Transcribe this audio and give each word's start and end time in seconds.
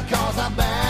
La 0.00 0.06
prima 0.06 0.18
cosa 0.18 0.89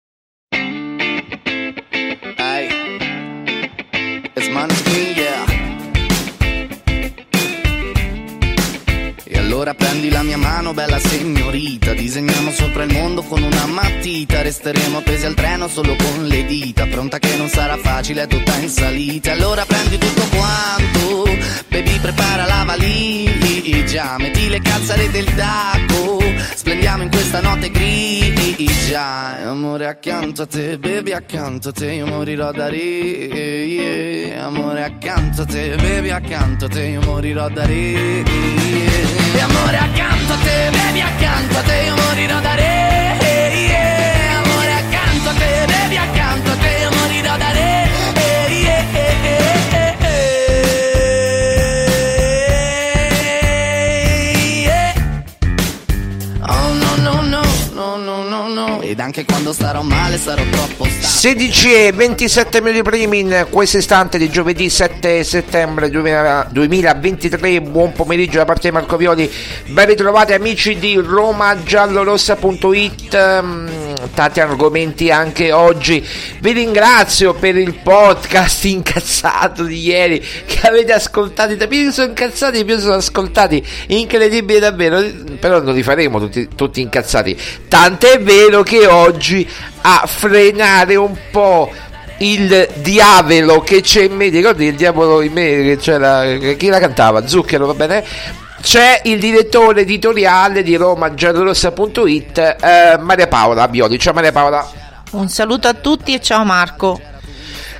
Money, 4.61 5.13
yeah. 5.15 5.40
Allora 9.61 9.75
prendi 9.75 10.09
la 10.09 10.23
mia 10.23 10.39
mano, 10.39 10.73
bella 10.73 10.97
signorita. 10.97 11.93
Disegniamo 11.93 12.49
sopra 12.49 12.81
il 12.81 12.91
mondo 12.91 13.21
con 13.21 13.43
una 13.43 13.67
matita. 13.67 14.41
Resteremo 14.41 14.97
appesi 14.97 15.23
al 15.27 15.35
treno 15.35 15.67
solo 15.67 15.95
con 15.97 16.25
le 16.25 16.45
dita. 16.45 16.87
Pronta 16.87 17.19
che 17.19 17.37
non 17.37 17.47
sarà 17.47 17.77
facile, 17.77 18.23
è 18.23 18.27
tutta 18.27 18.55
in 18.55 18.69
salita. 18.69 19.33
Allora 19.33 19.63
prendi 19.63 19.99
tutto 19.99 20.23
quanto. 20.35 21.25
Baby, 21.67 21.99
prepara 21.99 22.47
la 22.47 22.63
valigia. 22.65 24.17
Metti 24.17 24.49
le 24.49 24.61
calzare 24.61 25.11
del 25.11 25.31
taco. 25.35 26.23
Splendiamo 26.55 27.03
in 27.03 27.11
questa 27.11 27.39
notte 27.41 27.69
grigia. 27.69 29.43
Amore 29.47 29.85
accanto 29.85 30.41
a 30.41 30.45
te, 30.47 30.79
baby 30.79 31.11
accanto 31.11 31.69
a 31.69 31.71
te. 31.71 31.91
Io 31.93 32.07
morirò 32.07 32.51
da 32.51 32.67
re. 32.67 32.77
yeah. 32.77 34.43
Amore 34.43 34.83
accanto 34.83 35.43
a 35.43 35.45
te, 35.45 35.75
baby 35.75 36.09
accanto 36.09 36.65
a 36.65 36.67
te. 36.67 36.81
Io 36.81 37.01
morirò 37.01 37.47
da 37.47 37.63
re. 37.63 37.75
yeah. 37.75 39.30
E 39.33 39.39
amore 39.39 39.77
accanto 39.77 40.33
a 40.33 40.37
te, 40.37 40.69
baby 40.71 40.99
accanto 40.99 41.57
a 41.57 41.61
te. 41.61 41.83
Io 41.85 41.95
morirò 41.95 42.39
da 42.41 42.55
re. 42.55 42.90
Ed 58.91 58.99
anche 58.99 59.23
quando 59.23 59.53
starò 59.53 59.83
male 59.83 60.17
sarò 60.17 60.43
troppo 60.51 60.83
stanco 60.83 61.07
16 61.07 61.73
e 61.73 61.93
27 61.93 62.59
minuti 62.59 62.81
primi 62.81 63.19
in 63.19 63.47
questo 63.49 63.77
istante 63.77 64.17
di 64.17 64.29
giovedì 64.29 64.69
7 64.69 65.23
settembre 65.23 65.89
2000 65.89 66.49
2023 66.51 67.61
buon 67.61 67.93
pomeriggio 67.93 68.39
da 68.39 68.45
parte 68.45 68.67
di 68.67 68.73
Marco 68.73 68.97
Violi. 68.97 69.31
Ben 69.67 69.87
ritrovati 69.87 70.33
amici 70.33 70.77
di 70.77 70.95
romagiallorossa.it 70.95 73.90
tanti 74.13 74.39
argomenti 74.39 75.11
anche 75.11 75.51
oggi. 75.51 76.05
Vi 76.39 76.51
ringrazio 76.51 77.33
per 77.33 77.55
il 77.57 77.75
podcast 77.75 78.65
incazzato 78.65 79.63
di 79.63 79.79
ieri 79.85 80.19
che 80.45 80.67
avete 80.67 80.93
ascoltato. 80.93 81.55
Più 81.67 81.91
sono 81.91 82.07
incazzati 82.07 82.65
più 82.65 82.77
sono 82.79 82.95
ascoltati. 82.95 83.65
Incredibile 83.87 84.59
davvero. 84.59 85.03
Però 85.39 85.61
non 85.61 85.73
li 85.73 85.83
faremo 85.83 86.19
tutti, 86.19 86.47
tutti 86.55 86.81
incazzati. 86.81 87.37
Tant'è 87.67 88.19
vero 88.19 88.63
che 88.63 88.87
oggi 88.87 89.47
a 89.81 90.03
frenare 90.05 90.95
un 90.95 91.15
po' 91.31 91.71
il 92.21 92.67
diavolo 92.75 93.61
che 93.61 93.81
c'è 93.81 94.03
in 94.03 94.15
me, 94.15 94.29
ricordi 94.29 94.67
il 94.67 94.75
diavolo 94.75 95.21
in 95.21 95.31
me 95.31 95.41
che 95.63 95.77
c'era, 95.79 96.37
chi 96.55 96.67
la 96.67 96.79
cantava? 96.79 97.25
Zucchero, 97.27 97.65
va 97.65 97.73
bene? 97.73 98.03
C'è 98.61 99.01
il 99.05 99.19
direttore 99.19 99.81
editoriale 99.81 100.61
di 100.61 100.75
Roma 100.75 101.13
giallorossa.it, 101.13 102.37
eh, 102.37 102.97
Maria 102.99 103.27
Paola 103.27 103.67
Bioli. 103.67 103.97
Ciao 103.97 104.13
Maria 104.13 104.31
Paola. 104.31 104.69
Un 105.11 105.27
saluto 105.29 105.67
a 105.67 105.73
tutti 105.73 106.13
e 106.13 106.21
ciao 106.21 106.45
Marco. 106.45 107.01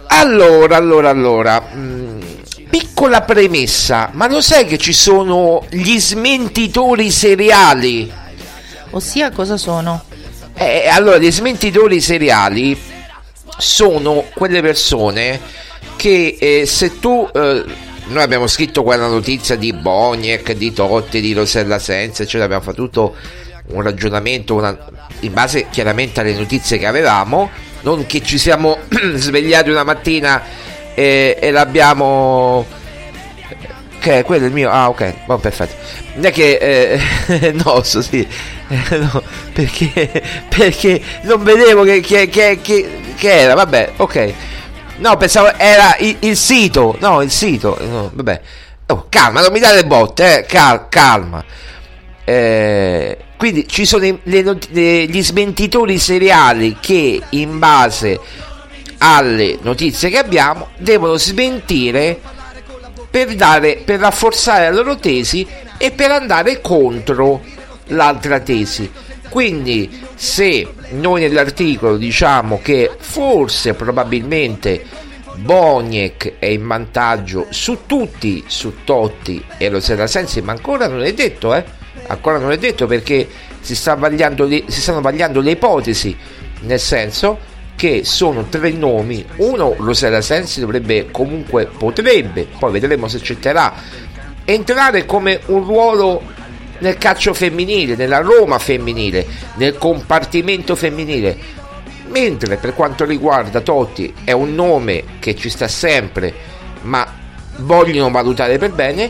Allora, 0.08 0.76
allora, 0.76 1.10
allora. 1.10 1.60
Mh, 1.62 2.20
piccola 2.70 3.22
premessa, 3.22 4.10
ma 4.14 4.28
lo 4.28 4.42
sai 4.42 4.66
che 4.66 4.78
ci 4.80 4.92
sono 4.92 5.64
gli 5.70 6.00
smentitori 6.00 7.12
seriali? 7.12 8.12
Ossia 8.90 9.30
cosa 9.32 9.58
sono? 9.58 10.04
Eh, 10.56 10.88
allora, 10.90 11.20
gli 11.20 11.32
smentitori 11.32 12.02
seriali 12.02 12.78
sono 13.56 14.26
quelle 14.34 14.62
persone 14.62 15.40
che 15.96 16.38
eh, 16.40 16.66
se 16.66 17.00
tu... 17.00 17.30
Eh, 17.32 17.90
noi 18.12 18.24
abbiamo 18.24 18.48
scritto 18.48 18.84
quella 18.84 19.08
notizia 19.08 19.56
di 19.56 19.74
Boniek, 19.74 20.52
di 20.52 20.74
Totti, 20.74 21.22
di 21.22 21.34
Rosella 21.34 21.80
Senza, 21.80 22.26
cioè 22.26 22.42
abbiamo 22.42 22.62
fatto 22.62 22.76
tutto 22.84 23.16
un 23.68 23.82
ragionamento 23.82 24.56
una, 24.56 24.78
in 25.22 25.34
base 25.34 25.68
chiaramente 25.70 26.20
alle 26.20 26.34
notizie 26.34 26.78
che 26.78 26.86
avevamo, 26.86 27.50
non 27.82 28.06
che 28.06 28.22
ci 28.22 28.38
siamo 28.38 28.80
svegliati 29.16 29.70
una 29.70 29.84
mattina 29.84 30.44
e, 30.94 31.38
e 31.40 31.52
l'abbiamo 31.52 32.66
che 34.00 34.20
è 34.20 34.24
quello 34.24 34.48
il 34.48 34.52
mio 34.52 34.70
ah 34.70 34.90
ok 34.90 35.14
oh, 35.28 35.38
perfetto. 35.38 35.76
Non 36.16 36.26
è 36.26 36.32
che 36.32 37.00
eh, 37.28 37.52
no 37.64 37.82
so, 37.84 38.02
sì 38.02 38.28
eh, 38.68 38.98
no, 38.98 39.24
perché 39.54 40.10
perché 40.50 41.02
non 41.22 41.44
vedevo 41.44 41.84
che, 41.84 42.02
che, 42.02 42.28
che, 42.28 42.60
che, 42.60 43.32
era 43.32 43.54
vabbè 43.54 43.94
ok 43.98 44.34
no 45.02 45.18
pensavo 45.18 45.54
era 45.58 45.96
il, 46.00 46.16
il 46.20 46.38
sito. 46.38 46.96
No 47.00 47.22
il 47.22 47.32
sito 47.32 47.78
no, 47.82 48.12
vabbè. 48.14 48.42
Oh, 48.88 49.06
calma 49.10 49.42
non 49.42 49.52
mi 49.52 49.60
date 49.60 49.86
botte 49.86 50.40
eh, 50.40 50.46
cal, 50.46 50.88
calma. 50.90 51.44
Eh, 52.24 53.18
quindi 53.36 53.68
ci 53.68 53.86
sono 53.86 54.20
le, 54.24 54.58
le, 54.70 55.06
gli 55.06 55.24
smentitori 55.24 55.98
seriali 55.98 56.78
che 56.80 57.22
in 57.30 57.58
base 57.58 58.20
alle 59.00 59.58
notizie 59.62 60.10
che 60.10 60.20
abbiamo 60.20 60.70
devono 60.78 61.18
smentire 61.18 62.20
per, 63.10 63.34
dare, 63.36 63.82
per 63.84 64.00
rafforzare 64.00 64.66
la 64.66 64.76
loro 64.76 64.96
tesi 64.98 65.46
e 65.78 65.92
per 65.92 66.12
andare 66.12 66.62
contro 66.62 67.42
l'altra 67.88 68.40
tesi. 68.40 68.90
Quindi 69.32 69.90
se 70.14 70.68
noi 70.90 71.22
nell'articolo 71.22 71.96
diciamo 71.96 72.60
che 72.62 72.92
forse 73.00 73.74
probabilmente 73.76 74.84
Boniek 75.36 76.34
è 76.38 76.48
in 76.48 76.68
vantaggio 76.68 77.48
su 77.50 77.86
tutti, 77.86 78.44
su 78.48 78.84
Totti 78.84 79.42
e 79.58 79.70
lo 79.70 79.80
sarà 79.80 80.06
Sensi, 80.06 80.42
ma 80.42 80.52
ancora 80.52 80.90
non 80.90 81.02
è 81.02 81.14
detto, 81.14 81.56
eh? 81.56 81.64
Ancora 82.08 82.40
non 82.40 82.52
è 82.52 82.58
detto 82.58 82.88
perché 82.88 83.26
si, 83.62 83.74
sta 83.74 83.96
le, 83.96 84.64
si 84.68 84.82
stanno 84.82 85.00
vagliando 85.00 85.40
le 85.40 85.52
ipotesi, 85.52 86.14
nel 86.64 86.80
senso 86.82 87.40
che 87.78 88.02
sono 88.04 88.48
tre 88.50 88.72
nomi. 88.72 89.26
Uno, 89.38 89.76
Rosella 89.78 90.20
Sensi 90.20 90.60
dovrebbe 90.60 91.10
comunque, 91.10 91.68
potrebbe, 91.68 92.48
poi 92.60 92.74
vedremo 92.74 93.08
se 93.08 93.16
accetterà, 93.16 93.74
entrare 94.44 95.06
come 95.06 95.40
un 95.46 95.64
ruolo 95.64 96.22
nel 96.82 96.98
calcio 96.98 97.34
femminile, 97.34 97.96
nella 97.96 98.20
Roma 98.20 98.60
femminile, 98.60 99.26
nel 99.56 99.78
compartimento 99.78 100.76
femminile. 100.76 101.60
Mentre 102.10 102.58
per 102.58 102.76
quanto 102.76 103.06
riguarda 103.06 103.62
Totti 103.62 104.14
è 104.24 104.32
un 104.34 104.54
nome 104.54 105.04
che 105.20 105.36
ci 105.36 105.50
sta 105.50 105.68
sempre, 105.68 106.34
ma 106.82 107.08
vogliono 107.58 108.12
valutare 108.12 108.58
per 108.58 108.72
bene. 108.72 109.10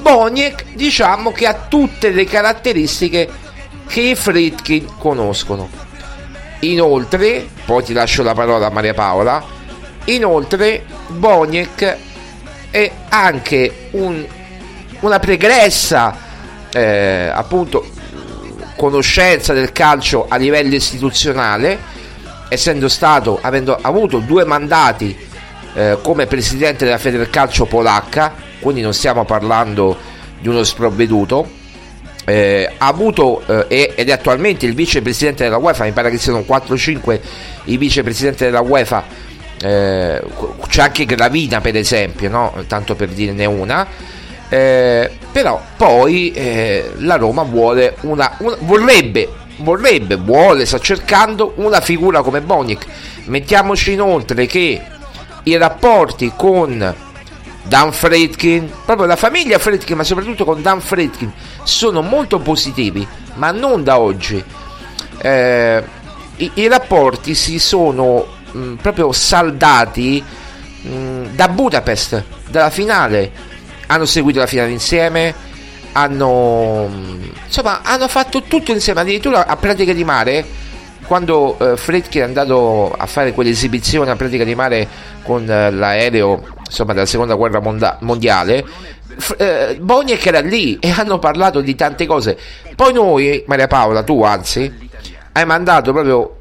Boniek 0.00 0.74
diciamo 0.74 1.32
che 1.32 1.46
ha 1.46 1.66
tutte 1.68 2.10
le 2.10 2.24
caratteristiche 2.24 3.28
che 3.86 4.00
i 4.00 4.14
Fritkin 4.14 4.86
conoscono 4.98 5.88
Inoltre, 6.60 7.48
poi 7.64 7.82
ti 7.82 7.94
lascio 7.94 8.22
la 8.22 8.34
parola 8.34 8.66
a 8.66 8.70
Maria 8.70 8.92
Paola, 8.92 9.42
inoltre 10.04 10.84
Boniek 11.08 11.96
è 12.70 12.90
anche 13.08 13.88
un, 13.92 14.22
una 15.00 15.18
pregressa 15.18 16.28
eh, 16.72 17.30
appunto 17.32 17.86
conoscenza 18.76 19.52
del 19.52 19.72
calcio 19.72 20.26
a 20.28 20.36
livello 20.36 20.74
istituzionale, 20.74 21.78
essendo 22.48 22.88
stato, 22.88 23.38
avendo 23.40 23.76
avuto 23.80 24.18
due 24.18 24.44
mandati 24.44 25.16
eh, 25.74 25.98
come 26.02 26.26
presidente 26.26 26.84
della 26.84 26.98
Federcalcio 26.98 27.66
polacca, 27.66 28.34
quindi 28.60 28.80
non 28.80 28.94
stiamo 28.94 29.24
parlando 29.24 29.96
di 30.40 30.48
uno 30.48 30.64
sprovveduto 30.64 31.58
eh, 32.30 32.70
ha 32.78 32.86
avuto 32.86 33.42
eh, 33.68 33.92
ed 33.96 34.08
è 34.08 34.12
attualmente 34.12 34.66
il 34.66 34.74
vicepresidente 34.74 35.44
della 35.44 35.56
UEFA, 35.56 35.84
mi 35.84 35.92
pare 35.92 36.10
che 36.10 36.18
siano 36.18 36.40
4-5 36.40 37.20
i 37.64 37.76
vicepresidenti 37.76 38.44
della 38.44 38.60
UEFA, 38.60 39.04
eh, 39.62 40.22
c'è 40.68 40.82
anche 40.82 41.04
Gravina 41.04 41.60
per 41.60 41.76
esempio, 41.76 42.28
no? 42.28 42.64
tanto 42.66 42.94
per 42.94 43.08
dirne 43.08 43.44
una, 43.46 43.86
eh, 44.50 45.08
però 45.30 45.62
poi 45.76 46.32
eh, 46.32 46.90
la 46.98 47.14
Roma 47.14 47.44
vuole 47.44 47.94
una, 48.00 48.34
una, 48.38 48.56
vorrebbe, 48.58 49.28
vorrebbe, 49.58 50.16
vuole, 50.16 50.66
sta 50.66 50.80
cercando 50.80 51.52
una 51.56 51.80
figura 51.80 52.20
come 52.22 52.40
Bonic. 52.40 52.84
Mettiamoci 53.26 53.92
inoltre 53.92 54.46
che 54.46 54.82
i 55.44 55.56
rapporti 55.56 56.32
con 56.34 56.94
Dan 57.62 57.92
Fredkin, 57.92 58.68
proprio 58.84 59.06
la 59.06 59.14
famiglia 59.14 59.60
Fredkin, 59.60 59.96
ma 59.96 60.02
soprattutto 60.02 60.44
con 60.44 60.60
Dan 60.60 60.80
Fredkin, 60.80 61.32
sono 61.62 62.02
molto 62.02 62.40
positivi, 62.40 63.06
ma 63.34 63.52
non 63.52 63.84
da 63.84 64.00
oggi. 64.00 64.42
Eh, 65.22 65.84
i, 66.36 66.50
i, 66.54 66.66
rapporti 66.66 67.34
si 67.36 67.60
sono 67.60 68.26
mh, 68.50 68.58
mm, 68.58 68.74
proprio 68.76 69.12
saldati 69.12 70.24
mh, 70.82 70.88
mm, 70.92 71.24
da 71.36 71.48
Budapest, 71.48 72.24
dalla 72.48 72.70
finale. 72.70 73.48
Hanno 73.90 74.04
seguito 74.04 74.38
la 74.38 74.46
finale 74.46 74.70
insieme, 74.70 75.34
hanno, 75.92 76.88
mm, 76.88 77.22
insomma, 77.46 77.82
hanno 77.82 78.08
fatto 78.08 78.42
tutto 78.42 78.72
insieme, 78.72 79.00
addirittura 79.00 79.46
a 79.46 79.56
pratica 79.56 79.92
di 79.92 80.04
mare 80.04 80.44
quando 81.06 81.58
eh, 81.58 81.76
Fredkin 81.76 82.20
è 82.20 82.24
andato 82.24 82.92
a 82.92 83.06
fare 83.06 83.32
quell'esibizione 83.32 84.12
a 84.12 84.16
pratica 84.16 84.44
di 84.44 84.54
mare 84.54 84.86
con 85.24 85.42
eh, 85.50 85.72
l'aereo 85.72 86.46
insomma 86.64 86.92
della 86.92 87.06
seconda 87.06 87.34
guerra 87.34 87.58
monda- 87.58 87.96
mondiale 88.02 88.64
eh, 89.38 89.76
Boniek 89.80 90.24
era 90.24 90.40
lì 90.40 90.78
e 90.78 90.90
hanno 90.90 91.18
parlato 91.18 91.60
di 91.60 91.74
tante 91.74 92.06
cose. 92.06 92.38
Poi 92.76 92.92
noi 92.92 93.42
Maria 93.46 93.66
Paola 93.66 94.02
tu 94.02 94.22
anzi 94.22 94.88
hai 95.32 95.44
mandato 95.44 95.92
proprio 95.92 96.36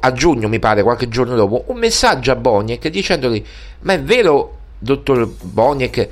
a 0.00 0.12
giugno 0.12 0.48
mi 0.48 0.58
pare 0.58 0.82
qualche 0.82 1.08
giorno 1.08 1.34
dopo 1.34 1.64
un 1.66 1.78
messaggio 1.78 2.30
a 2.30 2.36
Boniek 2.36 2.88
dicendogli 2.88 3.42
ma 3.80 3.94
è 3.94 4.02
vero 4.02 4.56
dottor 4.78 5.28
Boniek 5.40 6.08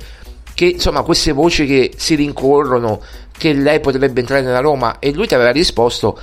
che 0.57 0.65
insomma 0.65 1.03
queste 1.03 1.33
voci 1.33 1.67
che 1.67 1.91
si 1.95 2.15
rincorrono 2.15 2.99
che 3.37 3.53
lei 3.53 3.79
potrebbe 3.79 4.21
entrare 4.21 4.41
nella 4.41 4.59
Roma 4.59 4.97
e 4.97 5.13
lui 5.13 5.27
ti 5.27 5.35
aveva 5.35 5.51
risposto 5.51 6.19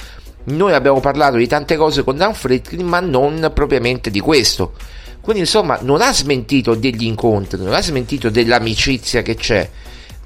noi 0.46 0.72
abbiamo 0.72 0.98
parlato 0.98 1.36
di 1.36 1.46
tante 1.46 1.76
cose 1.76 2.02
con 2.02 2.16
Dan 2.16 2.34
Friedkin 2.34 2.84
ma 2.84 2.98
non 2.98 3.52
propriamente 3.54 4.10
di 4.10 4.18
questo 4.18 4.72
quindi 5.20 5.42
insomma 5.42 5.78
non 5.82 6.02
ha 6.02 6.12
smentito 6.12 6.74
degli 6.74 7.04
incontri, 7.04 7.62
non 7.62 7.72
ha 7.72 7.80
smentito 7.80 8.28
dell'amicizia 8.28 9.22
che 9.22 9.36
c'è, 9.36 9.70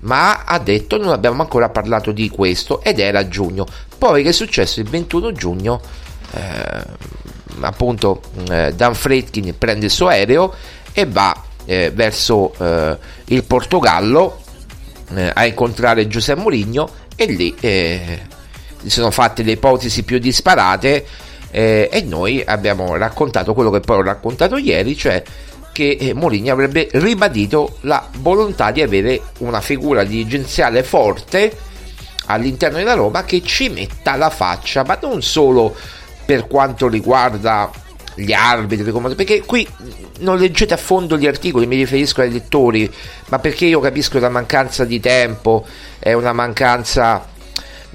ma 0.01 0.43
ha 0.45 0.59
detto 0.59 0.97
non 0.97 1.13
abbiamo 1.13 1.43
ancora 1.43 1.69
parlato 1.69 2.11
di 2.11 2.29
questo 2.29 2.83
ed 2.83 2.99
era 2.99 3.29
giugno. 3.29 3.65
Poi 3.97 4.25
che 4.25 4.31
è 4.31 4.33
successo? 4.33 4.81
Il 4.81 4.89
21 4.89 5.31
giugno 5.31 5.81
eh, 6.33 6.83
appunto 7.61 8.23
eh, 8.51 8.73
Dan 8.75 8.97
Fredkin 8.97 9.55
prende 9.57 9.85
il 9.85 9.93
suo 9.93 10.09
aereo 10.09 10.53
e 10.93 11.07
va 11.07 11.45
eh, 11.69 11.91
verso 11.95 12.55
eh, 12.59 12.97
il 13.27 13.45
Portogallo 13.45 14.41
eh, 15.15 15.31
a 15.35 15.45
incontrare 15.45 16.09
Giuseppe 16.09 16.41
Mourinho 16.41 16.89
e 17.15 17.27
lì 17.27 17.55
eh, 17.61 18.21
sono 18.87 19.11
fatte 19.11 19.43
le 19.43 19.53
ipotesi 19.53 20.03
più 20.03 20.19
disparate 20.19 21.05
eh, 21.51 21.91
e 21.93 22.01
noi 22.01 22.43
abbiamo 22.43 22.97
raccontato 22.97 23.53
quello 23.53 23.69
che 23.71 23.81
poi 23.81 23.99
ho 23.99 24.03
raccontato 24.03 24.57
ieri, 24.57 24.97
cioè 24.97 25.23
che 25.71 26.13
Mourinho 26.15 26.53
avrebbe 26.53 26.89
ribadito 26.93 27.77
la 27.83 28.09
volontà 28.17 28.71
di 28.71 28.81
avere 28.81 29.21
una 29.39 29.61
figura 29.61 30.05
dirigenziale 30.05 30.83
forte 30.83 31.55
all'interno 32.27 32.79
della 32.79 32.95
Roma 32.95 33.25
che 33.25 33.43
ci 33.43 33.69
metta 33.69 34.17
la 34.17 34.31
faccia, 34.31 34.85
ma 34.85 34.99
non 35.03 35.21
solo 35.21 35.77
per 36.25 36.47
quanto 36.47 36.89
riguarda 36.89 37.71
gli 38.19 38.33
arbitri, 38.33 38.91
perché 39.15 39.43
qui 39.45 39.67
non 40.21 40.39
leggete 40.39 40.75
a 40.75 40.77
fondo 40.77 41.17
gli 41.17 41.27
articoli, 41.27 41.67
mi 41.67 41.77
riferisco 41.77 42.21
ai 42.21 42.33
lettori, 42.33 42.91
ma 43.29 43.39
perché 43.39 43.67
io 43.67 43.81
capisco 43.81 44.19
la 44.19 44.29
mancanza 44.29 44.85
di 44.85 45.01
tempo, 45.01 45.65
è 45.99 46.13
una 46.13 46.33
mancanza 46.33 47.37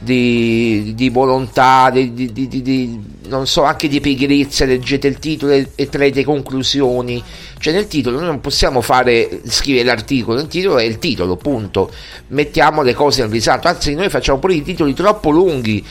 di, 0.03 0.93
di 0.95 1.09
volontà, 1.09 1.89
di, 1.89 2.13
di, 2.13 2.31
di, 2.47 2.99
non 3.27 3.47
so, 3.47 3.63
anche 3.63 3.87
di 3.87 4.01
pigrizia, 4.01 4.65
leggete 4.65 5.07
il 5.07 5.17
titolo 5.17 5.53
e, 5.53 5.69
e 5.75 5.87
traete 5.87 6.23
conclusioni. 6.23 7.23
Cioè 7.57 7.73
nel 7.73 7.87
titolo 7.87 8.17
noi 8.17 8.25
non 8.25 8.41
possiamo 8.41 8.81
fare, 8.81 9.41
scrivere 9.45 9.85
l'articolo, 9.85 10.39
il 10.41 10.47
titolo 10.47 10.77
è 10.77 10.83
il 10.83 10.99
titolo, 10.99 11.37
punto. 11.37 11.91
Mettiamo 12.27 12.81
le 12.81 12.93
cose 12.93 13.21
in 13.23 13.29
risalto, 13.29 13.67
anzi 13.69 13.93
noi 13.93 14.09
facciamo 14.09 14.39
pure 14.39 14.55
i 14.55 14.61
titoli 14.61 14.93
troppo 14.93 15.29
lunghi. 15.29 15.83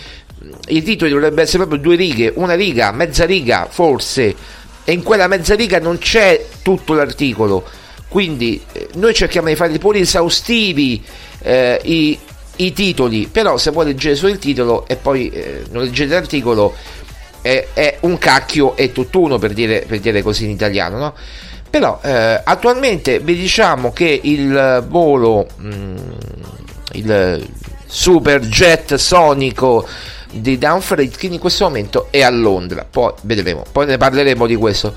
I 0.68 0.82
titoli 0.82 1.10
dovrebbero 1.10 1.42
essere 1.42 1.66
proprio 1.66 1.80
due 1.80 1.96
righe, 1.96 2.32
una 2.36 2.54
riga, 2.54 2.92
mezza 2.92 3.24
riga 3.24 3.66
forse, 3.70 4.34
e 4.84 4.92
in 4.92 5.02
quella 5.02 5.26
mezza 5.26 5.54
riga 5.54 5.78
non 5.78 5.98
c'è 5.98 6.46
tutto 6.62 6.94
l'articolo. 6.94 7.64
Quindi 8.08 8.62
eh, 8.72 8.88
noi 8.94 9.14
cerchiamo 9.14 9.48
di 9.48 9.56
fare 9.56 9.78
pure 9.78 10.00
esaustivi 10.00 11.02
eh, 11.40 11.80
i, 11.84 12.18
i 12.56 12.72
titoli, 12.72 13.26
però 13.26 13.56
se 13.56 13.70
vuoi 13.70 13.86
leggere 13.86 14.16
solo 14.16 14.32
il 14.32 14.38
titolo 14.38 14.86
e 14.86 14.96
poi 14.96 15.30
eh, 15.30 15.64
non 15.70 15.84
leggete 15.84 16.12
l'articolo 16.12 16.74
è, 17.40 17.68
è, 17.72 17.98
un 18.00 18.18
cacchio 18.18 18.76
e 18.76 18.92
tutt'uno 18.92 19.38
per 19.38 19.52
dire, 19.52 19.84
per 19.86 19.98
dire 20.00 20.22
così 20.22 20.44
in 20.44 20.50
italiano, 20.50 20.98
no? 20.98 21.14
Però 21.68 22.00
eh, 22.02 22.40
attualmente 22.44 23.18
vi 23.18 23.34
diciamo 23.34 23.92
che 23.92 24.20
il 24.22 24.84
volo, 24.88 25.46
mh, 25.56 25.66
mm, 25.66 25.96
il 26.92 27.48
super 27.86 28.40
jet 28.40 28.94
sonico 28.94 29.86
di 30.32 30.58
Downfreight 30.58 31.22
in 31.24 31.38
questo 31.38 31.64
momento 31.64 32.08
è 32.10 32.22
a 32.22 32.30
Londra, 32.30 32.86
poi 32.88 33.12
vedremo, 33.22 33.64
poi 33.70 33.86
ne 33.86 33.98
parleremo 33.98 34.46
di 34.46 34.56
questo. 34.56 34.94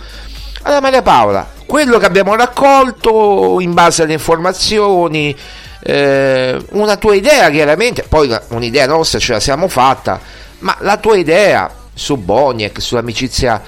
Allora 0.64 0.82
Maria 0.82 1.02
Paola, 1.02 1.48
quello 1.66 2.00
che 2.00 2.06
abbiamo 2.06 2.34
raccolto 2.36 3.60
in 3.60 3.74
base 3.74 4.04
alle 4.04 4.14
informazioni, 4.14 5.36
eh, 5.82 6.60
una 6.72 6.98
tua 6.98 7.14
idea 7.14 7.50
chiaramente, 7.52 8.04
poi 8.04 8.36
un'idea 8.50 8.88
nostra 8.88 9.20
ce 9.20 9.34
la 9.34 9.40
siamo 9.40 9.68
fatta, 9.68 10.20
ma 10.60 10.76
la 10.80 10.98
tua 10.98 11.18
idea 11.18 11.72
su 11.94 12.18
Boniek, 12.18 12.82
sull'amicizia 12.82 13.62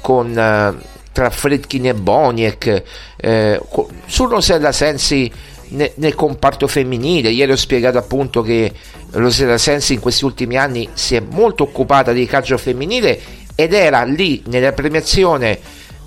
con, 0.00 0.36
eh, 0.36 0.74
tra 1.12 1.30
Fredkin 1.30 1.86
e 1.86 1.94
Boniek, 1.94 2.82
eh, 3.16 3.60
su 4.06 4.26
Rosella 4.26 4.72
Sensi 4.72 5.30
nel, 5.72 5.92
nel, 5.96 6.14
comparto 6.14 6.66
femminile. 6.66 7.30
Ieri 7.30 7.52
ho 7.52 7.56
spiegato 7.56 7.98
appunto 7.98 8.42
che 8.42 8.72
Rosella 9.10 9.58
Sensi 9.58 9.94
in 9.94 10.00
questi 10.00 10.24
ultimi 10.24 10.56
anni 10.56 10.88
si 10.94 11.14
è 11.16 11.20
molto 11.20 11.64
occupata 11.64 12.12
di 12.12 12.26
calcio 12.26 12.56
femminile 12.56 13.20
ed 13.54 13.74
era 13.74 14.02
lì 14.04 14.42
nella 14.46 14.72
premiazione 14.72 15.58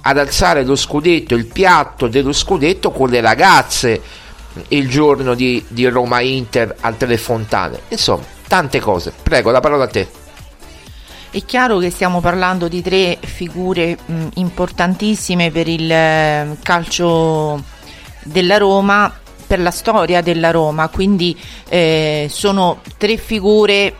ad 0.01 0.17
alzare 0.17 0.63
lo 0.63 0.75
scudetto, 0.75 1.35
il 1.35 1.45
piatto 1.45 2.07
dello 2.07 2.31
scudetto 2.31 2.91
con 2.91 3.09
le 3.09 3.21
ragazze 3.21 4.01
il 4.69 4.87
giorno 4.87 5.33
di, 5.33 5.63
di 5.67 5.87
Roma 5.87 6.21
Inter 6.21 6.75
al 6.81 6.97
Telefontane. 6.97 7.81
Insomma, 7.89 8.23
tante 8.47 8.79
cose. 8.79 9.11
Prego, 9.21 9.51
la 9.51 9.59
parola 9.59 9.85
a 9.85 9.87
te. 9.87 10.07
È 11.29 11.43
chiaro 11.43 11.79
che 11.79 11.89
stiamo 11.89 12.21
parlando 12.21 12.67
di 12.67 12.81
tre 12.81 13.17
figure 13.19 13.97
mh, 14.05 14.27
importantissime 14.35 15.51
per 15.51 15.67
il 15.67 15.91
eh, 15.91 16.55
calcio 16.61 17.61
della 18.23 18.57
Roma, 18.57 19.13
per 19.55 19.59
la 19.61 19.71
storia 19.71 20.21
della 20.21 20.51
Roma, 20.51 20.89
quindi 20.89 21.37
eh, 21.69 22.27
sono 22.29 22.81
tre 22.97 23.15
figure 23.15 23.95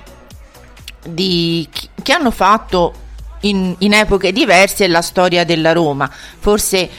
di, 1.08 1.68
che 2.04 2.12
hanno 2.12 2.32
fatto 2.32 2.94
in, 3.42 3.74
in 3.80 3.94
epoche 3.94 4.34
diverse 4.34 4.88
la 4.88 5.02
storia 5.02 5.46
della 5.46 5.72
Roma. 5.72 6.12
Forse 6.12 6.90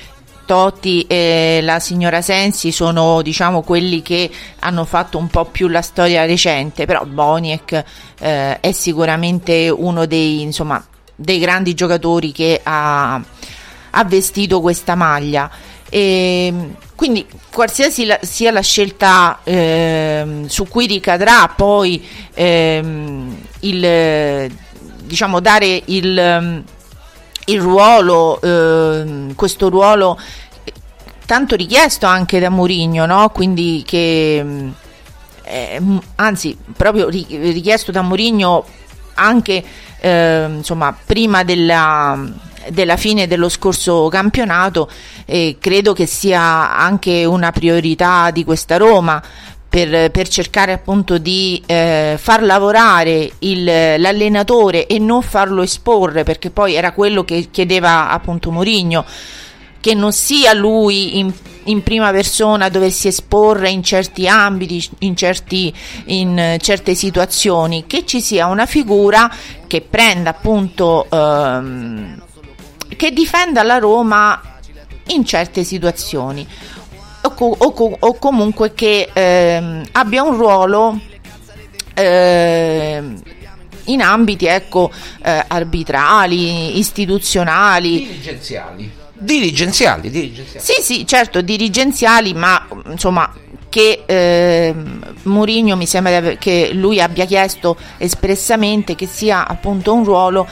Totti 0.47 1.03
e 1.09 1.59
la 1.61 1.81
signora 1.81 2.23
Sensi 2.23 2.71
sono 2.71 3.21
diciamo 3.21 3.63
quelli 3.63 4.01
che 4.01 4.31
hanno 4.61 4.85
fatto 4.85 5.19
un 5.19 5.27
po' 5.27 5.45
più 5.45 5.69
la 5.69 5.83
storia 5.83 6.25
recente, 6.25 6.87
però 6.87 7.05
Boniek 7.05 7.85
eh, 8.21 8.61
è 8.61 8.73
sicuramente 8.73 9.69
uno 9.69 10.07
dei, 10.07 10.41
insomma, 10.41 10.83
dei 11.15 11.41
grandi 11.41 11.75
giocatori 11.75 12.33
che 12.33 12.61
ha, 12.63 13.21
ha 13.91 14.05
vestito 14.05 14.61
questa 14.63 14.95
maglia. 14.95 15.51
E 15.97 16.53
quindi 16.95 17.27
qualsiasi 17.51 18.05
la, 18.05 18.19
sia 18.21 18.51
la 18.51 18.61
scelta 18.61 19.39
eh, 19.45 20.43
su 20.47 20.69
cui 20.69 20.85
ricadrà 20.87 21.49
poi 21.49 22.07
eh, 22.35 22.85
il 23.61 24.53
diciamo 25.05 25.41
dare 25.41 25.83
il 25.87 26.65
il 27.49 27.61
ruolo, 27.61 28.39
eh, 28.43 29.33
questo 29.35 29.71
ruolo 29.71 30.19
tanto 31.25 31.57
richiesto 31.57 32.05
anche 32.05 32.41
da 32.41 32.51
Mourinho, 32.51 33.07
no? 33.07 33.31
quindi 33.31 33.83
che 33.87 34.45
eh, 35.45 35.83
anzi 36.17 36.59
proprio 36.77 37.09
richiesto 37.09 37.91
da 37.91 38.03
Mourinho 38.03 38.67
anche 39.15 39.65
eh, 40.01 40.47
insomma 40.47 40.95
prima 41.07 41.43
della, 41.43 42.19
della 42.71 42.97
fine 42.97 43.27
dello 43.27 43.49
scorso 43.49 44.09
campionato 44.09 44.89
eh, 45.25 45.57
credo 45.61 45.93
che 45.93 46.07
sia 46.07 46.77
anche 46.77 47.25
una 47.25 47.53
priorità 47.53 48.31
di 48.31 48.45
questa 48.45 48.77
Roma 48.77 49.23
per, 49.69 50.11
per 50.11 50.29
cercare 50.29 50.73
appunto 50.73 51.19
di 51.19 51.63
eh, 51.67 52.17
far 52.19 52.43
lavorare 52.43 53.31
il, 53.41 53.65
l'allenatore 53.65 54.87
e 54.87 54.99
non 54.99 55.23
farlo 55.23 55.63
esporre 55.63 56.23
perché 56.23 56.51
poi 56.51 56.75
era 56.75 56.93
quello 56.93 57.25
che 57.25 57.49
chiedeva 57.51 58.11
appunto 58.11 58.51
Mourinho 58.51 59.05
che 59.87 59.95
non 59.95 60.13
sia 60.13 60.53
lui 60.53 61.19
in, 61.21 61.33
in, 61.65 61.85
prima 61.85 62.11
persona 62.11 62.69
dovessi 62.69 63.07
esporre 63.07 63.71
in 63.71 63.85
certi 63.85 64.27
ambiti, 64.27 64.85
in, 65.01 65.15
certi, 65.15 65.73
in 66.07 66.57
certe 66.61 66.97
situazioni, 66.97 67.85
che 67.87 68.05
ci 68.05 68.21
sia 68.21 68.47
una 68.47 68.67
figura 68.67 69.33
che 69.69 69.83
prenda 69.83 70.31
appunto, 70.31 71.07
ehm, 71.09 72.21
che 72.95 73.11
difenda 73.11 73.63
la 73.63 73.79
Roma 73.79 74.41
in 75.09 75.25
certe 75.25 75.65
situazioni 75.65 76.47
o, 77.23 77.57
o, 77.59 77.97
o 77.99 78.15
comunque 78.19 78.75
che 78.75 79.09
eh, 79.13 79.83
abbia 79.93 80.23
un 80.23 80.37
ruolo 80.37 81.01
eh, 81.95 83.03
in 83.85 84.03
ambiti 84.03 84.47
ecco, 84.47 84.91
eh, 85.23 85.45
arbitrali, 85.47 86.79
istituzionali, 86.79 87.99
dirigenziali. 88.07 88.91
Dirigenziali, 89.19 90.11
dirigenziali. 90.11 90.65
Sì, 90.65 90.83
sì, 90.83 91.07
certo, 91.07 91.41
dirigenziali, 91.41 92.35
ma 92.35 92.67
insomma 92.87 93.33
che 93.69 94.03
eh, 94.07 94.75
Mourinho 95.23 95.77
mi 95.77 95.87
sembra 95.87 96.21
che 96.37 96.71
lui 96.73 97.01
abbia 97.01 97.25
chiesto 97.25 97.77
espressamente 97.99 98.95
che 98.95 99.07
sia 99.07 99.47
appunto 99.47 99.93
un 99.93 100.05
ruolo 100.05 100.47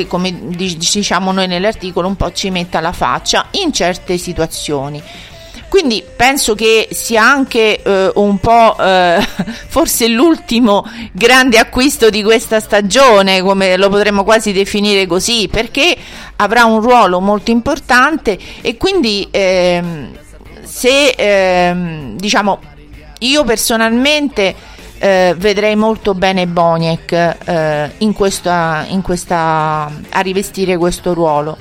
che 0.00 0.06
come 0.06 0.34
diciamo 0.38 1.32
noi 1.32 1.46
nell'articolo 1.46 2.06
un 2.08 2.16
po' 2.16 2.32
ci 2.32 2.50
metta 2.50 2.80
la 2.80 2.92
faccia 2.92 3.46
in 3.52 3.72
certe 3.72 4.18
situazioni. 4.18 5.02
Quindi 5.68 6.02
penso 6.14 6.54
che 6.54 6.88
sia 6.92 7.22
anche 7.22 7.82
eh, 7.82 8.12
un 8.14 8.38
po' 8.38 8.76
eh, 8.78 9.18
forse 9.68 10.06
l'ultimo 10.08 10.88
grande 11.12 11.58
acquisto 11.58 12.08
di 12.08 12.22
questa 12.22 12.60
stagione, 12.60 13.42
come 13.42 13.76
lo 13.76 13.88
potremmo 13.88 14.22
quasi 14.22 14.52
definire 14.52 15.06
così, 15.06 15.48
perché 15.50 15.96
avrà 16.36 16.64
un 16.64 16.80
ruolo 16.80 17.20
molto 17.20 17.50
importante 17.50 18.38
e 18.60 18.76
quindi 18.76 19.26
ehm, 19.30 20.12
se 20.62 21.10
ehm, 21.10 22.16
diciamo 22.16 22.60
io 23.20 23.44
personalmente 23.44 24.54
eh, 24.98 25.34
vedrei 25.36 25.76
molto 25.76 26.14
bene 26.14 26.46
Boniek 26.46 27.12
eh, 27.12 27.90
in 27.98 28.12
questa, 28.12 28.84
in 28.88 29.02
questa, 29.02 29.90
a 30.10 30.20
rivestire 30.20 30.76
questo 30.76 31.14
ruolo. 31.14 31.56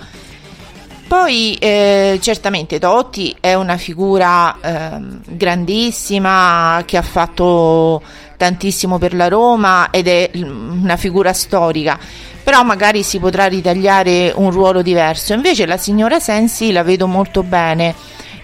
Poi 1.08 1.54
eh, 1.56 2.18
certamente 2.20 2.80
Totti 2.80 3.36
è 3.39 3.54
una 3.54 3.77
figura 3.77 4.60
eh, 4.60 4.98
grandissima 5.27 6.82
che 6.86 6.98
ha 6.98 7.04
fatto 7.04 8.01
tantissimo 8.38 8.98
per 8.98 9.13
la 9.13 9.27
Roma 9.27 9.92
ed 9.92 10.08
è 10.08 10.32
una 10.34 10.98
figura 10.98 11.32
storica, 11.32 12.00
però 12.44 12.63
magari 12.63 13.04
si 13.04 13.20
potrà 13.20 13.46
ritagliare 13.46 14.34
un 14.36 14.50
ruolo 14.50 14.82
diverso. 14.82 15.34
Invece 15.34 15.68
la 15.68 15.77
signora 15.77 16.20
Sensi 16.20 16.72
la 16.72 16.84
vedo 16.84 17.06
molto 17.06 17.44
bene 17.44 17.94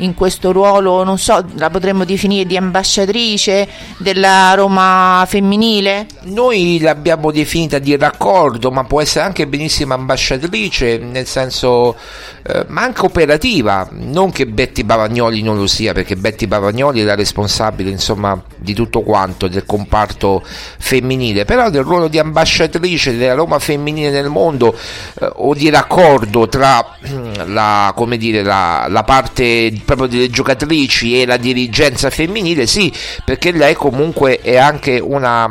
in 0.02 0.14
questo 0.14 0.52
ruolo, 0.52 1.04
non 1.04 1.18
so, 1.18 1.44
la 1.56 1.70
potremmo 1.70 2.06
definire 2.06 2.46
di 2.46 2.58
ambasciatrice 2.58 3.68
della 3.98 4.54
Roma 4.54 5.26
femminile? 5.28 6.08
Noi 6.24 6.80
l'abbiamo 6.82 7.32
definita 7.32 7.80
di 7.80 7.96
raccordo, 7.96 8.72
ma 8.72 8.84
può 8.84 9.02
essere 9.02 9.26
anche 9.26 9.48
benissimo 9.48 9.94
ambasciatrice, 9.94 10.98
nel 10.98 11.28
senso, 11.28 11.96
eh, 12.44 12.66
ma 12.68 12.82
anche 12.82 13.06
operativa, 13.06 13.88
non 13.92 14.32
che 14.32 14.48
Betty 14.48 14.84
Bavagnoli 14.84 15.42
non 15.42 15.58
lo 15.58 15.68
sia, 15.68 15.94
perché 15.94 16.16
Betty 16.16 16.48
Bavagnoli 16.48 17.02
è 17.02 17.04
la 17.04 17.16
responsabile, 17.16 17.90
insomma, 17.90 18.42
di 18.58 18.74
tutto 18.74 19.02
quanto 19.02 19.48
del 19.48 19.66
comparto 19.66 20.44
femminile, 20.44 21.46
però 21.46 21.70
del 21.70 21.84
ruolo 21.84 22.08
di 22.08 22.20
ambasciatrice 22.20 23.16
della 23.16 23.34
Roma 23.34 23.60
femminile 23.60 24.10
nel 24.10 24.30
mondo 24.30 24.76
eh, 25.20 25.30
o 25.34 25.54
di 25.54 25.70
raccordo 25.70 26.48
tra 26.48 26.98
la, 27.46 27.94
dire, 28.18 28.44
la, 28.44 28.88
la 28.90 29.04
parte 29.04 29.72
proprio 29.96 30.08
delle 30.08 30.30
giocatrici 30.30 31.22
e 31.22 31.26
la 31.26 31.38
dirigenza 31.38 32.10
femminile, 32.10 32.66
sì, 32.66 32.92
perché 33.26 33.52
lei 33.52 33.74
comunque 33.74 34.40
è 34.40 34.58
anche 34.58 35.00
una, 35.00 35.50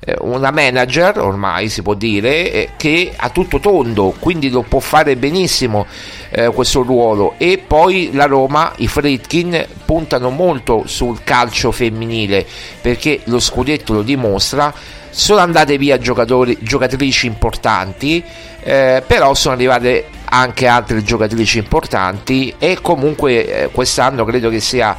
eh, 0.00 0.16
una 0.20 0.50
manager, 0.50 1.18
ormai 1.18 1.68
si 1.68 1.82
può 1.82 1.94
dire, 1.94 2.52
eh, 2.52 2.68
che 2.76 3.12
ha 3.16 3.28
tutto 3.30 3.58
tondo, 3.58 4.14
quindi 4.18 4.50
lo 4.50 4.62
può 4.62 4.80
fare 4.80 5.16
benissimo 5.16 5.86
eh, 6.30 6.48
questo 6.48 6.82
ruolo. 6.82 7.34
E 7.38 7.62
poi 7.64 8.10
la 8.12 8.26
Roma, 8.26 8.72
i 8.76 8.88
Fritkin, 8.88 9.66
puntano 9.84 10.30
molto 10.30 10.84
sul 10.86 11.22
calcio 11.24 11.72
femminile, 11.72 12.46
perché 12.80 13.20
lo 13.24 13.40
scudetto 13.40 13.92
lo 13.92 14.02
dimostra 14.02 14.72
sono 15.16 15.40
andate 15.40 15.78
via 15.78 15.98
giocatrici 15.98 17.26
importanti, 17.26 18.22
eh, 18.62 19.02
però 19.06 19.32
sono 19.32 19.54
arrivate 19.54 20.08
anche 20.24 20.66
altre 20.66 21.02
giocatrici 21.02 21.56
importanti 21.56 22.54
e 22.58 22.78
comunque 22.82 23.62
eh, 23.62 23.68
quest'anno 23.70 24.26
credo 24.26 24.50
che 24.50 24.60
sia 24.60 24.94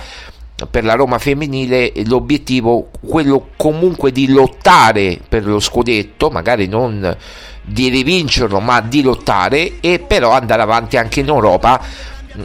per 0.71 0.83
la 0.83 0.95
Roma 0.95 1.19
femminile 1.19 1.91
l'obiettivo 2.05 2.89
quello 3.07 3.49
comunque 3.55 4.11
di 4.11 4.29
lottare 4.29 5.19
per 5.29 5.45
lo 5.45 5.59
scudetto, 5.59 6.31
magari 6.31 6.65
non 6.67 7.15
di 7.69 7.89
rivincerlo, 7.89 8.61
ma 8.61 8.79
di 8.79 9.01
lottare 9.01 9.79
e 9.81 9.99
però 9.99 10.31
andare 10.31 10.61
avanti 10.61 10.95
anche 10.95 11.19
in 11.19 11.27
Europa 11.27 11.81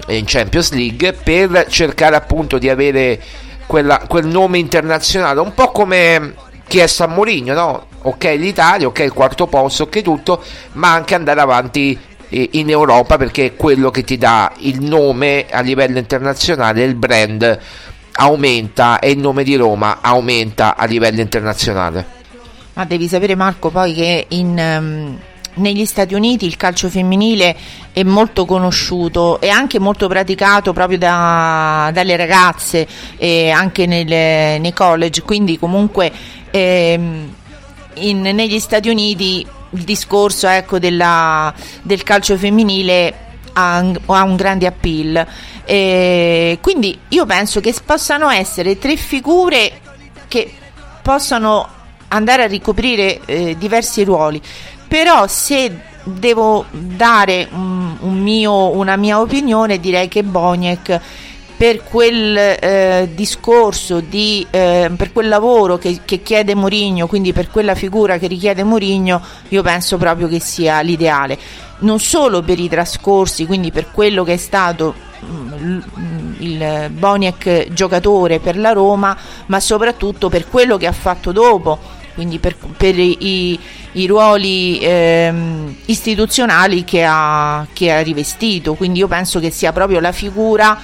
in 0.08 0.24
Champions 0.26 0.72
League 0.72 1.12
per 1.12 1.66
cercare 1.68 2.16
appunto 2.16 2.58
di 2.58 2.68
avere 2.68 3.20
quella, 3.66 4.04
quel 4.08 4.26
nome 4.26 4.58
internazionale, 4.58 5.40
un 5.40 5.54
po' 5.54 5.70
come 5.70 6.34
chiesto 6.66 7.04
a 7.04 7.06
Mourinho, 7.06 7.54
no? 7.54 7.86
Ok 8.02 8.24
l'Italia, 8.36 8.88
ok 8.88 8.98
il 8.98 9.12
quarto 9.12 9.46
posto, 9.46 9.84
ok 9.84 10.02
tutto, 10.02 10.42
ma 10.72 10.92
anche 10.92 11.14
andare 11.14 11.40
avanti 11.40 11.96
eh, 12.28 12.48
in 12.52 12.68
Europa 12.68 13.16
perché 13.16 13.46
è 13.46 13.56
quello 13.56 13.90
che 13.90 14.02
ti 14.02 14.18
dà 14.18 14.50
il 14.58 14.82
nome 14.82 15.46
a 15.48 15.60
livello 15.60 15.98
internazionale, 15.98 16.82
il 16.82 16.96
brand 16.96 17.58
aumenta 18.14 18.98
e 18.98 19.10
il 19.10 19.18
nome 19.18 19.44
di 19.44 19.54
Roma 19.54 19.98
aumenta 20.00 20.76
a 20.76 20.84
livello 20.86 21.20
internazionale. 21.20 22.20
Ma 22.74 22.84
devi 22.84 23.06
sapere 23.06 23.34
Marco 23.34 23.70
poi 23.70 23.92
che 23.92 24.26
in, 24.28 24.48
um, 24.58 25.18
negli 25.54 25.84
Stati 25.84 26.14
Uniti 26.14 26.46
il 26.46 26.56
calcio 26.56 26.88
femminile 26.88 27.54
è 27.92 28.02
molto 28.02 28.46
conosciuto 28.46 29.40
e 29.40 29.48
anche 29.50 29.78
molto 29.78 30.08
praticato 30.08 30.72
proprio 30.72 30.96
da, 30.96 31.90
dalle 31.92 32.16
ragazze 32.16 32.86
e 33.18 33.50
anche 33.50 33.86
nelle, 33.86 34.58
nei 34.58 34.72
college, 34.72 35.22
quindi 35.22 35.58
comunque 35.58 36.10
ehm, 36.50 37.34
in, 37.94 38.20
negli 38.20 38.58
Stati 38.58 38.88
Uniti 38.88 39.46
il 39.70 39.82
discorso 39.84 40.48
ecco, 40.48 40.78
della, 40.78 41.52
del 41.82 42.02
calcio 42.02 42.36
femminile 42.38 43.14
ha, 43.52 43.76
ha 43.76 44.22
un 44.22 44.36
grande 44.36 44.66
appeal. 44.66 45.26
E 45.64 46.58
quindi 46.60 46.98
io 47.08 47.26
penso 47.26 47.60
che 47.60 47.74
possano 47.84 48.30
essere 48.30 48.78
tre 48.78 48.96
figure 48.96 49.80
che 50.28 50.50
possano 51.02 51.80
andare 52.12 52.44
a 52.44 52.46
ricoprire 52.46 53.20
eh, 53.24 53.56
diversi 53.58 54.04
ruoli, 54.04 54.40
però 54.86 55.26
se 55.26 55.90
devo 56.04 56.64
dare 56.70 57.48
un, 57.52 57.96
un 58.00 58.18
mio, 58.20 58.76
una 58.76 58.96
mia 58.96 59.20
opinione 59.20 59.78
direi 59.78 60.08
che 60.08 60.22
Boniek 60.22 61.00
per 61.62 61.84
quel 61.84 62.36
eh, 62.36 63.10
discorso, 63.14 64.00
di, 64.00 64.44
eh, 64.50 64.90
per 64.96 65.12
quel 65.12 65.28
lavoro 65.28 65.78
che, 65.78 66.00
che 66.04 66.20
chiede 66.20 66.56
Mourinho, 66.56 67.06
quindi 67.06 67.32
per 67.32 67.50
quella 67.50 67.76
figura 67.76 68.18
che 68.18 68.26
richiede 68.26 68.64
Mourinho, 68.64 69.22
io 69.48 69.62
penso 69.62 69.96
proprio 69.96 70.26
che 70.26 70.40
sia 70.40 70.80
l'ideale. 70.80 71.38
Non 71.78 72.00
solo 72.00 72.42
per 72.42 72.58
i 72.58 72.68
trascorsi, 72.68 73.46
quindi 73.46 73.70
per 73.70 73.92
quello 73.92 74.24
che 74.24 74.32
è 74.32 74.38
stato 74.38 74.92
mm, 75.24 75.80
il 76.38 76.90
Boniek 76.90 77.72
giocatore 77.72 78.40
per 78.40 78.58
la 78.58 78.72
Roma, 78.72 79.16
ma 79.46 79.60
soprattutto 79.60 80.28
per 80.28 80.48
quello 80.48 80.76
che 80.76 80.88
ha 80.88 80.92
fatto 80.92 81.30
dopo, 81.30 81.78
quindi 82.14 82.38
per, 82.38 82.56
per 82.76 82.98
i, 82.98 83.58
i, 83.92 84.06
ruoli 84.06 84.78
ehm, 84.80 85.76
istituzionali 85.86 86.84
che 86.84 87.04
ha, 87.04 87.66
che 87.72 87.92
ha 87.92 88.00
rivestito. 88.00 88.74
Quindi 88.74 89.00
io 89.00 89.08
penso 89.08 89.40
che 89.40 89.50
sia 89.50 89.72
proprio 89.72 90.00
la 90.00 90.12
figura 90.12 90.78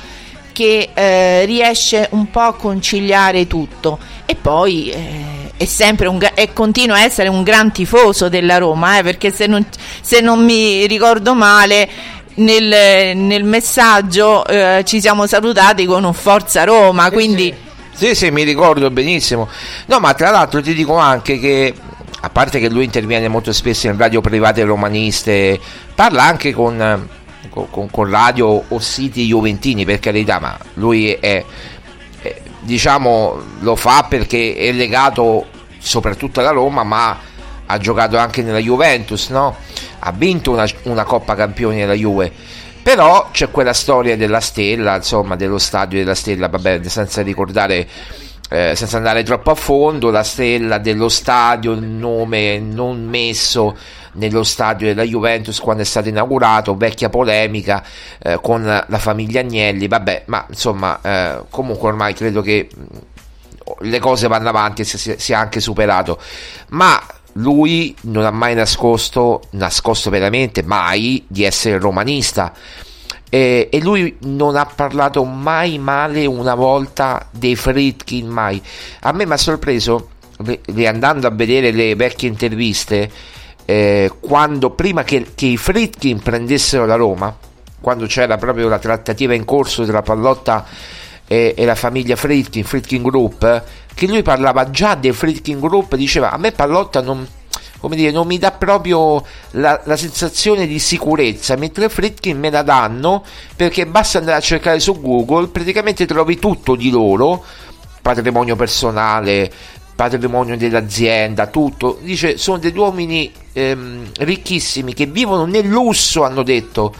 che 0.52 0.88
eh, 0.92 1.44
riesce 1.44 2.08
un 2.12 2.30
po' 2.30 2.40
a 2.40 2.54
conciliare 2.54 3.46
tutto 3.46 3.98
e 4.26 4.34
poi 4.34 4.90
eh, 4.90 5.52
è 5.56 5.64
sempre 5.66 6.08
un, 6.08 6.18
e 6.34 6.52
continua 6.52 6.96
a 6.96 7.04
essere 7.04 7.28
un 7.28 7.44
gran 7.44 7.70
tifoso 7.70 8.28
della 8.28 8.58
Roma 8.58 8.98
eh, 8.98 9.04
perché 9.04 9.30
se 9.30 9.46
non, 9.46 9.64
se 10.00 10.20
non, 10.20 10.44
mi 10.44 10.84
ricordo 10.88 11.34
male 11.34 11.88
nel, 12.34 13.16
nel 13.16 13.44
messaggio 13.44 14.44
eh, 14.46 14.82
ci 14.84 15.00
siamo 15.00 15.28
salutati 15.28 15.86
con 15.86 16.02
un 16.02 16.12
Forza 16.12 16.64
Roma 16.64 17.08
quindi 17.12 17.54
sì. 17.98 18.14
sì 18.14 18.30
mi 18.30 18.44
ricordo 18.44 18.90
benissimo 18.90 19.48
no 19.86 19.98
ma 19.98 20.14
tra 20.14 20.30
l'altro 20.30 20.62
ti 20.62 20.74
dico 20.74 20.96
anche 20.96 21.38
che 21.38 21.74
a 22.20 22.30
parte 22.30 22.58
che 22.58 22.68
lui 22.68 22.84
interviene 22.84 23.28
molto 23.28 23.52
spesso 23.52 23.86
in 23.86 23.96
radio 23.96 24.20
private 24.20 24.64
romaniste 24.64 25.58
parla 25.94 26.22
anche 26.22 26.52
con 26.52 27.08
con, 27.70 27.90
con, 27.90 28.10
radio 28.10 28.64
o 28.68 28.78
siti 28.78 29.26
juventini 29.26 29.84
per 29.84 29.98
carità 29.98 30.38
ma 30.38 30.56
lui 30.74 31.10
è, 31.12 31.44
è, 32.20 32.40
diciamo 32.60 33.40
lo 33.60 33.74
fa 33.74 34.06
perché 34.08 34.54
è 34.54 34.72
legato 34.72 35.46
soprattutto 35.78 36.40
alla 36.40 36.50
Roma 36.50 36.84
ma 36.84 37.18
ha 37.66 37.78
giocato 37.78 38.16
anche 38.16 38.42
nella 38.42 38.58
Juventus 38.58 39.28
no? 39.30 39.56
ha 40.00 40.12
vinto 40.12 40.52
una, 40.52 40.66
una 40.84 41.04
Coppa 41.04 41.34
Campioni 41.34 41.78
della 41.78 41.94
Juve 41.94 42.32
però 42.82 43.28
c'è 43.32 43.50
quella 43.50 43.72
storia 43.72 44.16
della 44.16 44.40
stella 44.40 44.96
insomma 44.96 45.36
dello 45.36 45.58
stadio 45.58 45.98
della 45.98 46.14
stella 46.14 46.48
vabbè 46.48 46.80
senza 46.84 47.22
ricordare 47.22 47.88
eh, 48.50 48.74
senza 48.74 48.96
andare 48.96 49.22
troppo 49.22 49.50
a 49.50 49.54
fondo 49.54 50.10
la 50.10 50.22
stella 50.22 50.78
dello 50.78 51.08
stadio 51.08 51.72
il 51.72 51.82
nome 51.82 52.58
non 52.58 53.04
messo 53.04 53.76
nello 54.18 54.42
stadio 54.44 54.86
della 54.86 55.02
Juventus 55.02 55.58
quando 55.60 55.82
è 55.82 55.86
stato 55.86 56.08
inaugurato, 56.08 56.76
vecchia 56.76 57.08
polemica 57.08 57.82
eh, 58.18 58.38
con 58.42 58.62
la 58.64 58.98
famiglia 58.98 59.40
Agnelli, 59.40 59.88
vabbè, 59.88 60.24
ma 60.26 60.44
insomma, 60.48 61.00
eh, 61.00 61.44
comunque 61.50 61.88
ormai 61.88 62.14
credo 62.14 62.42
che 62.42 62.68
mm, 62.76 62.84
le 63.80 63.98
cose 63.98 64.28
vanno 64.28 64.48
avanti 64.48 64.82
e 64.82 64.84
si 64.84 65.14
sia 65.18 65.38
anche 65.38 65.60
superato. 65.60 66.18
Ma 66.68 67.00
lui 67.38 67.94
non 68.02 68.24
ha 68.24 68.30
mai 68.30 68.54
nascosto, 68.54 69.42
nascosto 69.50 70.10
veramente 70.10 70.62
mai, 70.62 71.24
di 71.26 71.44
essere 71.44 71.78
romanista. 71.78 72.52
E, 73.30 73.68
e, 73.70 73.80
lui 73.80 74.16
non 74.20 74.56
ha 74.56 74.64
parlato 74.64 75.22
mai 75.24 75.78
male 75.78 76.24
una 76.26 76.54
volta 76.54 77.28
dei 77.30 77.56
Fritkin, 77.56 78.26
mai. 78.26 78.60
A 79.00 79.12
me 79.12 79.26
mi 79.26 79.32
ha 79.32 79.36
sorpreso, 79.36 80.10
riandando 80.66 81.26
a 81.26 81.30
vedere 81.30 81.70
le 81.70 81.94
vecchie 81.94 82.28
interviste, 82.28 83.10
eh, 83.64 84.10
quando, 84.18 84.70
prima 84.70 85.04
che, 85.04 85.26
che, 85.34 85.46
i 85.46 85.56
Fritkin 85.56 86.20
prendessero 86.20 86.86
la 86.86 86.96
Roma, 86.96 87.36
quando 87.80 88.06
c'era 88.06 88.36
proprio 88.38 88.68
la 88.68 88.78
trattativa 88.78 89.34
in 89.34 89.44
corso 89.44 89.84
tra 89.84 90.02
Pallotta 90.02 90.64
e, 91.28 91.54
e 91.56 91.64
la 91.64 91.76
famiglia 91.76 92.16
Fritkin, 92.16 92.64
Fritkin 92.64 93.02
Group, 93.02 93.62
che 93.94 94.06
lui 94.06 94.22
parlava 94.22 94.70
già 94.70 94.94
del 94.94 95.14
Fritkin 95.14 95.60
Group, 95.60 95.94
diceva 95.94 96.32
a 96.32 96.38
me 96.38 96.50
Pallotta 96.52 97.02
non, 97.02 97.24
come 97.78 97.94
dire, 97.94 98.10
non 98.10 98.26
mi 98.26 98.38
dà 98.38 98.50
proprio 98.50 99.24
la, 99.52 99.80
la, 99.84 99.96
sensazione 99.96 100.66
di 100.66 100.78
sicurezza, 100.78 101.54
mentre 101.56 101.88
Fritkin 101.88 102.38
me 102.38 102.50
la 102.50 102.62
danno 102.62 103.22
perché 103.54 103.86
basta 103.86 104.18
andare 104.18 104.38
a 104.38 104.40
cercare 104.40 104.80
su 104.80 105.00
Google, 105.00 105.48
praticamente 105.48 106.06
trovi 106.06 106.38
tutto 106.38 106.74
di 106.74 106.90
loro, 106.90 107.44
patrimonio 108.00 108.56
personale, 108.56 109.52
patrimonio 109.94 110.56
dell'azienda, 110.56 111.48
tutto. 111.48 111.98
Dice, 112.00 112.38
sono 112.38 112.58
degli 112.58 112.78
uomini 112.78 113.30
ehm, 113.52 114.12
ricchissimi 114.18 114.94
che 114.94 115.06
vivono 115.06 115.44
nel 115.44 115.66
lusso, 115.66 116.24
hanno 116.24 116.42
detto. 116.42 116.94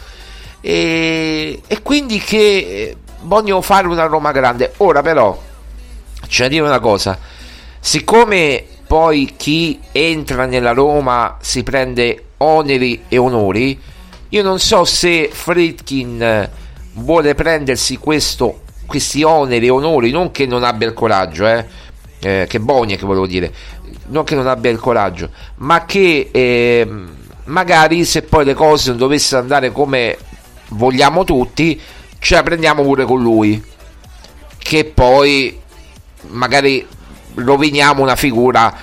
E, 0.61 1.61
e 1.65 1.81
quindi 1.81 2.19
che 2.19 2.95
eh, 3.19 3.23
vogliono 3.23 3.61
fare 3.61 3.87
una 3.87 4.05
Roma 4.05 4.31
grande. 4.31 4.73
Ora 4.77 5.01
però, 5.01 5.37
c'è 6.27 6.43
da 6.43 6.49
dire 6.49 6.63
una 6.63 6.79
cosa, 6.79 7.17
siccome 7.79 8.65
poi 8.87 9.33
chi 9.37 9.79
entra 9.91 10.45
nella 10.45 10.71
Roma 10.71 11.37
si 11.41 11.63
prende 11.63 12.23
oneri 12.37 13.03
e 13.07 13.17
onori, 13.17 13.79
io 14.29 14.43
non 14.43 14.59
so 14.59 14.85
se 14.85 15.29
Fritkin 15.31 16.49
vuole 16.93 17.35
prendersi 17.35 17.97
questo, 17.97 18.61
questi 18.85 19.23
oneri 19.23 19.67
e 19.67 19.69
onori, 19.69 20.11
non 20.11 20.31
che 20.31 20.45
non 20.45 20.63
abbia 20.63 20.87
il 20.87 20.93
coraggio, 20.93 21.47
eh, 21.47 21.65
eh, 22.19 22.45
che 22.47 22.59
Bonia 22.59 22.97
che 22.97 23.05
volevo 23.05 23.27
dire, 23.27 23.53
non 24.07 24.23
che 24.23 24.35
non 24.35 24.47
abbia 24.47 24.71
il 24.71 24.79
coraggio, 24.79 25.29
ma 25.57 25.85
che 25.85 26.29
eh, 26.31 26.87
magari 27.45 28.05
se 28.05 28.23
poi 28.23 28.45
le 28.45 28.53
cose 28.53 28.89
non 28.89 28.97
dovessero 28.97 29.41
andare 29.41 29.71
come 29.71 30.17
vogliamo 30.69 31.23
tutti, 31.23 31.79
ce 32.19 32.35
la 32.35 32.43
prendiamo 32.43 32.83
pure 32.83 33.05
con 33.05 33.21
lui, 33.21 33.61
che 34.57 34.85
poi 34.85 35.59
magari 36.27 36.85
roviniamo 37.35 38.01
una 38.01 38.15
figura 38.15 38.75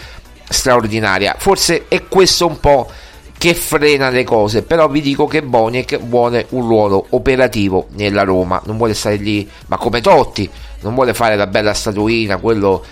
straordinaria. 0.48 1.36
Forse 1.38 1.84
è 1.88 2.04
questo 2.08 2.46
un 2.46 2.58
po' 2.60 2.90
che 3.38 3.54
frena 3.54 4.08
le 4.08 4.24
cose, 4.24 4.62
però 4.62 4.88
vi 4.88 5.00
dico 5.00 5.26
che 5.26 5.42
Boniek 5.42 5.98
vuole 6.00 6.46
un 6.50 6.62
ruolo 6.62 7.06
operativo 7.10 7.88
nella 7.90 8.22
Roma, 8.22 8.60
non 8.64 8.76
vuole 8.76 8.94
stare 8.94 9.16
lì, 9.16 9.48
ma 9.66 9.76
come 9.76 10.00
Totti, 10.00 10.48
non 10.80 10.94
vuole 10.94 11.12
fare 11.12 11.36
la 11.36 11.46
bella 11.46 11.74
statuina, 11.74 12.38
quello 12.38 12.84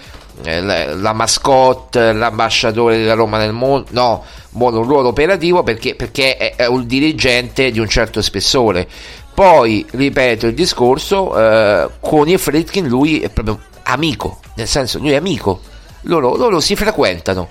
eh, 0.42 0.60
la, 0.60 1.12
mascotte, 1.12 2.12
l'ambasciatore 2.12 2.98
della 2.98 3.14
Roma 3.14 3.38
nel 3.38 3.52
mondo, 3.52 3.86
no, 3.90 4.24
vuole 4.50 4.78
un 4.78 4.84
ruolo 4.84 5.08
operativo 5.08 5.62
perché, 5.62 5.94
perché 5.94 6.36
è, 6.36 6.66
un 6.66 6.86
dirigente 6.86 7.70
di 7.70 7.78
un 7.78 7.88
certo 7.88 8.20
spessore. 8.20 8.86
Poi, 9.34 9.84
ripeto 9.90 10.46
il 10.46 10.54
discorso, 10.54 11.36
eh, 11.36 11.90
con 12.00 12.28
i 12.28 12.38
Fritkin 12.38 12.86
lui 12.86 13.20
è 13.20 13.30
proprio 13.30 13.60
amico, 13.82 14.38
nel 14.54 14.68
senso 14.68 15.00
lui 15.00 15.10
è 15.10 15.16
amico, 15.16 15.60
loro, 16.02 16.36
loro 16.36 16.60
si 16.60 16.76
frequentano. 16.76 17.48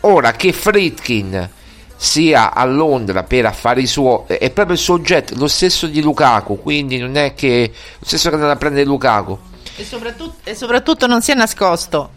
Ora 0.00 0.32
che 0.32 0.52
Fritkin 0.52 1.48
sia 1.94 2.52
a 2.52 2.64
Londra 2.64 3.22
per 3.22 3.46
affari 3.46 3.86
suoi, 3.86 4.24
è 4.26 4.50
proprio 4.50 4.74
il 4.74 4.82
soggetto, 4.82 5.34
lo 5.36 5.46
stesso 5.46 5.86
di 5.86 6.02
Lukaku, 6.02 6.60
quindi 6.60 6.98
non 6.98 7.16
è 7.16 7.34
che 7.34 7.70
lo 8.00 8.04
stesso 8.04 8.28
che 8.28 8.34
andrà 8.34 8.50
a 8.50 8.56
prendere 8.56 8.84
Lukaku. 8.84 9.38
E 9.76 9.84
soprattutto, 9.84 10.38
e 10.42 10.56
soprattutto 10.56 11.06
non 11.06 11.22
si 11.22 11.30
è 11.30 11.34
nascosto. 11.34 12.10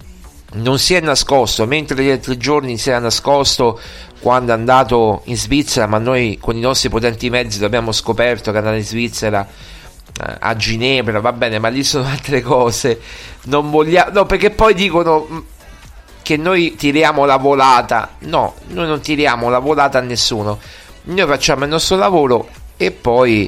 Non 0.54 0.80
si 0.80 0.96
è 0.96 1.00
nascosto, 1.00 1.68
mentre 1.68 2.02
gli 2.04 2.10
altri 2.10 2.38
giorni 2.38 2.80
si 2.80 2.90
era 2.90 2.98
nascosto 2.98 3.80
quando 4.26 4.54
è 4.54 4.56
andato 4.56 5.22
in 5.26 5.38
Svizzera, 5.38 5.86
ma 5.86 6.00
noi 6.00 6.40
con 6.42 6.58
i 6.58 6.60
nostri 6.60 6.90
potenti 6.90 7.30
mezzi 7.30 7.64
abbiamo 7.64 7.92
scoperto 7.92 8.50
che 8.50 8.58
è 8.58 8.60
andato 8.60 8.78
in 8.78 8.84
Svizzera 8.84 9.48
eh, 9.48 10.36
a 10.40 10.56
Ginevra, 10.56 11.20
va 11.20 11.32
bene, 11.32 11.60
ma 11.60 11.68
lì 11.68 11.84
sono 11.84 12.08
altre 12.10 12.42
cose. 12.42 13.00
Non 13.44 13.70
vogliamo, 13.70 14.10
no, 14.12 14.26
perché 14.26 14.50
poi 14.50 14.74
dicono 14.74 15.28
mm, 15.30 15.38
che 16.24 16.38
noi 16.38 16.74
tiriamo 16.76 17.24
la 17.26 17.38
volata. 17.38 18.16
No, 18.22 18.56
noi 18.70 18.88
non 18.88 19.00
tiriamo 19.00 19.48
la 19.48 19.60
volata 19.60 20.00
a 20.00 20.02
nessuno. 20.02 20.58
Noi 21.04 21.28
facciamo 21.28 21.66
il 21.66 21.70
nostro 21.70 21.96
lavoro 21.96 22.50
e 22.78 22.90
poi 22.90 23.48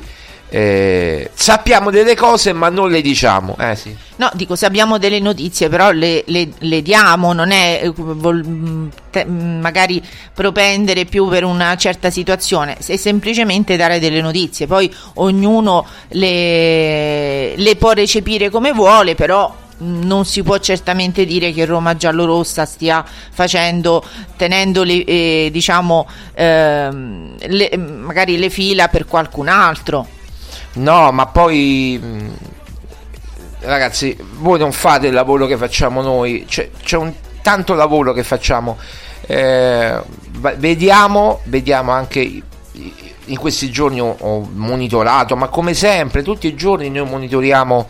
eh, 0.49 1.29
sappiamo 1.33 1.91
delle 1.91 2.15
cose 2.15 2.53
ma 2.53 2.69
non 2.69 2.89
le 2.89 3.01
diciamo. 3.01 3.55
Eh, 3.59 3.75
sì. 3.75 3.95
No, 4.17 4.29
dico 4.33 4.55
sappiamo 4.55 4.97
delle 4.97 5.19
notizie, 5.19 5.69
però 5.69 5.91
le, 5.91 6.23
le, 6.27 6.49
le 6.57 6.81
diamo, 6.81 7.33
non 7.33 7.51
è 7.51 7.81
eh, 7.83 7.91
vol, 7.95 8.89
te, 9.11 9.25
magari 9.25 10.01
propendere 10.33 11.05
più 11.05 11.27
per 11.27 11.43
una 11.43 11.75
certa 11.75 12.09
situazione, 12.09 12.77
è 12.83 12.95
semplicemente 12.95 13.75
dare 13.75 13.99
delle 13.99 14.21
notizie. 14.21 14.65
Poi 14.65 14.93
ognuno 15.15 15.85
le, 16.09 17.55
le 17.55 17.75
può 17.75 17.91
recepire 17.91 18.49
come 18.49 18.71
vuole, 18.71 19.13
però 19.15 19.53
non 19.79 20.25
si 20.25 20.41
può 20.41 20.57
certamente 20.57 21.25
dire 21.25 21.51
che 21.51 21.65
Roma 21.65 21.95
giallorossa 21.95 22.65
stia 22.65 23.05
facendo, 23.05 24.03
tenendo 24.35 24.83
le, 24.83 25.03
eh, 25.03 25.49
diciamo, 25.51 26.07
eh, 26.33 26.89
le, 26.91 27.77
magari 27.77 28.37
le 28.37 28.49
fila 28.49 28.87
per 28.87 29.05
qualcun 29.05 29.47
altro. 29.47 30.07
No, 30.77 31.11
ma 31.11 31.25
poi 31.27 31.99
ragazzi, 33.59 34.17
voi 34.39 34.59
non 34.59 34.71
fate 34.71 35.07
il 35.07 35.13
lavoro 35.13 35.45
che 35.45 35.57
facciamo 35.57 36.01
noi, 36.01 36.45
c'è, 36.47 36.69
c'è 36.83 36.97
un 36.97 37.13
tanto 37.41 37.73
lavoro 37.73 38.13
che 38.13 38.23
facciamo. 38.23 38.77
Eh, 39.25 40.01
vediamo, 40.57 41.41
vediamo 41.43 41.91
anche 41.91 42.41
in 43.25 43.37
questi 43.37 43.69
giorni 43.69 43.99
ho, 43.99 44.15
ho 44.19 44.49
monitorato, 44.53 45.35
ma 45.35 45.47
come 45.47 45.73
sempre, 45.73 46.23
tutti 46.23 46.47
i 46.47 46.55
giorni 46.55 46.89
noi 46.89 47.07
monitoriamo 47.07 47.87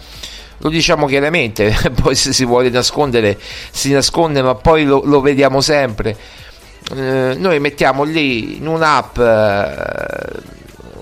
lo 0.59 0.69
diciamo 0.69 1.05
chiaramente, 1.05 1.75
poi 2.01 2.15
se 2.15 2.33
si 2.33 2.43
vuole 2.43 2.69
nascondere 2.69 3.37
si 3.71 3.91
nasconde, 3.91 4.41
ma 4.41 4.55
poi 4.55 4.85
lo, 4.85 5.01
lo 5.03 5.21
vediamo 5.21 5.61
sempre. 5.61 6.17
Eh, 6.95 7.35
noi 7.37 7.59
mettiamo 7.59 8.03
lì 8.03 8.57
in 8.57 8.67
un'app, 8.67 9.17
eh, 9.19 9.75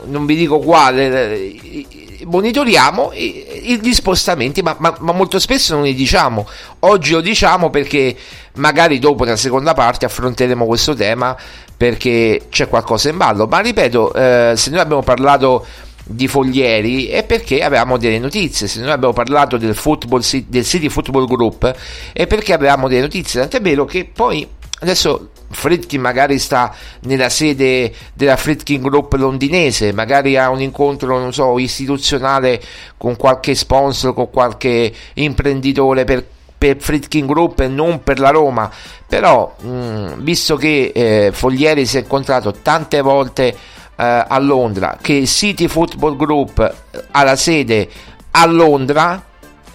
non 0.08 0.26
vi 0.26 0.36
dico 0.36 0.60
quale, 0.60 1.34
eh, 1.34 1.86
monitoriamo 2.26 3.12
gli 3.14 3.94
spostamenti, 3.94 4.62
ma, 4.62 4.76
ma, 4.80 4.96
ma, 5.00 5.12
molto 5.12 5.40
spesso 5.40 5.76
non 5.76 5.84
li 5.84 5.94
diciamo. 5.94 6.48
Oggi 6.80 7.12
lo 7.12 7.22
diciamo 7.22 7.70
perché 7.70 8.16
magari 8.54 9.00
dopo 9.00 9.24
nella 9.24 9.36
seconda 9.38 9.74
parte 9.74 10.06
affronteremo 10.06 10.66
questo 10.66 10.94
tema 10.94 11.36
perché 11.76 12.44
c'è 12.50 12.68
qualcosa 12.68 13.10
in 13.10 13.18
ballo. 13.18 13.48
Ma 13.48 13.60
ripeto, 13.60 14.14
eh, 14.14 14.54
se 14.56 14.70
noi 14.70 14.80
abbiamo 14.80 15.04
parlato 15.04 15.66
di 16.08 16.28
Foglieri 16.28 17.08
è 17.08 17.24
perché 17.24 17.64
avevamo 17.64 17.98
delle 17.98 18.20
notizie. 18.20 18.68
Se 18.68 18.80
noi 18.80 18.92
abbiamo 18.92 19.14
parlato 19.14 19.58
del, 19.58 19.76
football, 19.76 20.22
del 20.48 20.66
City 20.66 20.90
Football 20.90 21.28
Group 21.28 21.74
è 22.14 22.28
perché 22.28 22.54
avevamo 22.54 22.88
delle 22.88 23.02
notizie. 23.02 23.42
Tant'è 23.42 23.62
vero 23.62 23.86
che 23.86 24.10
poi 24.12 24.48
adesso 24.80 25.30
Fritkin 25.50 26.02
magari 26.02 26.40
sta 26.40 26.74
nella 27.02 27.30
sede 27.30 27.94
della 28.14 28.36
Fritkin 28.36 28.82
Group 28.82 29.14
londinese, 29.14 29.94
magari 29.94 30.38
ha 30.38 30.50
un 30.50 30.62
incontro, 30.62 31.20
non 31.20 31.34
so, 31.34 31.58
istituzionale 31.60 32.62
con 32.98 33.16
qualche 33.16 33.56
sponsor, 33.56 34.14
con 34.14 34.30
qualche 34.30 34.94
imprenditore 35.14 36.04
per, 36.04 36.26
per 36.58 36.78
Fritkin 36.80 37.26
Group 37.26 37.60
e 37.60 37.68
non 37.68 38.04
per 38.04 38.20
la 38.20 38.30
Roma. 38.30 38.72
Però, 39.08 39.56
mh, 39.60 40.24
visto 40.24 40.56
che 40.56 40.92
eh, 40.94 41.30
Foglieri 41.32 41.86
si 41.86 41.98
è 41.98 42.02
incontrato 42.02 42.52
tante 42.62 43.02
volte 43.02 43.48
eh, 43.48 43.56
a 43.96 44.38
Londra, 44.40 44.98
che 45.02 45.26
City 45.26 45.68
Football 45.68 46.18
Group 46.18 46.76
ha 47.12 47.24
la 47.24 47.36
sede 47.36 47.88
a 48.32 48.46
Londra, 48.46 49.24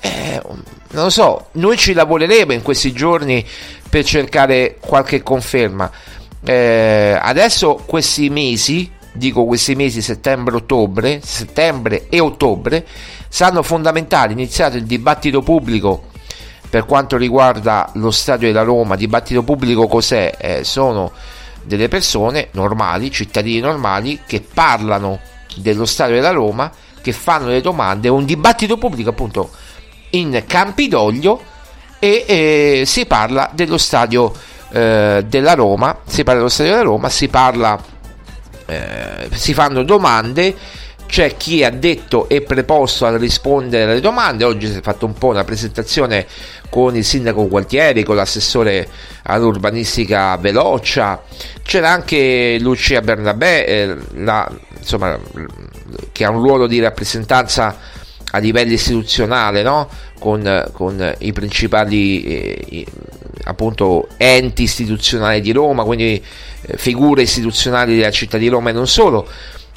eh, 0.00 0.40
non 0.44 1.04
lo 1.04 1.10
so, 1.10 1.48
noi 1.52 1.76
ci 1.76 1.92
lavoreremo 1.92 2.52
in 2.52 2.62
questi 2.62 2.92
giorni 2.92 3.46
per 3.88 4.04
cercare 4.04 4.76
qualche 4.80 5.22
conferma. 5.22 5.90
Eh, 6.42 7.18
adesso 7.20 7.82
questi 7.86 8.30
mesi, 8.30 8.90
dico 9.12 9.44
questi 9.44 9.74
mesi 9.74 10.00
settembre-ottobre, 10.00 11.20
settembre 11.22 12.06
e 12.08 12.18
ottobre, 12.20 12.86
saranno 13.28 13.62
fondamentali. 13.62 14.32
Iniziato 14.32 14.76
il 14.76 14.84
dibattito 14.84 15.42
pubblico 15.42 16.08
per 16.68 16.86
quanto 16.86 17.16
riguarda 17.16 17.90
lo 17.94 18.10
stadio 18.10 18.48
della 18.48 18.62
Roma. 18.62 18.96
Dibattito 18.96 19.42
pubblico 19.42 19.86
cos'è? 19.86 20.34
Eh, 20.38 20.64
sono 20.64 21.12
delle 21.62 21.88
persone 21.88 22.48
normali, 22.52 23.10
cittadini 23.10 23.60
normali, 23.60 24.20
che 24.26 24.40
parlano 24.40 25.20
dello 25.56 25.84
stadio 25.84 26.14
della 26.14 26.30
Roma, 26.30 26.72
che 27.02 27.12
fanno 27.12 27.48
le 27.48 27.60
domande, 27.60 28.08
un 28.08 28.24
dibattito 28.24 28.76
pubblico 28.76 29.10
appunto 29.10 29.50
in 30.10 30.42
Campidoglio 30.46 31.42
e 31.98 32.24
eh, 32.26 32.82
si 32.86 33.06
parla 33.06 33.50
dello 33.52 33.78
stadio 33.78 34.32
eh, 34.72 35.24
della 35.26 35.54
Roma, 35.54 36.00
si 36.06 36.22
parla 36.22 36.40
dello 36.40 36.50
stadio 36.50 36.72
della 36.72 36.84
Roma, 36.84 37.08
si 37.08 37.28
parla, 37.28 37.78
eh, 38.66 39.28
si 39.32 39.54
fanno 39.54 39.82
domande 39.82 40.56
c'è 41.10 41.36
chi 41.36 41.64
ha 41.64 41.70
detto 41.70 42.28
e 42.28 42.40
preposto 42.40 43.04
a 43.04 43.16
rispondere 43.16 43.90
alle 43.90 44.00
domande. 44.00 44.44
Oggi 44.44 44.70
si 44.70 44.78
è 44.78 44.80
fatto 44.80 45.06
un 45.06 45.14
po' 45.14 45.26
una 45.26 45.42
presentazione 45.42 46.24
con 46.70 46.94
il 46.94 47.04
sindaco 47.04 47.48
Gualtieri, 47.48 48.04
con 48.04 48.14
l'assessore 48.14 48.88
all'urbanistica 49.24 50.36
Veloccia. 50.36 51.20
C'era 51.62 51.90
anche 51.90 52.58
Lucia 52.60 53.00
Bernabé, 53.00 53.66
eh, 53.66 53.96
la, 54.14 54.48
insomma, 54.78 55.18
che 56.12 56.24
ha 56.24 56.30
un 56.30 56.42
ruolo 56.42 56.68
di 56.68 56.78
rappresentanza 56.78 57.76
a 58.32 58.38
livello 58.38 58.72
istituzionale 58.72 59.62
no? 59.62 59.88
con, 60.18 60.68
con, 60.72 61.14
i 61.18 61.32
principali 61.32 62.22
eh, 62.22 62.86
appunto 63.44 64.08
enti 64.16 64.62
istituzionali 64.62 65.40
di 65.40 65.52
Roma, 65.52 65.84
quindi 65.84 66.22
eh, 66.62 66.76
figure 66.76 67.22
istituzionali 67.22 67.96
della 67.96 68.10
città 68.10 68.38
di 68.38 68.48
Roma 68.48 68.70
e 68.70 68.72
non 68.72 68.86
solo. 68.86 69.26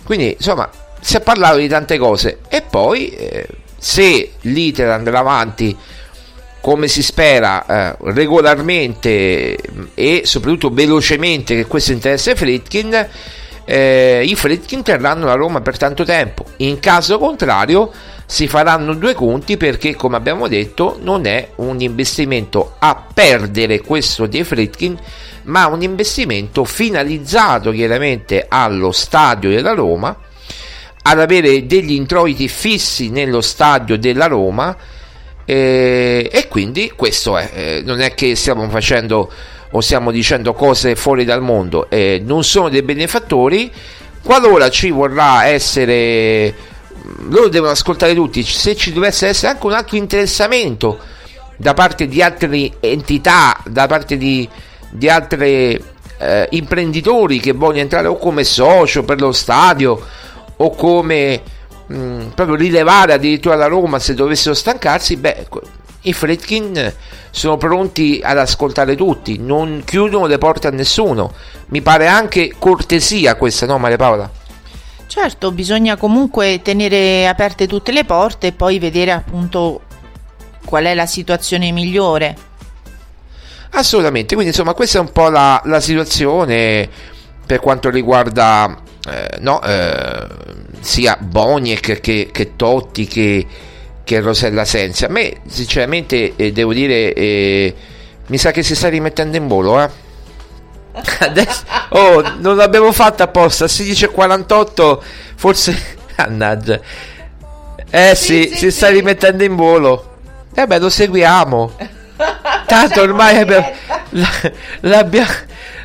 Quindi 0.04 0.32
insomma 0.32 0.70
si 1.00 1.18
è 1.18 1.22
parlato 1.22 1.58
di 1.58 1.68
tante 1.68 1.98
cose 1.98 2.40
e 2.48 2.62
poi 2.62 3.10
eh, 3.10 3.48
se 3.78 4.34
l'iter 4.42 4.90
andrà 4.90 5.20
avanti 5.20 5.76
come 6.62 6.88
si 6.88 7.04
spera 7.04 7.66
eh, 7.66 7.98
regolarmente 8.14 9.58
e 9.94 10.22
soprattutto 10.24 10.70
velocemente 10.70 11.56
che 11.56 11.66
questo 11.66 11.92
interessa 11.92 12.32
ai 12.32 12.38
Fritkin 12.38 13.08
eh, 13.66 14.24
i 14.26 14.34
Fritkin 14.36 14.82
terranno 14.82 15.26
la 15.26 15.34
Roma 15.34 15.60
per 15.60 15.78
tanto 15.78 16.06
tempo 16.06 16.46
in 16.58 16.80
caso 16.80 17.18
contrario 17.20 17.92
si 18.34 18.48
faranno 18.48 18.96
due 18.96 19.14
conti 19.14 19.58
perché 19.58 19.94
come 19.96 20.16
abbiamo 20.16 20.48
detto 20.48 20.98
non 21.00 21.28
è 21.28 21.50
un 21.58 21.80
investimento 21.82 22.78
a 22.80 23.06
perdere 23.14 23.82
questo 23.82 24.26
dei 24.26 24.44
Fritkin 24.44 24.98
ma 25.44 25.68
un 25.68 25.84
investimento 25.84 26.64
finalizzato 26.64 27.70
chiaramente 27.70 28.44
allo 28.50 28.92
stadio 28.92 29.52
della 29.52 29.74
Roma 29.74 30.18
ad 31.04 31.20
avere 31.20 31.68
degli 31.68 31.92
introiti 31.92 32.48
fissi 32.48 33.12
nello 33.12 33.40
stadio 33.40 34.00
della 34.00 34.26
Roma 34.26 34.76
eh, 35.46 36.28
e 36.34 36.48
quindi 36.48 36.92
questo 36.96 37.38
è, 37.38 37.52
eh, 37.54 37.82
non 37.86 38.02
è 38.02 38.16
che 38.16 38.34
stiamo 38.34 38.68
facendo 38.68 39.32
o 39.70 39.80
stiamo 39.80 40.10
dicendo 40.10 40.54
cose 40.56 40.96
fuori 40.96 41.24
dal 41.24 41.44
mondo, 41.44 41.88
eh, 41.88 42.20
non 42.26 42.44
sono 42.44 42.70
dei 42.70 42.82
benefattori, 42.82 43.72
qualora 44.24 44.70
ci 44.70 44.90
vorrà 44.90 45.46
essere, 45.46 46.72
loro 47.30 47.50
devono 47.50 47.72
ascoltare 47.72 48.14
tutti, 48.14 48.44
se 48.44 48.76
ci 48.76 48.94
dovesse 48.94 49.28
essere 49.28 49.54
anche 49.54 49.66
un 49.66 49.74
altro 49.74 49.98
interessamento 49.98 51.00
da 51.58 51.74
parte 51.74 52.08
di 52.08 52.22
altre 52.22 52.72
entità, 52.80 53.62
da 53.66 53.88
parte 53.88 54.18
di, 54.18 54.48
di 54.90 55.10
altre 55.10 55.82
eh, 56.18 56.48
imprenditori 56.52 57.40
che 57.40 57.52
vogliono 57.52 57.82
entrare 57.82 58.08
o 58.08 58.18
come 58.18 58.44
socio 58.44 59.04
per 59.04 59.20
lo 59.20 59.32
stadio 59.32 60.02
o 60.56 60.70
come 60.72 61.42
mh, 61.88 61.96
mm, 61.96 62.28
proprio 62.30 62.56
rilevare 62.56 63.14
addirittura 63.14 63.56
la 63.56 63.68
Roma 63.68 64.00
se 64.00 64.14
dovessero 64.14 64.56
stancarsi, 64.56 65.18
beh, 65.18 65.48
i 66.04 66.14
Fredkin 66.14 66.94
sono 67.32 67.58
pronti 67.58 68.22
ad 68.24 68.38
ascoltare 68.38 68.96
tutti, 68.96 69.38
non 69.40 69.84
chiudono 69.86 70.26
le 70.26 70.38
porte 70.38 70.68
a 70.68 70.72
nessuno. 70.72 71.34
Mi 71.68 71.82
pare 71.82 72.08
anche 72.08 72.54
cortesia 72.58 73.36
questa, 73.36 73.66
no 73.66 73.78
Maria 73.78 73.98
Paola? 73.98 74.30
Certo, 75.16 75.52
bisogna 75.52 75.96
comunque 75.96 76.64
tenere 76.64 77.28
aperte 77.28 77.68
tutte 77.68 77.92
le 77.92 78.04
porte 78.04 78.48
e 78.48 78.52
poi 78.52 78.80
vedere 78.80 79.12
appunto 79.12 79.82
qual 80.66 80.86
è 80.86 80.96
la 80.96 81.06
situazione 81.06 81.70
migliore. 81.70 82.36
Assolutamente, 83.74 84.34
quindi 84.34 84.48
insomma 84.48 84.74
questa 84.74 84.98
è 84.98 85.02
un 85.02 85.12
po' 85.12 85.30
la, 85.30 85.62
la 85.66 85.80
situazione 85.80 86.90
per 87.46 87.60
quanto 87.60 87.92
riguarda 87.92 88.76
eh, 89.08 89.38
no, 89.42 89.62
eh, 89.62 90.28
sia 90.80 91.16
Boniek 91.22 92.00
che, 92.00 92.30
che 92.32 92.56
Totti 92.56 93.06
che, 93.06 93.46
che, 94.04 94.20
Rosella 94.20 94.66
Senza. 94.66 95.06
A 95.06 95.10
me 95.10 95.42
sinceramente 95.46 96.34
eh, 96.36 96.52
devo 96.52 96.74
dire, 96.74 97.14
eh, 97.14 97.76
mi 98.26 98.40
sa 98.40 98.50
che 98.50 98.64
si 98.64 98.74
sta 98.74 98.90
rimettendo 98.90 99.38
in 99.38 99.48
volo. 99.48 99.80
Eh. 99.80 100.03
Adesso, 101.20 101.64
oh, 101.90 102.24
non 102.38 102.56
l'abbiamo 102.56 102.92
fatta 102.92 103.24
apposta, 103.24 103.66
16.48, 103.66 105.00
forse... 105.36 106.02
Mannaggia. 106.16 106.80
Eh 107.90 108.16
sì, 108.16 108.50
sì 108.52 108.56
si 108.56 108.72
sta 108.72 108.90
rimettendo 108.90 109.44
in 109.44 109.56
volo. 109.56 110.12
Eh 110.54 110.68
beh, 110.68 110.80
lo 110.80 110.90
seguiamo. 110.90 111.72
Tanto 112.66 113.02
ormai 113.02 113.38
abbiamo, 113.38 113.72
l'abbiamo... 114.82 115.32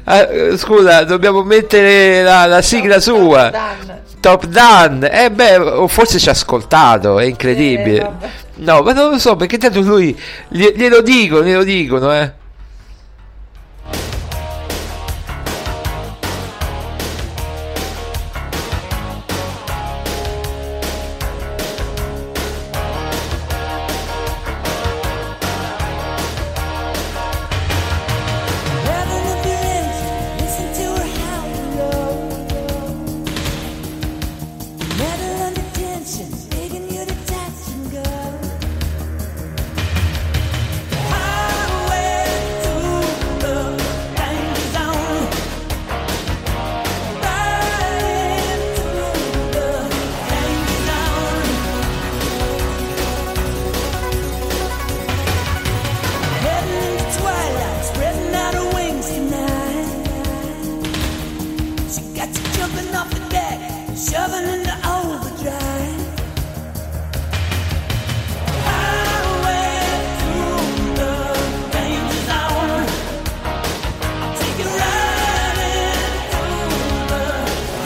Uh, 0.05 0.57
scusa, 0.57 1.05
dobbiamo 1.05 1.43
mettere 1.43 2.23
la, 2.23 2.47
la 2.47 2.63
sigla 2.63 2.99
sua. 2.99 3.51
Top 4.21 4.47
Done. 4.47 5.11
Eh 5.11 5.31
beh, 5.31 5.87
forse 5.89 6.19
ci 6.19 6.29
ha 6.29 6.33
ascoltato, 6.33 7.19
è 7.19 7.25
incredibile. 7.25 8.01
Eh, 8.01 8.29
no, 8.57 8.83
ma 8.83 8.93
non 8.93 9.11
lo 9.11 9.19
so, 9.19 9.37
perché 9.37 9.59
tanto 9.59 9.81
lui 9.81 10.19
glielo 10.49 11.03
dicono, 11.03 11.45
glielo 11.45 11.65
dicono, 11.65 12.15
eh. 12.15 12.33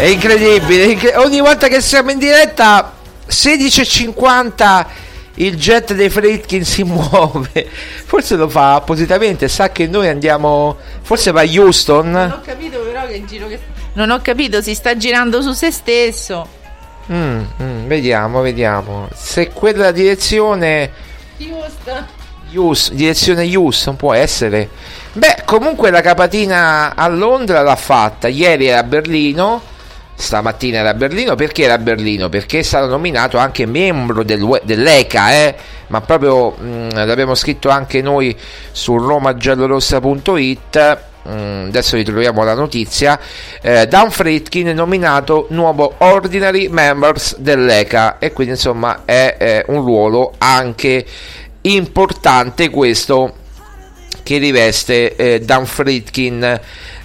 È 0.02 0.06
incredibile, 0.06 0.86
incre- 0.86 1.14
ogni 1.14 1.38
volta 1.38 1.68
che 1.68 1.80
siamo 1.80 2.10
in 2.10 2.18
diretta 2.18 2.92
16.50 3.28 4.86
il 5.34 5.54
jet 5.54 5.94
dei 5.94 6.10
Fredkin 6.10 6.64
si 6.64 6.82
muove. 6.82 7.68
Forse 8.04 8.34
lo 8.34 8.48
fa 8.48 8.74
appositamente, 8.74 9.46
sa 9.46 9.70
che 9.70 9.86
noi 9.86 10.08
andiamo, 10.08 10.76
forse 11.02 11.30
va 11.30 11.42
a 11.42 11.44
Houston. 11.44 12.10
Non 12.10 12.32
ho 12.32 12.40
capito 12.44 12.80
però 12.80 13.06
che 13.06 13.24
giro 13.26 13.46
che... 13.46 13.60
Non 13.92 14.10
ho 14.10 14.20
capito, 14.20 14.60
si 14.60 14.74
sta 14.74 14.96
girando 14.96 15.40
su 15.40 15.52
se 15.52 15.70
stesso. 15.70 16.48
Mm, 17.12 17.42
mm, 17.62 17.86
vediamo, 17.86 18.40
vediamo. 18.40 19.08
Se 19.14 19.50
quella 19.52 19.92
direzione... 19.92 20.90
Houston. 21.38 22.06
Houston, 22.52 22.96
direzione 22.96 23.56
Houston 23.56 23.94
può 23.94 24.14
essere. 24.14 24.68
Beh, 25.12 25.42
comunque 25.44 25.92
la 25.92 26.00
capatina 26.00 26.96
a 26.96 27.06
Londra 27.06 27.62
l'ha 27.62 27.76
fatta. 27.76 28.26
Ieri 28.26 28.66
era 28.66 28.80
a 28.80 28.82
Berlino 28.82 29.70
stamattina 30.22 30.78
era 30.78 30.90
a 30.90 30.94
Berlino. 30.94 31.34
Perché 31.34 31.64
era 31.64 31.74
a 31.74 31.78
Berlino? 31.78 32.28
Perché 32.28 32.60
è 32.60 32.62
stato 32.62 32.86
nominato 32.86 33.36
anche 33.36 33.66
membro 33.66 34.22
del, 34.22 34.60
dell'ECA, 34.62 35.32
eh? 35.32 35.54
ma 35.88 36.00
proprio 36.00 36.50
mh, 36.50 36.64
mm, 36.64 36.90
l'abbiamo 36.92 37.34
scritto 37.34 37.68
anche 37.68 38.00
noi 38.00 38.34
su 38.70 38.96
romagiallorossa.it. 38.96 40.98
Mm, 41.28 41.66
adesso 41.66 41.96
ritroviamo 41.96 42.44
la 42.44 42.54
notizia. 42.54 43.18
Eh, 43.60 43.86
Dan 43.86 44.10
Fritkin 44.10 44.68
è 44.68 44.72
nominato 44.72 45.46
nuovo 45.50 45.94
Ordinary 45.98 46.68
Members 46.68 47.36
dell'ECA 47.38 48.18
e 48.18 48.32
quindi 48.32 48.54
insomma 48.54 49.02
è 49.04 49.36
eh, 49.38 49.64
un 49.68 49.84
ruolo 49.84 50.32
anche 50.38 51.04
importante 51.62 52.70
questo 52.70 53.34
che 54.22 54.38
riveste 54.38 55.16
eh, 55.16 55.40
Dan 55.40 55.66
Fritkin 55.66 56.60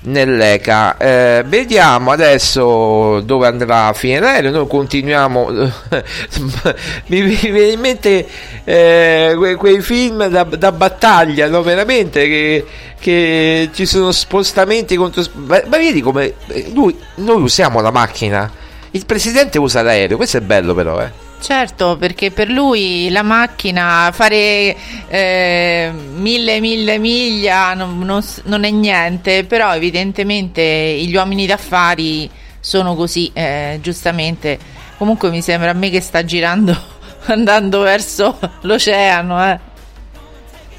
nell'ECA. 0.08 0.98
Eh, 0.98 1.44
vediamo 1.46 2.12
adesso 2.12 3.22
dove 3.22 3.48
andrà 3.48 3.88
a 3.88 3.94
finire 3.94 4.20
l'aereo. 4.20 4.52
Noi 4.52 4.68
continuiamo. 4.68 5.50
mi, 7.08 7.22
viene 7.22 7.72
in 7.72 7.80
mente 7.80 8.28
eh, 8.64 9.36
que, 9.38 9.56
quei 9.56 9.82
film 9.82 10.28
da, 10.28 10.44
da 10.44 10.72
battaglia, 10.72 11.48
no? 11.48 11.62
veramente 11.62 12.28
che, 12.28 12.66
che, 13.00 13.70
ci 13.74 13.86
sono 13.86 14.12
spostamenti 14.12 14.96
contro. 14.96 15.24
Ma, 15.34 15.62
ma 15.68 15.78
vedi 15.78 16.02
come 16.02 16.34
eh, 16.48 16.72
lui, 16.74 16.98
noi 17.16 17.42
usiamo 17.42 17.82
la 17.82 17.92
macchina, 17.92 18.52
il 18.92 19.06
presidente 19.06 19.58
usa 19.58 19.82
l'aereo. 19.82 20.18
Questo 20.18 20.38
è 20.38 20.42
bello, 20.42 20.74
però, 20.74 21.02
eh. 21.02 21.27
Certo, 21.40 21.98
perché 21.98 22.32
per 22.32 22.50
lui 22.50 23.10
la 23.10 23.22
macchina, 23.22 24.10
fare 24.12 24.76
eh, 25.08 25.92
mille, 25.94 26.60
mille 26.60 26.98
miglia 26.98 27.74
non, 27.74 28.00
non, 28.00 28.24
non, 28.44 28.64
è 28.64 28.70
niente, 28.72 29.46
però 29.46 29.74
evidentemente 29.74 30.62
gli 30.62 31.16
uomini 31.16 31.46
d'affari 31.46 32.30
sono 32.60 32.96
così, 32.96 33.30
eh, 33.34 33.78
giustamente. 33.82 34.58
Comunque 34.98 35.30
mi 35.30 35.42
sembra 35.42 35.70
a 35.70 35.74
me 35.74 35.90
che 35.90 36.02
sta 36.02 36.26
girando, 36.26 36.76
andando 37.28 37.82
verso 37.82 38.38
l'oceano. 38.62 39.52
Eh. 39.52 39.60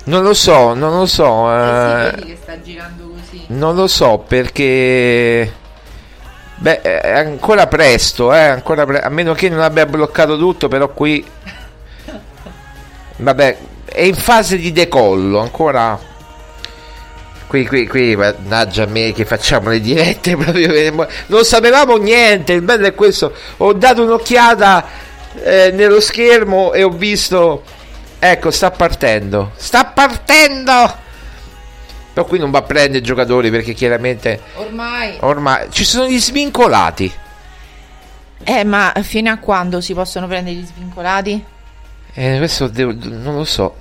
Non 0.04 0.22
lo 0.22 0.34
so, 0.34 0.74
non 0.74 0.98
lo 0.98 1.06
so. 1.06 1.54
Eh, 1.54 2.14
sì, 2.18 2.24
che 2.24 2.38
sta 2.42 2.60
girando 2.60 3.08
così. 3.08 3.44
Non 3.48 3.74
lo 3.74 3.86
so 3.86 4.18
perché 4.26 5.52
Beh, 6.60 6.80
è 6.80 7.12
ancora 7.12 7.68
presto, 7.68 8.34
eh, 8.34 8.40
ancora 8.40 8.84
pre- 8.84 9.00
a 9.00 9.08
meno 9.10 9.32
che 9.32 9.48
non 9.48 9.60
abbia 9.60 9.86
bloccato 9.86 10.36
tutto, 10.36 10.66
però 10.66 10.88
qui... 10.88 11.24
Vabbè, 13.16 13.56
è 13.84 14.02
in 14.02 14.14
fase 14.14 14.56
di 14.56 14.72
decollo, 14.72 15.38
ancora... 15.38 16.06
Qui, 17.46 17.64
qui, 17.64 17.86
qui, 17.86 18.14
mannaggia 18.16 18.84
me 18.86 19.12
che 19.12 19.24
facciamo 19.24 19.70
le 19.70 19.80
dirette 19.80 20.34
proprio... 20.36 21.06
Non 21.26 21.44
sapevamo 21.44 21.96
niente, 21.96 22.54
il 22.54 22.62
bello 22.62 22.86
è 22.86 22.94
questo. 22.94 23.32
Ho 23.58 23.72
dato 23.72 24.02
un'occhiata 24.02 24.84
eh, 25.40 25.70
nello 25.72 26.00
schermo 26.00 26.72
e 26.72 26.82
ho 26.82 26.90
visto... 26.90 27.62
Ecco, 28.18 28.50
sta 28.50 28.72
partendo. 28.72 29.52
Sta 29.54 29.84
partendo! 29.84 31.06
Però 32.18 32.30
qui 32.30 32.40
non 32.40 32.50
va 32.50 32.58
a 32.58 32.62
prendere 32.62 33.00
giocatori 33.00 33.48
perché 33.48 33.74
chiaramente... 33.74 34.40
Ormai... 34.54 35.18
Ormai 35.20 35.68
ci 35.70 35.84
sono 35.84 36.08
gli 36.08 36.18
svincolati. 36.18 37.12
Eh, 38.42 38.64
ma 38.64 38.92
fino 39.02 39.30
a 39.30 39.36
quando 39.38 39.80
si 39.80 39.94
possono 39.94 40.26
prendere 40.26 40.56
gli 40.56 40.66
svincolati? 40.66 41.44
Eh, 42.14 42.38
questo 42.38 42.66
devo, 42.66 42.92
non 43.02 43.36
lo 43.36 43.44
so. 43.44 43.72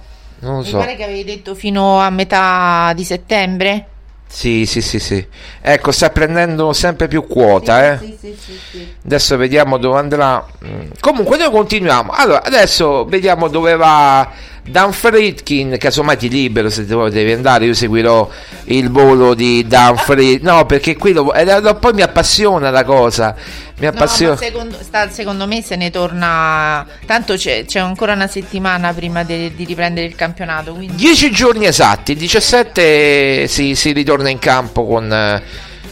Non 0.41 0.57
lo 0.57 0.59
Mi 0.59 0.67
so. 0.67 0.77
pare 0.77 0.95
che 0.95 1.03
avevi 1.03 1.23
detto 1.23 1.55
fino 1.55 1.97
a 1.99 2.11
metà 2.11 2.93
di 2.95 3.03
settembre. 3.03 3.87
Sì, 4.27 4.67
sì, 4.67 4.81
sì, 4.81 4.99
sì. 4.99 5.25
Ecco, 5.59 5.91
sta 5.91 6.11
prendendo 6.11 6.73
sempre 6.73 7.07
più 7.07 7.25
quota, 7.25 7.97
sì, 7.97 8.05
eh. 8.05 8.17
Sì, 8.19 8.35
sì, 8.37 8.59
sì, 8.69 8.93
Adesso 9.03 9.35
vediamo 9.37 9.77
dove 9.77 9.97
andrà. 9.97 10.45
Mm. 10.63 10.89
Comunque 10.99 11.37
noi 11.37 11.49
continuiamo. 11.49 12.11
Allora, 12.11 12.43
adesso 12.43 13.05
vediamo 13.05 13.47
dove 13.47 13.75
va 13.75 14.29
Dan 14.69 14.91
Fritkin, 14.91 15.77
casomai 15.77 16.17
ti 16.17 16.29
libero 16.29 16.69
se 16.69 16.85
devi 16.85 17.31
andare, 17.31 17.65
io 17.65 17.73
seguirò 17.73 18.29
il 18.65 18.91
volo 18.91 19.33
di 19.33 19.65
Dan 19.65 19.95
Fritkin. 19.97 20.45
No, 20.45 20.65
perché 20.65 20.95
qui 20.95 21.13
lo, 21.13 21.33
eh, 21.33 21.75
poi 21.79 21.93
mi 21.93 22.01
appassiona 22.01 22.69
la 22.69 22.83
cosa. 22.83 23.35
Mi 23.79 23.85
appassiona. 23.85 24.33
No, 24.33 24.39
secondo, 24.39 24.77
sta, 24.81 25.09
secondo, 25.09 25.47
me 25.47 25.61
se 25.61 25.75
ne 25.75 25.91
torna. 25.91 26.85
Tanto 27.05 27.35
c'è, 27.35 27.65
c'è 27.65 27.79
ancora 27.79 28.13
una 28.13 28.27
settimana 28.27 28.93
prima 28.93 29.23
de, 29.23 29.53
di 29.55 29.65
riprendere 29.65 30.07
il 30.07 30.15
campionato. 30.15 30.73
Quindi... 30.73 30.95
Dieci 30.95 31.31
giorni 31.31 31.65
esatti, 31.65 32.13
il 32.13 32.17
17 32.17 33.47
si, 33.47 33.75
si 33.75 33.91
ritorna 33.91 34.29
in 34.29 34.39
campo 34.39 34.85
con. 34.85 35.41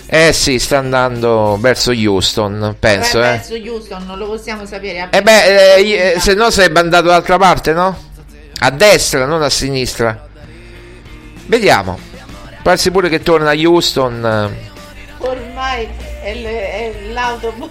Eh 0.07 0.33
sì, 0.33 0.59
sta 0.59 0.77
andando 0.77 1.57
verso 1.59 1.91
Houston, 1.91 2.75
penso. 2.79 3.19
Beh, 3.19 3.25
eh. 3.25 3.37
Verso 3.37 3.55
Houston, 3.55 4.05
non 4.05 4.17
lo 4.17 4.27
possiamo 4.27 4.65
sapere. 4.65 5.09
Eh 5.11 5.21
beh, 5.21 6.13
eh, 6.13 6.19
se 6.19 6.33
no 6.33 6.49
sarebbe 6.49 6.79
andato 6.79 7.05
dall'altra 7.05 7.37
parte, 7.37 7.73
no? 7.73 8.13
A 8.59 8.69
destra, 8.71 9.25
non 9.25 9.41
a 9.43 9.49
sinistra. 9.49 10.27
Vediamo. 11.47 11.99
Parsi 12.61 12.89
pure 12.89 13.09
che 13.09 13.21
torna 13.21 13.51
a 13.51 13.53
Houston. 13.55 14.55
Ormai 15.19 15.87
è, 16.23 16.33
l- 16.33 16.45
è 16.45 16.93
l'autobus. 17.11 17.69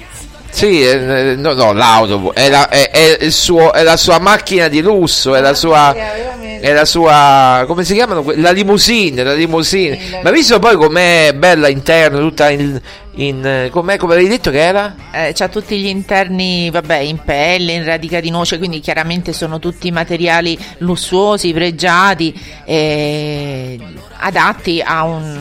Sì, 0.55 0.87
eh, 0.87 1.35
no, 1.37 1.53
no, 1.53 1.73
l'autobus 1.73 2.33
è 2.33 2.49
la, 2.49 2.69
è, 2.69 2.89
è, 2.89 3.31
suo, 3.31 3.73
è 3.73 3.83
la, 3.83 3.97
sua 3.97 4.21
macchina 4.21 4.69
di 4.69 4.83
lusso, 4.83 5.35
è 5.35 5.41
la 5.41 5.53
sua, 5.53 5.93
è 5.93 6.73
la 6.73 6.85
sua, 6.85 7.65
come 7.67 7.83
si 7.83 7.95
chiamano? 7.95 8.25
La 8.37 8.53
limousine, 8.53 9.25
la 9.25 9.35
limousine. 9.35 9.99
Sì, 9.99 10.11
la 10.13 10.21
Ma 10.23 10.31
visto 10.31 10.61
poi 10.61 10.77
com'è 10.77 11.33
bella 11.35 11.67
interno, 11.67 12.21
tutta 12.21 12.51
in, 12.51 12.81
in 13.17 13.69
com'è, 13.73 13.97
come 13.97 14.13
avevi 14.15 14.29
detto 14.29 14.53
che 14.53 14.61
era? 14.61 14.95
Eh, 15.11 15.33
c'ha 15.35 15.49
tutti 15.49 15.77
gli 15.77 15.89
interni, 15.89 16.71
vabbè, 16.71 16.99
in 16.99 17.19
pelle, 17.25 17.73
in 17.73 17.85
radica 17.85 18.21
di 18.21 18.31
noce, 18.31 18.57
quindi 18.59 18.79
chiaramente 18.79 19.33
sono 19.33 19.59
tutti 19.59 19.91
materiali 19.91 20.57
lussuosi, 20.79 21.53
pregiati, 21.53 22.33
eh, 22.65 23.77
adatti 24.19 24.81
a 24.81 25.03
un, 25.03 25.37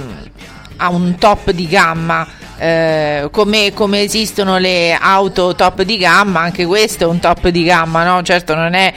a 0.77 0.89
un 0.89 1.15
top 1.19 1.51
di 1.51 1.67
gamma. 1.67 2.41
Eh, 2.63 3.27
come, 3.29 3.73
come, 3.73 4.03
esistono 4.03 4.57
le 4.57 4.93
auto 4.93 5.53
top 5.53 5.81
di 5.81 5.97
gamma, 5.97 6.39
anche 6.39 6.65
questo 6.65 7.03
è 7.03 7.07
un 7.07 7.19
top 7.19 7.49
di 7.49 7.65
gamma, 7.65 8.05
no? 8.05 8.23
Certo 8.23 8.55
non 8.55 8.73
è 8.73 8.93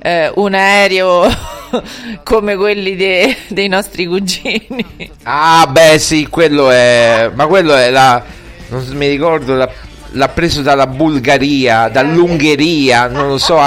eh, 0.00 0.32
un 0.36 0.54
aereo 0.54 1.28
come 2.24 2.56
quelli 2.56 2.96
de, 2.96 3.36
dei 3.48 3.68
nostri 3.68 4.06
cugini. 4.06 5.10
Ah, 5.24 5.66
beh, 5.68 5.98
sì, 5.98 6.28
quello 6.30 6.70
è. 6.70 7.30
Ma 7.34 7.46
quello 7.46 7.74
è 7.74 7.90
la. 7.90 8.24
Non 8.68 8.86
mi 8.92 9.08
ricordo, 9.08 9.54
la, 9.54 9.68
l'ha 10.12 10.28
preso 10.28 10.62
dalla 10.62 10.86
Bulgaria, 10.86 11.88
dall'Ungheria, 11.88 13.06
non 13.08 13.28
lo 13.28 13.36
so. 13.36 13.60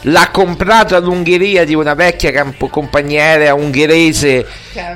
L'ha 0.00 0.28
comprato 0.32 0.96
all'Ungheria 0.96 1.64
di 1.64 1.76
una 1.76 1.94
vecchia 1.94 2.32
campo, 2.32 2.66
compagnia 2.66 3.22
aerea 3.22 3.54
ungherese. 3.54 4.44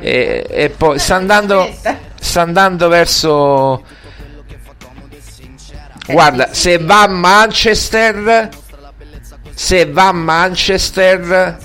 E, 0.01 0.47
e 0.51 0.69
poi 0.71 0.99
sta 0.99 1.15
andando 1.15 1.71
sta 2.25 2.43
andando 2.43 2.89
verso 2.89 3.85
guarda 6.07 6.53
se 6.53 6.79
va 6.79 7.03
a 7.03 7.09
Manchester 7.09 8.49
se 9.53 9.85
va 9.87 10.09
a 10.09 10.13
Manchester 10.13 11.59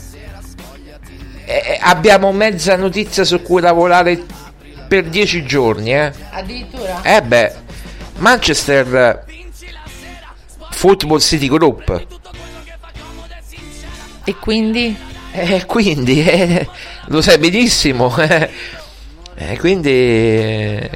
eh, 1.46 1.80
abbiamo 1.82 2.32
mezza 2.32 2.76
notizia 2.76 3.24
su 3.24 3.42
cui 3.42 3.62
lavorare 3.62 4.24
per 4.88 5.06
dieci 5.06 5.46
giorni 5.46 5.94
eh. 5.94 6.12
addirittura? 6.32 7.02
Eh 7.04 7.22
beh 7.22 7.54
Manchester 8.18 9.26
Football 10.72 11.20
City 11.20 11.50
Group. 11.50 12.06
E 14.24 14.36
quindi? 14.36 14.96
Eh, 15.32 15.66
quindi 15.66 16.22
eh, 16.26 16.68
lo 17.08 17.22
sai 17.22 17.38
benissimo 17.38 18.14
eh. 19.40 19.54
Eh, 19.54 19.58
quindi 19.58 20.90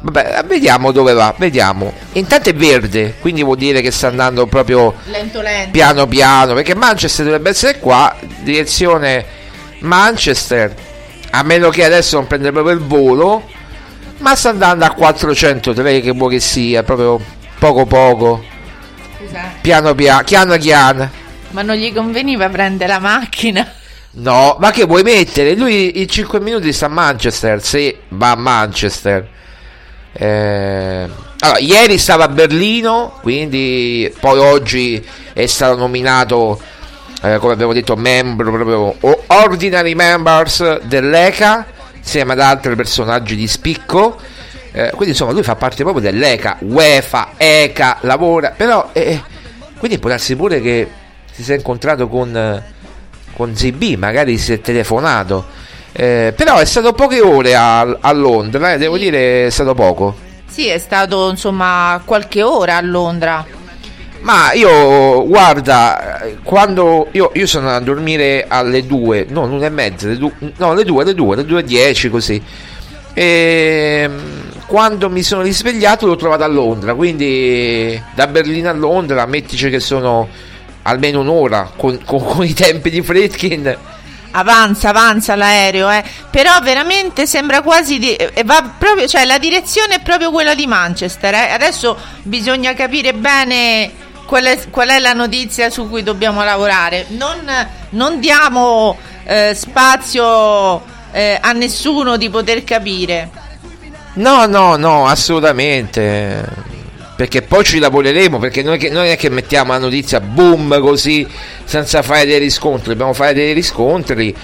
vabbè, 0.00 0.44
vediamo 0.46 0.92
dove 0.92 1.12
va, 1.12 1.34
vediamo. 1.36 1.92
Intanto 2.12 2.50
è 2.50 2.54
verde, 2.54 3.16
quindi 3.20 3.42
vuol 3.42 3.56
dire 3.56 3.80
che 3.80 3.90
sta 3.90 4.06
andando 4.06 4.46
proprio 4.46 4.94
lento, 5.04 5.40
lento. 5.40 5.70
piano 5.72 6.06
piano, 6.06 6.54
perché 6.54 6.74
Manchester 6.74 7.24
dovrebbe 7.24 7.50
essere 7.50 7.78
qua, 7.78 8.14
direzione 8.42 9.24
Manchester, 9.80 10.74
a 11.30 11.42
meno 11.42 11.70
che 11.70 11.84
adesso 11.84 12.16
non 12.16 12.26
prenda 12.28 12.52
proprio 12.52 12.74
il 12.74 12.80
volo, 12.80 13.48
ma 14.18 14.36
sta 14.36 14.50
andando 14.50 14.84
a 14.84 14.90
403 14.90 16.00
che 16.00 16.12
vuoi 16.12 16.34
che 16.34 16.40
sia, 16.40 16.84
proprio 16.84 17.20
poco 17.58 17.86
poco. 17.86 18.44
Scusa. 19.18 19.40
Piano 19.60 19.94
piano, 19.94 20.22
chiano 20.22 20.56
chiano. 20.58 21.10
Ma 21.50 21.62
non 21.62 21.74
gli 21.76 21.92
conveniva 21.92 22.48
prendere 22.48 22.92
la 22.92 22.98
macchina? 22.98 23.80
No, 24.14 24.56
ma 24.60 24.70
che 24.70 24.84
vuoi 24.84 25.02
mettere? 25.02 25.54
Lui 25.54 26.02
in 26.02 26.08
5 26.08 26.38
minuti 26.40 26.70
sta 26.72 26.86
a 26.86 26.90
Manchester. 26.90 27.62
Sì, 27.62 27.96
va 28.08 28.32
a 28.32 28.36
Manchester. 28.36 29.26
Eh, 30.12 31.08
allora, 31.38 31.58
ieri 31.58 31.96
stava 31.96 32.24
a 32.24 32.28
Berlino, 32.28 33.18
quindi 33.22 34.12
poi 34.20 34.38
oggi 34.38 35.04
è 35.32 35.46
stato 35.46 35.76
nominato, 35.78 36.60
eh, 37.22 37.38
come 37.38 37.54
abbiamo 37.54 37.72
detto, 37.72 37.96
membro 37.96 38.52
proprio 38.52 38.94
ordinary 39.28 39.94
members 39.94 40.80
dell'ECA, 40.82 41.66
insieme 41.96 42.34
ad 42.34 42.40
altri 42.40 42.76
personaggi 42.76 43.34
di 43.34 43.48
spicco. 43.48 44.18
Eh, 44.72 44.90
quindi 44.90 45.10
insomma 45.10 45.32
lui 45.32 45.42
fa 45.42 45.56
parte 45.56 45.82
proprio 45.82 46.02
dell'ECA, 46.02 46.58
UEFA, 46.60 47.32
ECA, 47.38 47.98
lavora, 48.02 48.50
però 48.56 48.90
eh, 48.92 49.22
quindi 49.78 49.98
può 49.98 50.10
darsi 50.10 50.36
pure 50.36 50.60
che 50.60 50.88
si 51.30 51.42
sia 51.42 51.54
incontrato 51.54 52.08
con 52.08 52.62
con 53.34 53.54
ZB, 53.54 53.96
magari 53.96 54.38
si 54.38 54.52
è 54.52 54.60
telefonato. 54.60 55.46
Eh, 55.92 56.32
però 56.34 56.56
è 56.56 56.64
stato 56.64 56.92
poche 56.92 57.20
ore 57.20 57.54
a, 57.54 57.80
a 57.80 58.12
Londra, 58.12 58.72
eh, 58.72 58.78
devo 58.78 58.96
dire 58.96 59.46
è 59.46 59.50
stato 59.50 59.74
poco. 59.74 60.14
Sì, 60.46 60.68
è 60.68 60.78
stato 60.78 61.30
insomma 61.30 62.00
qualche 62.04 62.42
ora 62.42 62.76
a 62.76 62.80
Londra. 62.80 63.44
Ma 64.20 64.52
io, 64.52 65.26
guarda, 65.26 66.22
quando 66.44 67.08
io, 67.10 67.32
io 67.34 67.46
sono 67.46 67.66
andato 67.66 67.82
a 67.82 67.94
dormire 67.94 68.44
alle 68.46 68.86
2, 68.86 69.26
no, 69.30 69.46
l'una 69.46 69.66
e 69.66 69.70
mezza, 69.70 70.06
le 70.06 70.16
due, 70.16 70.32
no, 70.56 70.70
alle 70.70 70.84
2, 70.84 71.02
alle 71.02 71.14
2, 71.14 71.34
alle 71.34 71.44
2 71.44 71.60
e 71.60 71.64
10 71.64 72.10
così. 72.10 72.42
E 73.14 74.10
quando 74.66 75.10
mi 75.10 75.22
sono 75.22 75.42
risvegliato 75.42 76.06
l'ho 76.06 76.16
trovato 76.16 76.44
a 76.44 76.46
Londra, 76.46 76.94
quindi 76.94 78.00
da 78.14 78.26
Berlino 78.28 78.70
a 78.70 78.72
Londra, 78.72 79.26
mettici 79.26 79.68
che 79.68 79.80
sono 79.80 80.28
almeno 80.82 81.20
un'ora 81.20 81.70
con, 81.76 81.98
con, 82.04 82.24
con 82.24 82.44
i 82.44 82.52
tempi 82.52 82.90
di 82.90 83.02
Fritkin 83.02 83.76
avanza, 84.32 84.90
avanza 84.90 85.34
l'aereo, 85.34 85.90
eh. 85.90 86.02
però 86.30 86.60
veramente 86.60 87.26
sembra 87.26 87.62
quasi 87.62 87.98
di, 87.98 88.14
eh, 88.14 88.44
va 88.44 88.74
proprio, 88.76 89.06
cioè 89.06 89.24
la 89.24 89.38
direzione 89.38 89.96
è 89.96 90.00
proprio 90.00 90.30
quella 90.30 90.54
di 90.54 90.66
Manchester. 90.66 91.34
Eh. 91.34 91.50
Adesso 91.50 91.96
bisogna 92.22 92.74
capire 92.74 93.14
bene 93.14 93.90
qual 94.26 94.44
è, 94.44 94.58
qual 94.70 94.88
è, 94.88 94.98
la 94.98 95.12
notizia 95.12 95.70
su 95.70 95.88
cui 95.88 96.02
dobbiamo 96.02 96.42
lavorare. 96.42 97.06
Non, 97.08 97.40
non 97.90 98.20
diamo 98.20 98.96
eh, 99.24 99.52
spazio 99.54 100.82
eh, 101.12 101.38
a 101.40 101.52
nessuno 101.52 102.16
di 102.16 102.30
poter 102.30 102.64
capire. 102.64 103.40
No, 104.14 104.46
no, 104.46 104.76
no, 104.76 105.06
assolutamente 105.06 106.46
perché 107.22 107.42
poi 107.42 107.62
ci 107.62 107.78
lavoreremo 107.78 108.40
perché 108.40 108.64
non 108.64 108.74
è, 108.74 108.78
che, 108.78 108.90
non 108.90 109.04
è 109.04 109.16
che 109.16 109.30
mettiamo 109.30 109.70
la 109.70 109.78
notizia 109.78 110.18
boom 110.18 110.80
così 110.80 111.24
senza 111.62 112.02
fare 112.02 112.26
dei 112.26 112.40
riscontri. 112.40 112.88
Dobbiamo 112.88 113.12
fare 113.12 113.32
dei 113.32 113.52
riscontri. 113.52 114.34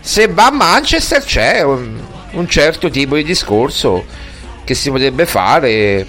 Se 0.00 0.26
va 0.26 0.46
a 0.46 0.50
Manchester 0.50 1.22
c'è 1.22 1.62
un, 1.62 2.00
un 2.32 2.48
certo 2.48 2.90
tipo 2.90 3.14
di 3.14 3.22
discorso 3.22 4.04
che 4.64 4.74
si 4.74 4.90
potrebbe 4.90 5.24
fare. 5.24 6.04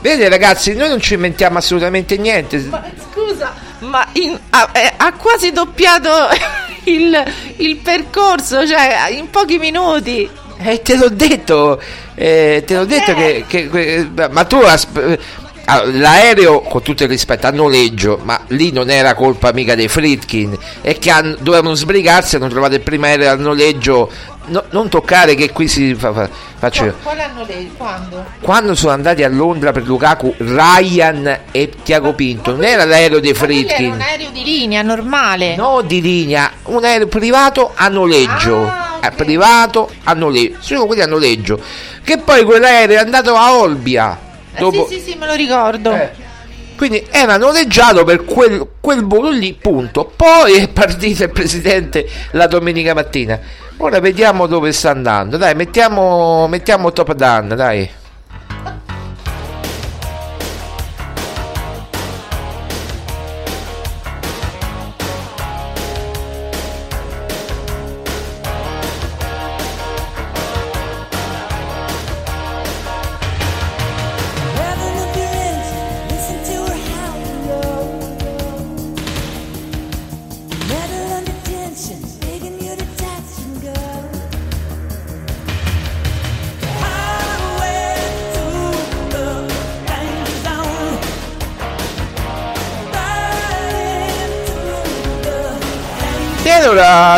Vedete 0.00 0.28
ragazzi 0.28 0.74
noi 0.74 0.90
non 0.90 1.00
ci 1.00 1.14
inventiamo 1.14 1.56
assolutamente 1.56 2.18
niente. 2.18 2.58
Ma, 2.58 2.84
scusa 3.10 3.54
ma 3.78 4.06
in, 4.12 4.38
ha, 4.50 4.70
eh, 4.74 4.92
ha, 4.98 5.12
quasi 5.14 5.50
doppiato 5.50 6.10
il, 6.84 7.24
il 7.56 7.76
percorso 7.76 8.66
cioè 8.66 9.08
in 9.12 9.30
pochi 9.30 9.56
minuti 9.56 10.28
eh, 10.58 10.82
te 10.82 10.96
l'ho 10.96 11.10
detto, 11.10 11.80
eh, 12.14 12.62
te 12.66 12.76
l'ho 12.76 12.84
detto 12.84 13.14
che, 13.14 13.44
che, 13.46 13.68
che, 13.68 14.08
ma 14.30 14.44
tu 14.44 14.56
asp- 14.56 15.18
l'aereo 15.66 16.60
con 16.60 16.82
tutto 16.82 17.02
il 17.02 17.08
rispetto 17.08 17.46
a 17.46 17.50
noleggio, 17.50 18.20
ma 18.22 18.40
lì 18.48 18.70
non 18.70 18.88
era 18.88 19.14
colpa 19.14 19.52
mica 19.52 19.74
dei 19.74 19.88
Fritkin, 19.88 20.56
è 20.80 20.96
che 20.98 21.10
han, 21.10 21.36
dovevano 21.40 21.74
sbrigarsi, 21.74 22.36
hanno 22.36 22.48
trovato 22.48 22.74
il 22.74 22.80
primo 22.80 23.06
aereo 23.06 23.32
a 23.32 23.34
noleggio. 23.34 24.10
No, 24.48 24.62
non 24.70 24.88
toccare 24.88 25.34
che 25.34 25.50
qui 25.50 25.66
si 25.66 25.92
fa, 25.96 26.12
fa, 26.12 26.28
faccio. 26.56 26.94
Qual 27.02 27.18
hanno 27.18 27.44
lei? 27.44 27.68
Quando? 27.76 28.24
Quando 28.40 28.76
sono 28.76 28.92
andati 28.92 29.24
a 29.24 29.28
Londra 29.28 29.72
per 29.72 29.82
Lukaku, 29.84 30.34
Ryan 30.38 31.40
e 31.50 31.72
Tiago 31.82 32.12
Pinto, 32.12 32.52
non 32.52 32.62
era 32.62 32.84
l'aereo 32.84 33.18
dei 33.18 33.34
Fritkin. 33.34 33.86
Era 33.86 33.94
un 33.94 34.00
aereo 34.00 34.30
di 34.30 34.44
linea 34.44 34.82
normale. 34.82 35.56
No, 35.56 35.82
di 35.82 36.00
linea, 36.00 36.52
un 36.66 36.84
aereo 36.84 37.08
privato 37.08 37.72
a 37.74 37.88
noleggio. 37.88 38.68
Ah. 38.68 38.85
Privato 39.14 39.90
a 40.04 40.12
noleggio, 40.12 40.56
sono 40.60 40.86
quelli 40.86 41.02
a 41.02 41.06
noleggio. 41.06 41.60
Che 42.02 42.18
poi 42.18 42.44
quell'aereo 42.44 42.98
è 42.98 43.00
andato 43.00 43.34
a 43.34 43.54
Olbia. 43.54 44.18
Eh, 44.52 44.58
dopo... 44.58 44.86
Sì, 44.88 44.96
sì, 44.96 45.10
sì, 45.10 45.18
me 45.18 45.26
lo 45.26 45.34
ricordo. 45.34 45.92
Eh. 45.92 46.24
Quindi 46.76 47.06
era 47.10 47.38
noleggiato 47.38 48.04
per 48.04 48.24
quel, 48.24 48.66
quel 48.80 49.04
volo 49.04 49.30
lì, 49.30 49.54
punto. 49.54 50.12
Poi 50.14 50.58
è 50.58 50.68
partito 50.68 51.24
il 51.24 51.30
presidente 51.30 52.06
la 52.32 52.46
domenica 52.46 52.92
mattina. 52.92 53.40
Ora 53.78 53.98
vediamo 54.00 54.46
dove 54.46 54.72
sta 54.72 54.90
andando. 54.90 55.36
Dai, 55.38 55.54
mettiamo, 55.54 56.46
mettiamo 56.48 56.92
top 56.92 57.14
down, 57.14 57.54
dai. 57.56 57.88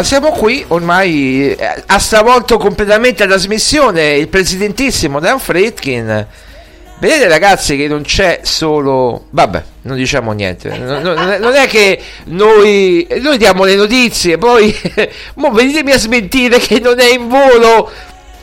Siamo 0.03 0.31
qui, 0.31 0.65
ormai 0.69 1.55
eh, 1.55 1.83
ha 1.87 1.99
stravolto 1.99 2.59
completamente 2.59 3.25
la 3.25 3.31
trasmissione 3.31 4.17
il 4.17 4.29
presidentissimo 4.29 5.21
Dan 5.21 5.39
Fritkin. 5.39 6.27
Vedete 7.01 7.29
ragazzi 7.29 7.77
che 7.77 7.87
non 7.87 8.03
c'è 8.03 8.41
solo... 8.43 9.27
Vabbè, 9.31 9.63
non 9.83 9.97
diciamo 9.97 10.33
niente. 10.33 10.77
Non, 10.77 11.01
non- 11.03 11.55
è 11.55 11.69
che 11.69 12.01
noi, 12.25 13.07
noi 13.21 13.39
diamo 13.39 13.65
le 13.65 13.77
notizie, 13.77 14.37
poi... 14.37 14.77
mo 15.35 15.51
venitemi 15.53 15.93
a 15.93 15.99
smentire 15.99 16.59
che 16.59 16.81
non 16.81 16.99
è 16.99 17.13
in 17.13 17.29
volo 17.29 17.89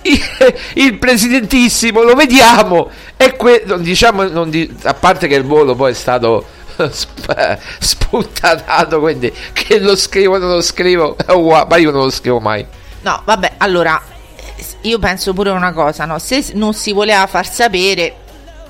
il, 0.75 0.97
presidentissimo, 0.97 2.01
lo 2.03 2.13
vediamo. 2.13 2.89
E 3.17 3.35
que- 3.35 3.63
diciamo, 3.79 4.23
non 4.23 4.49
di- 4.49 4.73
a 4.83 4.93
parte 4.93 5.27
che 5.27 5.35
il 5.35 5.43
volo 5.43 5.75
poi 5.75 5.91
è 5.91 5.95
stato 5.95 6.45
sp- 6.91 7.59
sputtanato, 7.79 8.99
quindi 8.99 9.31
che 9.53 9.79
lo 9.79 9.95
scrivo 9.95 10.35
o 10.35 10.37
non 10.37 10.51
lo 10.51 10.61
scrivo, 10.61 11.15
ma 11.27 11.77
io 11.77 11.91
non 11.91 12.03
lo 12.03 12.09
scrivo 12.09 12.39
mai. 12.39 12.65
No, 13.01 13.21
vabbè, 13.23 13.53
allora 13.57 14.01
eh, 14.35 14.65
io 14.81 14.99
penso 14.99 15.33
pure 15.33 15.51
una 15.51 15.73
cosa, 15.73 16.05
no? 16.05 16.19
Se 16.19 16.51
non 16.53 16.73
si 16.73 16.91
voleva 16.91 17.27
far 17.27 17.47
sapere, 17.47 18.15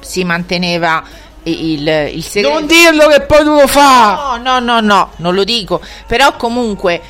si 0.01 0.23
manteneva 0.23 1.03
il, 1.43 1.87
il 2.13 2.23
segreto. 2.23 2.59
Non 2.59 2.67
dirlo 2.67 3.07
che 3.07 3.21
poi 3.21 3.43
non 3.43 3.57
lo 3.61 3.67
fa! 3.67 4.37
No, 4.37 4.59
no, 4.59 4.59
no, 4.59 4.79
no, 4.79 5.11
non 5.17 5.33
lo 5.33 5.43
dico. 5.43 5.81
Però 6.07 6.35
comunque 6.35 7.01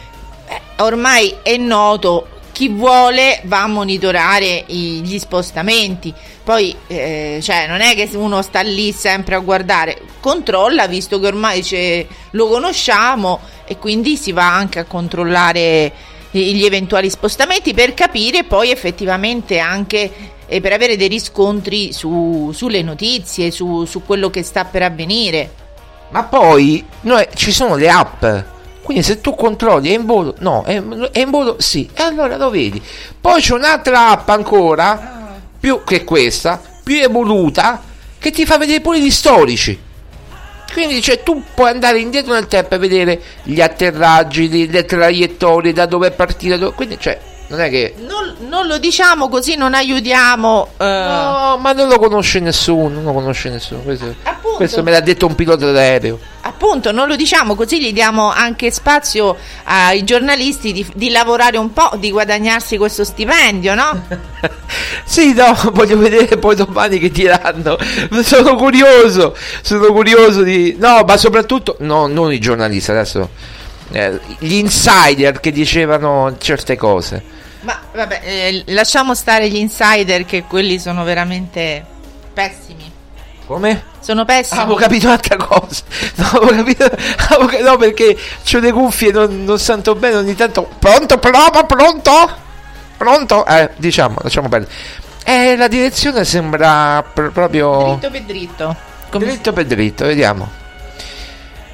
eh, 0.47 0.61
ormai 0.77 1.37
è 1.41 1.57
noto 1.57 2.27
chi 2.51 2.69
vuole 2.69 3.41
va 3.45 3.63
a 3.63 3.67
monitorare 3.67 4.63
gli 4.67 5.17
spostamenti. 5.19 6.13
Poi, 6.45 6.75
eh, 6.85 7.39
cioè, 7.41 7.65
non 7.67 7.81
è 7.81 7.95
che 7.95 8.07
uno 8.13 8.43
sta 8.43 8.61
lì 8.61 8.91
sempre 8.91 9.33
a 9.33 9.39
guardare, 9.39 9.99
controlla 10.19 10.85
visto 10.85 11.19
che 11.19 11.25
ormai 11.25 12.07
lo 12.31 12.47
conosciamo 12.47 13.39
e 13.65 13.79
quindi 13.79 14.15
si 14.15 14.31
va 14.31 14.53
anche 14.53 14.77
a 14.77 14.83
controllare 14.83 15.91
gli 16.29 16.63
eventuali 16.63 17.09
spostamenti 17.09 17.73
per 17.73 17.95
capire 17.95 18.43
poi 18.43 18.69
effettivamente 18.69 19.57
anche 19.57 20.11
e 20.45 20.61
per 20.61 20.73
avere 20.73 20.97
dei 20.97 21.07
riscontri 21.07 21.91
su- 21.91 22.51
sulle 22.53 22.83
notizie, 22.83 23.49
su, 23.49 23.85
su 23.85 24.03
quello 24.05 24.29
che 24.29 24.43
sta 24.43 24.65
per 24.65 24.83
avvenire. 24.83 25.51
Ma 26.09 26.25
poi 26.25 26.85
noi- 27.01 27.27
ci 27.33 27.51
sono 27.51 27.75
le 27.75 27.89
app. 27.89 28.23
Quindi 28.83 29.01
se 29.01 29.19
tu 29.19 29.33
controlli 29.33 29.89
è 29.89 29.95
in 29.95 30.05
volo, 30.05 30.35
no, 30.39 30.61
è, 30.63 30.79
è 31.11 31.21
in 31.21 31.31
volo, 31.31 31.55
sì, 31.57 31.89
e 31.91 32.03
allora 32.03 32.37
lo 32.37 32.51
vedi. 32.51 32.79
Poi 33.19 33.41
c'è 33.41 33.53
un'altra 33.53 34.09
app 34.09 34.29
ancora, 34.29 35.24
più 35.66 35.82
che 35.84 36.03
questa, 36.03 36.61
più 36.84 37.01
evoluta, 37.01 37.82
che 38.20 38.30
ti 38.30 38.45
fa 38.45 38.59
vedere 38.59 38.82
pure 38.82 39.01
gli 39.01 39.09
storici. 39.09 39.76
Quindi 40.72 41.01
cioè, 41.01 41.24
tu 41.24 41.41
puoi 41.55 41.72
andare 41.72 41.97
indietro 41.97 42.34
nel 42.34 42.45
tempo 42.45 42.76
e 42.76 42.78
vedere 42.78 43.20
gli 43.41 43.59
atterraggi, 43.59 44.70
le, 44.70 44.86
traiettorie, 44.86 45.74
da 45.74 45.88
dove 45.88 46.09
è 46.09 46.11
partita. 46.11 46.55
dove- 46.57 46.76
Quindi, 46.76 46.97
cioè, 46.99 47.20
non 47.47 47.59
è 47.61 47.69
che. 47.69 47.93
Non, 47.97 48.35
non 48.47 48.67
lo 48.67 48.77
diciamo 48.77 49.29
così, 49.29 49.55
non 49.55 49.73
aiutiamo. 49.73 50.69
eh, 50.77 50.83
No, 50.83 51.57
ma 51.59 51.71
non 51.73 51.87
lo 51.87 51.99
conosce 51.99 52.39
nessuno, 52.39 52.89
non 52.89 53.03
lo 53.03 53.13
conosce 53.13 53.49
nessuno. 53.49 53.81
Questo, 53.81 54.15
questo 54.55 54.83
me 54.83 54.91
l'ha 54.91 54.99
detto 55.01 55.25
un 55.27 55.35
pilota 55.35 55.71
d'aereo. 55.71 56.19
Appunto, 56.41 56.91
non 56.91 57.07
lo 57.07 57.15
diciamo 57.15 57.55
così, 57.55 57.81
gli 57.81 57.91
diamo 57.91 58.29
anche 58.31 58.69
spazio 58.69 59.35
ai 59.63 60.03
giornalisti 60.03 60.71
di, 60.73 60.85
di 60.93 61.09
lavorare 61.09 61.57
un 61.57 61.73
po', 61.73 61.91
di 61.97 62.11
guadagnarsi 62.11 62.77
questo 62.77 63.03
stipendio, 63.03 63.73
no? 63.73 64.03
Sì, 65.03 65.33
no, 65.33 65.55
voglio 65.73 65.97
vedere 65.97 66.37
poi 66.37 66.55
domani 66.55 66.99
che 66.99 67.09
diranno. 67.09 67.77
Sono 68.23 68.55
curioso, 68.55 69.35
sono 69.61 69.87
curioso 69.93 70.41
di... 70.43 70.75
No, 70.79 71.03
ma 71.05 71.17
soprattutto, 71.17 71.77
no, 71.79 72.07
non 72.07 72.31
i 72.31 72.39
giornalisti, 72.39 72.91
adesso... 72.91 73.29
eh, 73.91 74.19
gli 74.39 74.53
insider 74.55 75.39
che 75.39 75.51
dicevano 75.51 76.35
certe 76.39 76.75
cose. 76.75 77.23
Ma 77.66 77.80
vabbè, 77.93 78.22
eh, 78.24 78.63
lasciamo 78.68 79.16
stare 79.16 79.49
gli 79.49 79.55
insider 79.55 80.24
che 80.26 80.43
quelli 80.43 80.78
sono 80.78 81.03
veramente 81.03 81.84
pessimi. 82.32 82.93
Come? 83.47 83.84
Sono 83.99 84.24
pessimi. 84.24 84.59
Avevo 84.59 84.76
capito 84.76 85.07
un'altra 85.07 85.36
cosa. 85.36 85.84
No, 86.16 86.28
avevo 86.28 86.63
capito... 86.63 86.86
avevo 87.30 87.70
no, 87.70 87.78
perché 87.78 88.16
ho 88.53 88.59
le 88.59 88.72
cuffie, 88.72 89.11
non, 89.11 89.43
non 89.43 89.57
sento 89.57 89.95
bene 89.95 90.18
ogni 90.18 90.36
tanto... 90.36 90.70
Pronto, 90.78 91.18
prova, 91.18 91.63
pronto? 91.63 92.32
Pronto? 92.97 93.45
Eh, 93.47 93.72
diciamo, 93.78 94.18
lasciamo 94.22 94.47
perdere. 94.47 94.72
Eh, 95.26 95.55
la 95.55 95.68
direzione 95.68 96.24
sembra 96.24 97.03
pr- 97.03 97.32
proprio... 97.32 97.97
Dritto 97.97 98.11
per 98.11 98.22
dritto. 98.22 98.76
Dritto 99.18 99.53
per 99.53 99.66
dritto, 99.66 100.05
vediamo. 100.05 100.49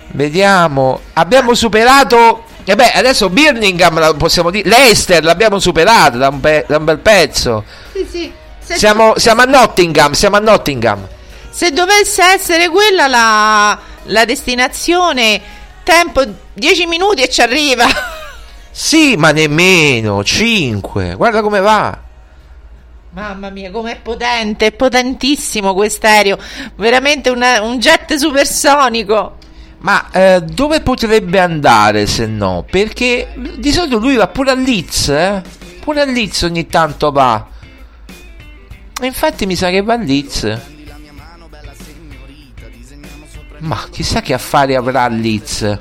Vediamo. 0.07 1.01
Abbiamo 1.13 1.53
superato. 1.53 2.45
E 2.63 2.75
beh, 2.75 2.91
adesso 2.91 3.29
Birmingham 3.29 4.15
possiamo 4.17 4.49
dire. 4.51 4.69
Leicester 4.69 5.23
l'abbiamo 5.23 5.59
superata 5.59 6.17
da 6.17 6.27
un, 6.29 6.39
be- 6.39 6.65
da 6.67 6.77
un 6.77 6.85
bel 6.85 6.99
pezzo. 6.99 7.63
Sì, 7.93 8.07
sì. 8.09 8.31
Siamo, 8.77 9.17
siamo 9.17 9.41
a 9.41 9.45
Nottingham. 9.45 10.13
Siamo 10.13 10.35
a 10.37 10.39
Nottingham. 10.39 11.07
se 11.49 11.71
dovesse 11.71 12.23
essere 12.23 12.69
quella 12.69 13.07
la, 13.07 13.77
la 14.03 14.25
destinazione, 14.25 15.41
tempo 15.83 16.23
10 16.53 16.85
minuti 16.85 17.21
e 17.23 17.29
ci 17.29 17.41
arriva. 17.41 17.85
Sì, 18.73 19.17
ma 19.17 19.31
nemmeno 19.31 20.23
5. 20.23 21.15
Guarda 21.15 21.41
come 21.41 21.59
va. 21.59 21.97
Mamma 23.09 23.49
mia, 23.49 23.69
com'è 23.69 23.99
potente, 24.01 24.67
è 24.67 24.71
potentissimo 24.71 25.73
quest'aereo. 25.73 26.37
Veramente 26.75 27.29
una- 27.29 27.61
un 27.61 27.79
jet 27.79 28.15
supersonico. 28.15 29.35
Ma 29.81 30.11
eh, 30.11 30.41
dove 30.41 30.81
potrebbe 30.81 31.39
andare 31.39 32.05
se 32.05 32.27
no? 32.27 32.65
Perché 32.69 33.33
di 33.57 33.71
solito 33.71 33.97
lui 33.97 34.15
va 34.15 34.27
pure 34.27 34.51
a 34.51 34.55
Leeds, 34.55 35.07
eh? 35.09 35.41
Pure 35.79 36.01
a 36.01 36.05
Leeds 36.05 36.43
ogni 36.43 36.67
tanto 36.67 37.11
va. 37.11 37.47
E 39.01 39.05
infatti 39.05 39.47
mi 39.47 39.55
sa 39.55 39.69
che 39.69 39.81
va 39.81 39.93
a 39.93 39.97
Leeds. 39.97 40.59
Ma 43.57 43.87
chissà 43.91 44.21
che 44.21 44.33
affari 44.33 44.75
avrà 44.75 45.03
a 45.03 45.09
Leeds. 45.09 45.79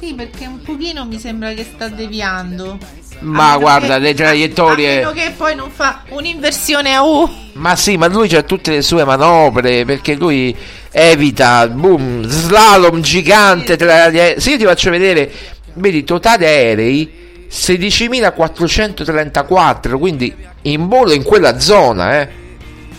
Sì, 0.00 0.14
perché 0.14 0.46
un 0.46 0.62
pochino 0.62 1.04
mi 1.04 1.18
sembra 1.18 1.52
che 1.52 1.62
sta 1.62 1.88
deviando. 1.88 2.78
Ma 3.18 3.58
guarda, 3.58 3.96
che- 3.96 4.00
le 4.00 4.14
traiettorie. 4.14 5.04
A 5.04 5.12
che 5.12 5.34
poi 5.36 5.54
non 5.54 5.70
fa 5.70 6.04
un'inversione 6.08 6.94
a 6.94 7.04
U. 7.04 7.28
Ma 7.52 7.76
sì, 7.76 7.98
ma 7.98 8.06
lui 8.06 8.34
ha 8.34 8.40
tutte 8.42 8.70
le 8.70 8.80
sue 8.80 9.04
manovre 9.04 9.84
perché 9.84 10.14
lui 10.14 10.56
evita 10.90 11.68
boom, 11.68 12.24
slalom 12.26 13.02
gigante 13.02 13.76
tra 13.76 14.08
gli. 14.08 14.18
Se 14.38 14.52
io 14.52 14.56
ti 14.56 14.64
faccio 14.64 14.88
vedere, 14.88 15.30
vedi, 15.74 16.02
totale 16.02 16.46
aerei 16.46 17.46
16.434, 17.50 19.98
quindi 19.98 20.34
in 20.62 20.88
volo 20.88 21.12
in 21.12 21.22
quella 21.22 21.60
zona, 21.60 22.22
eh. 22.22 22.28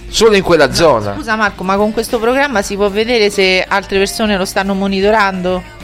Solo 0.07 0.35
in 0.35 0.43
quella 0.43 0.71
zona. 0.71 1.15
Scusa 1.15 1.35
Marco, 1.35 1.63
ma 1.63 1.77
con 1.77 1.93
questo 1.93 2.19
programma 2.19 2.61
si 2.61 2.75
può 2.75 2.89
vedere 2.89 3.31
se 3.31 3.65
altre 3.67 3.97
persone 3.97 4.37
lo 4.37 4.45
stanno 4.45 4.75
monitorando? 4.75 5.79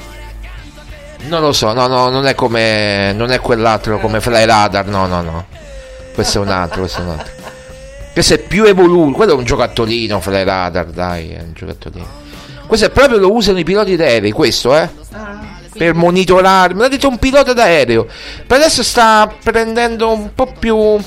Non 1.26 1.42
lo 1.42 1.52
so, 1.52 1.74
no, 1.74 1.88
no, 1.88 2.10
non 2.10 2.26
è 2.26 2.36
come 2.36 3.12
non 3.14 3.32
è 3.32 3.40
quell'altro 3.40 4.00
come 4.00 4.22
Fly 4.22 4.46
Radar, 4.46 4.86
no, 4.86 5.08
no, 5.08 5.22
no. 5.22 5.46
Questo 6.14 6.40
è 6.40 6.42
un 6.42 6.50
altro, 6.50 6.82
questo 6.82 7.02
è 7.02 7.04
un 7.04 7.10
altro. 7.10 7.34
Questo 8.14 8.34
è 8.36 8.40
più 8.40 8.64
evoluto, 8.64 9.12
quello 9.16 9.34
è 9.34 9.36
un 9.36 9.44
giocattolino 9.44 10.20
Fly 10.20 10.44
Radar, 10.44 10.86
dai, 10.86 11.32
è 11.32 11.42
un 11.42 11.54
giocattolino. 11.54 12.26
Questo 12.66 12.86
è 12.86 12.90
proprio 12.90 13.18
lo 13.18 13.34
usano 13.34 13.60
i 13.60 13.64
piloti 13.64 13.96
d'aerei, 13.96 14.32
questo, 14.32 14.76
eh? 14.76 14.90
per 15.78 15.94
monitorare. 15.94 16.74
Me 16.74 16.82
l'ha 16.82 16.88
detto 16.90 17.08
un 17.08 17.18
pilota 17.18 17.54
d'aereo. 17.54 18.08
Per 18.46 18.58
adesso 18.58 18.84
sta 18.84 19.32
prendendo 19.44 20.12
un 20.12 20.34
po' 20.34 20.52
più. 20.58 20.98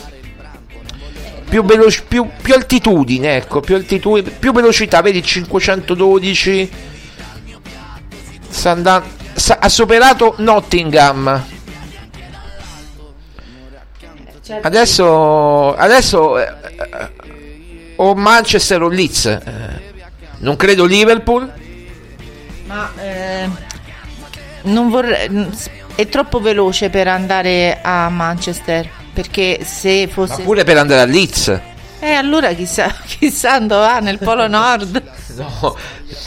Più, 1.48 1.64
veloci- 1.64 2.04
più, 2.06 2.28
più 2.40 2.54
altitudine, 2.54 3.36
ecco, 3.38 3.58
più 3.58 3.74
altitudine, 3.74 4.30
più 4.30 4.52
velocità, 4.52 5.02
vedi 5.02 5.20
512. 5.20 6.70
sta 8.48 8.70
andando, 8.70 9.08
ha 9.48 9.68
superato 9.68 10.34
Nottingham. 10.38 11.44
Certo. 14.42 14.66
Adesso, 14.66 15.74
adesso 15.76 16.38
eh, 16.38 16.44
eh, 16.44 17.08
o 17.96 18.14
Manchester 18.14 18.82
o 18.82 18.88
Leeds. 18.88 19.26
eh, 19.26 19.40
non 20.38 20.56
credo 20.56 20.84
Liverpool. 20.86 21.52
Ma 22.66 22.90
eh, 22.98 23.48
non 24.62 24.88
vorrei. 24.90 25.48
È 25.94 26.08
troppo 26.08 26.40
veloce 26.40 26.88
per 26.90 27.06
andare 27.08 27.78
a 27.82 28.08
Manchester. 28.08 28.88
Perché 29.12 29.60
se 29.64 30.04
Ma 30.06 30.12
fosse. 30.12 30.42
pure 30.42 30.64
per 30.64 30.78
andare 30.78 31.00
a 31.00 31.04
Leeds. 31.04 31.60
Eh, 32.00 32.12
allora 32.12 32.52
chissà, 32.54 32.94
chissà 33.06 33.58
dove 33.58 33.86
va 33.86 33.98
nel 34.00 34.18
Polo 34.18 34.46
Nord. 34.48 35.02
No, 35.40 35.76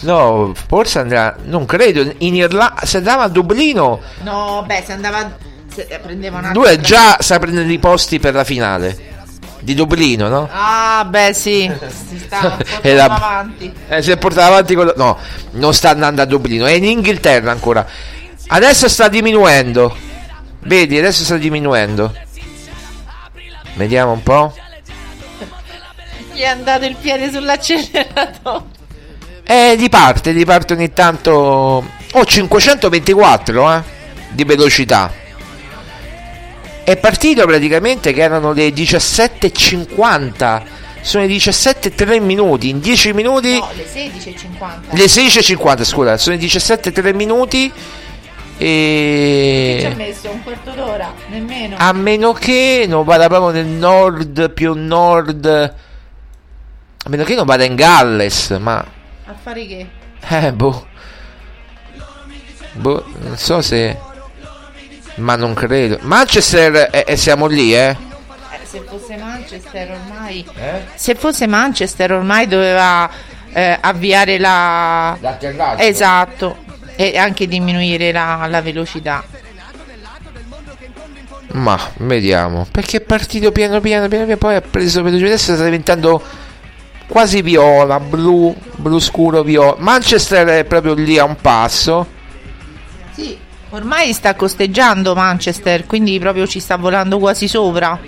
no, 0.02 0.54
forse 0.68 1.00
andrà. 1.00 1.36
Non 1.44 1.66
credo. 1.66 2.14
In 2.20 2.36
Irlanda. 2.36 2.86
Se 2.86 2.98
andava 2.98 3.24
a 3.24 3.28
Dublino. 3.28 4.02
No, 4.22 4.64
beh, 4.66 4.84
se 4.86 4.92
andava. 4.94 5.36
Se 5.68 6.00
prendeva 6.02 6.40
una. 6.40 6.52
Lui 6.54 6.80
già 6.82 7.18
sta 7.20 7.40
prendendo 7.40 7.72
i 7.72 7.80
posti 7.80 8.20
per 8.20 8.34
la 8.34 8.44
finale. 8.44 9.12
Di 9.60 9.76
Dublino, 9.76 10.28
no? 10.28 10.50
Ah, 10.52 11.06
beh, 11.08 11.34
sì. 11.34 11.72
Si 12.10 12.20
sta 12.20 12.58
portando 12.58 13.02
avanti. 13.02 13.74
Eh, 13.88 14.02
si 14.02 14.12
è 14.12 14.18
portato 14.18 14.52
avanti 14.52 14.76
con... 14.76 14.92
No, 14.98 15.18
non 15.52 15.74
sta 15.74 15.92
andando 15.92 16.22
a 16.22 16.26
Dublino, 16.26 16.66
è 16.66 16.72
in 16.72 16.84
Inghilterra 16.84 17.52
ancora. 17.52 17.88
Adesso 18.48 18.90
sta 18.90 19.08
diminuendo. 19.08 19.96
Vedi, 20.64 20.98
adesso 20.98 21.24
sta 21.24 21.38
diminuendo. 21.38 22.14
Vediamo 23.76 24.12
un 24.12 24.22
po'. 24.22 24.54
Gli 26.34 26.42
è 26.42 26.48
andato 26.48 26.86
il 26.86 26.96
piede 27.00 27.32
sull'acceleratore. 27.32 28.64
Eh, 29.46 29.76
di 29.78 29.90
parte, 29.90 30.34
di 30.34 30.46
parte 30.46 30.74
ogni 30.74 30.94
tanto. 30.94 31.86
Oh, 32.12 32.26
524 32.26 33.74
eh, 33.74 33.82
di 34.30 34.44
velocità. 34.46 35.12
È 36.84 36.98
partito 36.98 37.46
praticamente 37.46 38.14
che 38.14 38.22
erano 38.22 38.54
le 38.54 38.70
17.50. 38.70 40.62
Sono 41.02 41.26
le 41.26 41.34
17.3 41.34 42.22
minuti. 42.22 42.70
In 42.70 42.80
10 42.80 43.14
minuti. 43.14 43.58
No, 43.58 43.70
le 43.74 43.86
16.50. 43.86 44.96
Le 44.96 45.06
16.50, 45.06 45.84
scusa, 45.84 46.18
sono 46.18 46.36
i 46.36 46.40
17.3 46.40 47.14
minuti. 47.14 47.72
Ci 48.58 48.64
ha 48.64 48.66
E. 48.66 49.94
messo 49.98 50.30
un 50.30 50.42
quarto 50.44 50.72
d'ora, 50.72 51.14
nemmeno. 51.28 51.76
A 51.78 51.92
meno 51.92 52.32
che 52.34 52.86
non 52.88 53.04
vada 53.04 53.28
proprio 53.28 53.52
nel 53.52 53.66
nord, 53.66 54.52
più 54.52 54.74
nord. 54.74 55.46
A 55.46 57.10
meno 57.10 57.24
che 57.24 57.36
non 57.36 57.46
vada 57.46 57.66
in 57.66 57.76
Galles, 57.76 58.52
ma. 58.60 59.02
A 59.26 59.34
fare 59.42 59.66
che? 59.66 59.88
Eh, 60.30 60.52
boh. 60.52 60.88
Boh, 62.74 63.06
non 63.20 63.38
so 63.38 63.62
se. 63.62 63.98
Ma 65.16 65.36
non 65.36 65.54
credo. 65.54 66.00
Manchester, 66.02 66.90
eh, 66.92 67.06
eh, 67.08 67.16
siamo 67.16 67.46
lì, 67.46 67.74
eh. 67.74 67.90
Eh, 67.90 67.96
se 68.64 68.82
fosse 68.82 69.16
Manchester 69.16 69.92
ormai. 69.92 70.46
Se 70.96 71.16
fosse 71.16 71.48
Manchester 71.48 72.12
ormai 72.14 72.48
doveva 72.48 73.10
eh, 73.54 73.78
avviare 73.80 74.40
la. 74.40 75.18
L'atterraggio. 75.20 75.82
Esatto. 75.84 76.58
E 76.96 77.18
anche 77.18 77.48
diminuire 77.48 78.12
la, 78.12 78.46
la 78.50 78.62
velocità. 78.62 79.24
Ma 81.54 81.80
vediamo. 81.98 82.66
Perché 82.72 82.98
è 82.98 83.02
partito 83.02 83.52
piano 83.52 83.80
piano, 83.80 84.08
piano 84.08 84.26
piano, 84.26 84.40
poi 84.40 84.56
ha 84.56 84.62
preso 84.62 85.04
velocità. 85.04 85.28
Adesso 85.28 85.54
sta 85.54 85.64
diventando 85.64 86.22
quasi 87.14 87.44
viola, 87.44 88.00
blu, 88.00 88.56
blu 88.78 88.98
scuro, 88.98 89.44
viola. 89.44 89.76
Manchester 89.78 90.48
è 90.48 90.64
proprio 90.64 90.96
lì 90.96 91.20
a 91.20 91.26
un 91.26 91.36
passo. 91.40 92.08
Sì. 93.12 93.38
Ormai 93.70 94.14
sta 94.14 94.34
costeggiando 94.34 95.14
Manchester, 95.14 95.86
quindi 95.86 96.18
proprio 96.18 96.48
ci 96.48 96.60
sta 96.60 96.76
volando 96.76 97.20
quasi 97.20 97.48
sopra. 97.48 98.00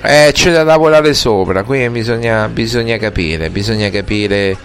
Eh, 0.00 0.30
c'è 0.32 0.52
da 0.52 0.64
lavorare 0.64 1.12
sopra. 1.12 1.64
Qui 1.64 1.86
bisogna, 1.90 2.48
bisogna 2.48 2.96
capire, 2.96 3.50
bisogna 3.50 3.90
capire. 3.90 4.56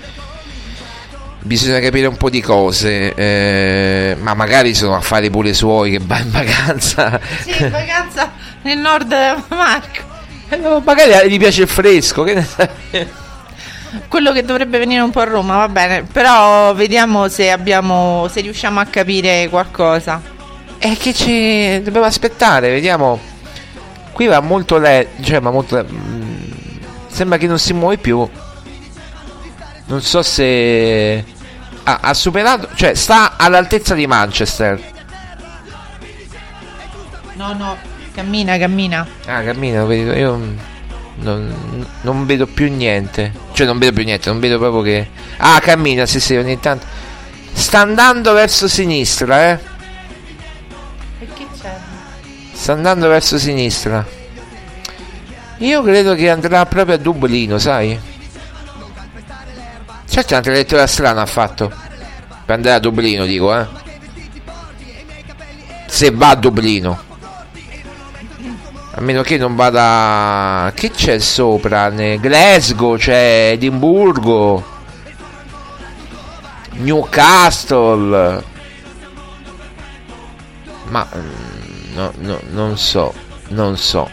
Bisogna 1.41 1.81
capire 1.81 2.07
un 2.07 2.15
po' 2.15 2.29
di 2.29 2.39
cose. 2.39 3.13
eh, 3.13 4.15
ma 4.21 4.33
magari 4.35 4.73
sono 4.73 4.95
affari 4.95 5.29
pure 5.29 5.53
suoi 5.53 5.91
che 5.91 5.99
va 6.01 6.19
in 6.19 6.31
vacanza. 6.31 7.19
Sì, 7.41 7.61
in 7.61 7.71
vacanza 7.71 8.31
nel 8.61 8.77
nord 8.77 9.13
Marco. 9.49 10.15
Eh, 10.49 10.55
no, 10.57 10.81
magari 10.85 11.29
gli 11.29 11.37
piace 11.37 11.63
il 11.63 11.67
fresco. 11.67 12.23
Che 12.23 12.33
ne 12.33 12.43
sai? 12.45 13.07
Quello 14.07 14.31
che 14.31 14.43
dovrebbe 14.43 14.77
venire 14.77 15.01
un 15.01 15.11
po' 15.11 15.19
a 15.21 15.25
Roma, 15.25 15.57
va 15.57 15.67
bene. 15.69 16.03
Però 16.03 16.73
vediamo 16.73 17.27
se 17.27 17.51
abbiamo. 17.51 18.27
se 18.31 18.41
riusciamo 18.41 18.79
a 18.79 18.85
capire 18.85 19.47
qualcosa. 19.49 20.21
E 20.79 20.95
che 20.97 21.13
ci 21.13 21.81
dobbiamo 21.83 22.05
aspettare, 22.05 22.69
vediamo. 22.69 23.19
Qui 24.11 24.25
va 24.27 24.39
molto 24.39 24.77
lento, 24.77 25.23
cioè 25.23 25.39
ma 25.39 25.51
molto 25.51 25.75
le- 25.75 25.85
mm, 25.91 26.41
sembra 27.07 27.37
che 27.37 27.47
non 27.47 27.59
si 27.59 27.73
muove 27.73 27.97
più. 27.97 28.27
Non 29.85 30.01
so 30.01 30.21
se 30.23 31.23
ha, 31.83 31.99
ha 32.01 32.13
superato, 32.13 32.69
cioè 32.75 32.93
sta 32.95 33.33
all'altezza 33.37 33.93
di 33.93 34.07
Manchester. 34.07 34.79
No, 37.35 37.53
no, 37.53 37.77
cammina, 38.17 38.57
cammina. 38.57 39.07
Ah, 39.27 39.43
cammina, 39.43 39.85
vedo, 39.85 40.13
io 40.13 40.39
non, 41.17 41.85
non 42.01 42.25
vedo 42.25 42.47
più 42.47 42.67
niente. 42.73 43.31
Cioè 43.51 43.67
non 43.67 43.77
vedo 43.77 43.93
più 43.93 44.03
niente, 44.03 44.29
non 44.31 44.39
vedo 44.39 44.57
proprio 44.57 44.81
che 44.81 45.07
Ah, 45.37 45.59
cammina, 45.59 46.07
sì, 46.07 46.19
sì, 46.19 46.35
ogni 46.35 46.59
tanto. 46.59 46.83
Sta 47.53 47.81
andando 47.81 48.33
verso 48.33 48.67
sinistra, 48.67 49.51
eh. 49.51 49.59
E 51.19 51.27
che 51.35 51.45
c'è? 51.61 51.77
Sta 52.53 52.73
andando 52.73 53.07
verso 53.07 53.37
sinistra. 53.37 54.03
Io 55.57 55.83
credo 55.83 56.15
che 56.15 56.29
andrà 56.31 56.65
proprio 56.65 56.95
a 56.95 56.97
Dublino, 56.97 57.59
sai? 57.59 57.99
Certo, 60.09 60.33
una 60.33 60.51
lettura 60.51 60.87
strana 60.87 61.21
ha 61.21 61.27
fatto. 61.27 61.71
Per 62.45 62.55
andare 62.55 62.75
a 62.75 62.79
Dublino, 62.79 63.25
dico, 63.25 63.55
eh. 63.55 63.67
Se 65.85 66.09
va 66.09 66.29
a 66.29 66.35
Dublino. 66.35 67.05
A 68.97 69.01
meno 69.01 69.21
che 69.21 69.37
non 69.37 69.55
vada. 69.55 70.71
Che 70.73 70.89
c'è 70.89 71.19
sopra? 71.19 71.89
Ne- 71.89 72.19
Glasgow, 72.19 72.97
c'è 72.97 73.51
Edimburgo. 73.51 74.65
Newcastle. 76.71 78.43
Ma 80.85 81.07
mm, 81.15 81.93
no, 81.93 82.11
no, 82.15 82.39
non 82.49 82.75
so, 82.79 83.13
non 83.49 83.77
so. 83.77 84.09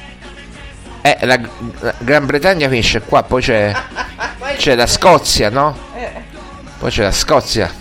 Eh, 1.01 1.17
la, 1.23 1.41
la 1.81 1.95
Gran 2.01 2.27
Bretagna 2.27 2.69
finisce 2.69 3.01
qua, 3.01 3.23
poi 3.23 3.41
c'è, 3.41 3.73
c'è 4.57 4.75
la 4.75 4.87
Scozia, 4.87 5.49
no? 5.49 5.75
Poi 6.79 6.91
c'è 6.91 7.05
la 7.05 7.13
Scozia. 7.13 7.73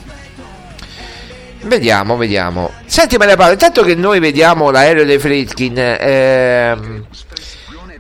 Vediamo, 1.66 2.18
vediamo. 2.18 2.72
Senti 2.86 3.18
Maria 3.18 3.36
Paola, 3.38 3.54
intanto 3.54 3.84
che 3.84 3.96
noi 3.96 4.20
vediamo 4.20 4.70
l'aereo 4.70 5.06
dei 5.06 5.18
Fritkin, 5.18 5.74
ehm, 5.78 7.06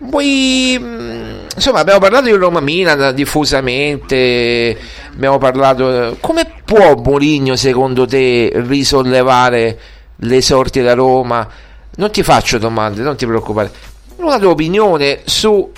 vuoi, 0.02 0.78
mm, 0.78 1.36
insomma, 1.56 1.80
abbiamo 1.80 2.00
parlato 2.00 2.26
di 2.26 2.32
Roma 2.32 2.60
Milan 2.60 3.16
diffusamente, 3.16 4.78
abbiamo 5.14 5.38
parlato. 5.38 6.18
Come 6.20 6.52
può 6.66 6.96
Mourinho, 6.96 7.56
secondo 7.56 8.06
te, 8.06 8.52
risollevare 8.54 9.80
le 10.18 10.42
sorti 10.42 10.80
della 10.80 10.94
Roma? 10.94 11.48
Non 11.96 12.12
ti 12.12 12.22
faccio 12.22 12.58
domande, 12.58 13.02
non 13.02 13.16
ti 13.16 13.26
preoccupare. 13.26 13.72
Una 14.18 14.40
tua 14.40 14.50
opinione 14.50 15.22
su 15.24 15.72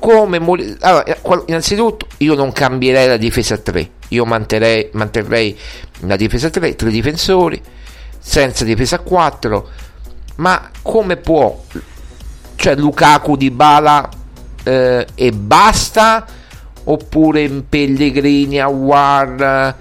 come 0.00 0.40
Mourinho. 0.40 0.76
Allora, 0.80 1.04
eh, 1.04 1.18
innanzitutto, 1.46 2.06
io 2.18 2.34
non 2.34 2.50
cambierei 2.50 3.06
la 3.06 3.16
difesa 3.16 3.54
a 3.54 3.58
3. 3.58 3.90
Io 4.08 4.24
manterrei, 4.24 4.88
manterrei 4.92 5.56
la 6.00 6.16
difesa 6.16 6.48
a 6.48 6.50
3, 6.50 6.74
tre 6.74 6.90
difensori, 6.90 7.62
senza 8.18 8.64
difesa 8.64 8.96
a 8.96 9.00
4. 9.00 9.68
Ma 10.36 10.70
come 10.82 11.16
può 11.16 11.62
cioè 12.56 12.76
Lukaku 12.76 13.36
di 13.36 13.50
Bala 13.50 14.08
eh, 14.64 15.06
e 15.14 15.32
basta 15.32 16.26
oppure 16.84 17.48
Pellegrini, 17.48 18.58
Awar 18.58 19.74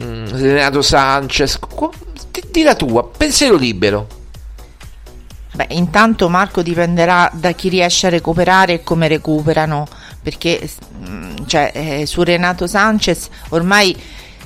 mm, 0.00 0.26
Renato 0.32 0.82
Sanchez 0.82 1.58
Co- 1.58 1.92
di 2.50 2.62
la 2.62 2.74
tua 2.74 3.06
pensiero 3.06 3.56
libero 3.56 4.15
Beh, 5.56 5.68
intanto 5.70 6.28
Marco 6.28 6.60
dipenderà 6.60 7.30
da 7.32 7.52
chi 7.52 7.70
riesce 7.70 8.08
a 8.08 8.10
recuperare 8.10 8.74
e 8.74 8.82
come 8.82 9.08
recuperano, 9.08 9.86
perché 10.22 10.68
mm, 11.08 11.46
cioè, 11.46 11.70
eh, 11.72 12.06
su 12.06 12.22
Renato 12.22 12.66
Sanchez 12.66 13.30
ormai 13.48 13.96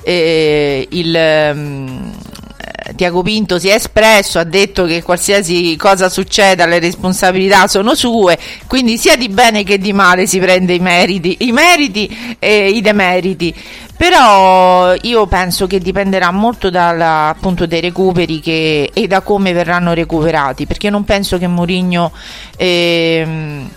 eh, 0.03 0.87
il 0.89 1.13
eh, 1.13 2.93
Tiago 2.95 3.23
Pinto 3.23 3.59
si 3.59 3.67
è 3.67 3.73
espresso, 3.73 4.39
ha 4.39 4.45
detto 4.45 4.85
che 4.85 5.03
qualsiasi 5.03 5.75
cosa 5.75 6.07
succeda 6.07 6.65
le 6.65 6.79
responsabilità 6.79 7.67
sono 7.67 7.93
sue, 7.93 8.39
quindi 8.67 8.97
sia 8.97 9.17
di 9.17 9.27
bene 9.27 9.63
che 9.63 9.77
di 9.79 9.91
male 9.91 10.27
si 10.27 10.39
prende 10.39 10.75
i 10.75 10.79
meriti, 10.79 11.35
i 11.41 11.51
meriti 11.51 12.37
e 12.39 12.69
i 12.69 12.79
demeriti. 12.79 13.53
Però 14.01 14.95
io 14.99 15.27
penso 15.27 15.67
che 15.67 15.77
dipenderà 15.77 16.31
molto 16.31 16.71
dal, 16.71 16.99
appunto 16.99 17.67
dai 17.67 17.81
recuperi 17.81 18.39
che, 18.39 18.89
e 18.91 19.05
da 19.05 19.21
come 19.21 19.53
verranno 19.53 19.93
recuperati, 19.93 20.65
perché 20.65 20.89
non 20.89 21.03
penso 21.03 21.37
che 21.37 21.45
Mourinho 21.45 22.11
ehm, 22.57 23.69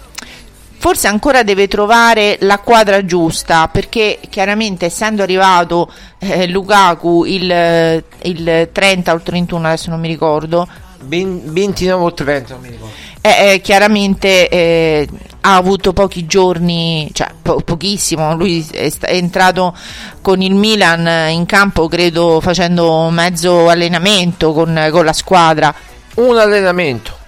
forse 0.78 1.08
ancora 1.08 1.42
deve 1.42 1.68
trovare 1.68 2.38
la 2.40 2.58
quadra 2.60 3.04
giusta, 3.04 3.68
perché 3.68 4.18
chiaramente 4.30 4.86
essendo 4.86 5.22
arrivato 5.22 5.92
eh, 6.16 6.48
Lukaku 6.48 7.24
il, 7.26 8.02
il 8.22 8.68
30 8.72 9.12
o 9.12 9.16
il 9.16 9.22
31, 9.22 9.66
adesso 9.66 9.90
non 9.90 10.00
mi 10.00 10.08
ricordo, 10.08 10.66
29 11.00 12.02
o 12.02 12.14
30, 12.14 12.54
non 12.54 12.62
mi 12.62 12.70
ricordo. 12.70 12.94
Eh, 13.20 13.52
eh, 13.52 13.60
chiaramente 13.60 14.48
eh, 14.48 15.06
ha 15.46 15.56
avuto 15.56 15.92
pochi 15.92 16.24
giorni, 16.24 17.10
cioè 17.12 17.28
po- 17.40 17.60
pochissimo, 17.60 18.34
lui 18.34 18.66
è, 18.72 18.88
st- 18.88 19.04
è, 19.04 19.14
entrato 19.14 19.76
con 20.22 20.40
il 20.40 20.54
Milan 20.54 21.30
in 21.30 21.44
campo 21.44 21.86
credo 21.86 22.40
facendo 22.40 23.10
mezzo 23.10 23.68
allenamento 23.68 24.52
con, 24.52 24.88
con 24.90 25.04
la 25.04 25.12
squadra. 25.12 25.74
Un 26.14 26.38
allenamento 26.38 27.18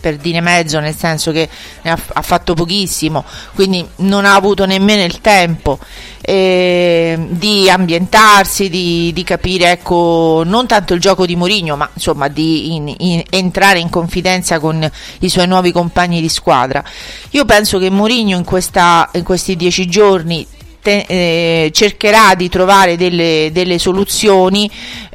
per 0.00 0.16
dire 0.16 0.40
mezzo, 0.40 0.78
nel 0.80 0.94
senso 0.94 1.30
che 1.32 1.48
ne 1.82 1.90
ha, 1.90 1.98
ha 2.14 2.22
fatto 2.22 2.54
pochissimo, 2.54 3.24
quindi 3.54 3.86
non 3.96 4.24
ha 4.24 4.34
avuto 4.34 4.64
nemmeno 4.64 5.02
il 5.02 5.20
tempo 5.20 5.78
eh, 6.28 7.16
di 7.28 7.70
ambientarsi, 7.70 8.68
di, 8.68 9.12
di, 9.12 9.22
capire 9.22 9.70
ecco, 9.70 10.42
non 10.44 10.66
tanto 10.66 10.92
il 10.92 11.00
gioco 11.00 11.24
di 11.24 11.36
Mourinho, 11.36 11.76
ma 11.76 11.88
insomma 11.92 12.26
di 12.26 12.74
in, 12.74 12.92
in, 12.98 13.22
entrare 13.30 13.78
in 13.78 13.88
confidenza 13.88 14.58
con 14.58 14.90
i 15.20 15.28
suoi 15.28 15.46
nuovi 15.46 15.70
compagni 15.70 16.20
di 16.20 16.28
squadra. 16.28 16.82
Io 17.30 17.44
penso 17.44 17.78
che 17.78 17.90
Mourinho 17.90 18.36
in, 18.36 18.44
in 19.12 19.22
questi 19.22 19.54
dieci 19.54 19.86
giorni 19.86 20.44
eh, 20.82 21.70
cercherà 21.72 22.34
di 22.34 22.48
trovare 22.48 22.96
delle, 22.96 23.50
delle 23.52 23.78
soluzioni, 23.78 24.68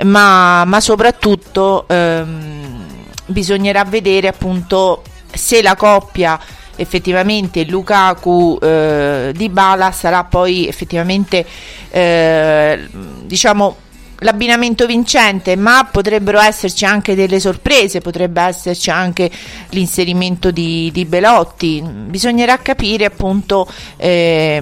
ma, 0.03 0.63
ma 0.63 0.79
soprattutto 0.79 1.89
ehm, 1.89 2.85
bisognerà 3.25 3.83
vedere 3.83 4.29
appunto 4.29 5.03
se 5.33 5.61
la 5.61 5.75
coppia 5.75 6.39
effettivamente 6.81 7.63
Lukaku 7.65 8.57
eh, 8.61 9.31
di 9.35 9.49
Bala 9.49 9.91
sarà 9.91 10.23
poi 10.23 10.67
effettivamente 10.67 11.45
eh, 11.91 12.87
diciamo 13.23 13.77
l'abbinamento 14.21 14.85
vincente, 14.85 15.55
ma 15.55 15.87
potrebbero 15.91 16.39
esserci 16.39 16.85
anche 16.85 17.15
delle 17.15 17.39
sorprese, 17.39 18.01
potrebbe 18.01 18.41
esserci 18.41 18.91
anche 18.91 19.31
l'inserimento 19.69 20.51
di, 20.51 20.91
di 20.93 21.05
Belotti. 21.05 21.81
Bisognerà 21.81 22.57
capire 22.57 23.05
appunto 23.05 23.67
eh, 23.97 24.61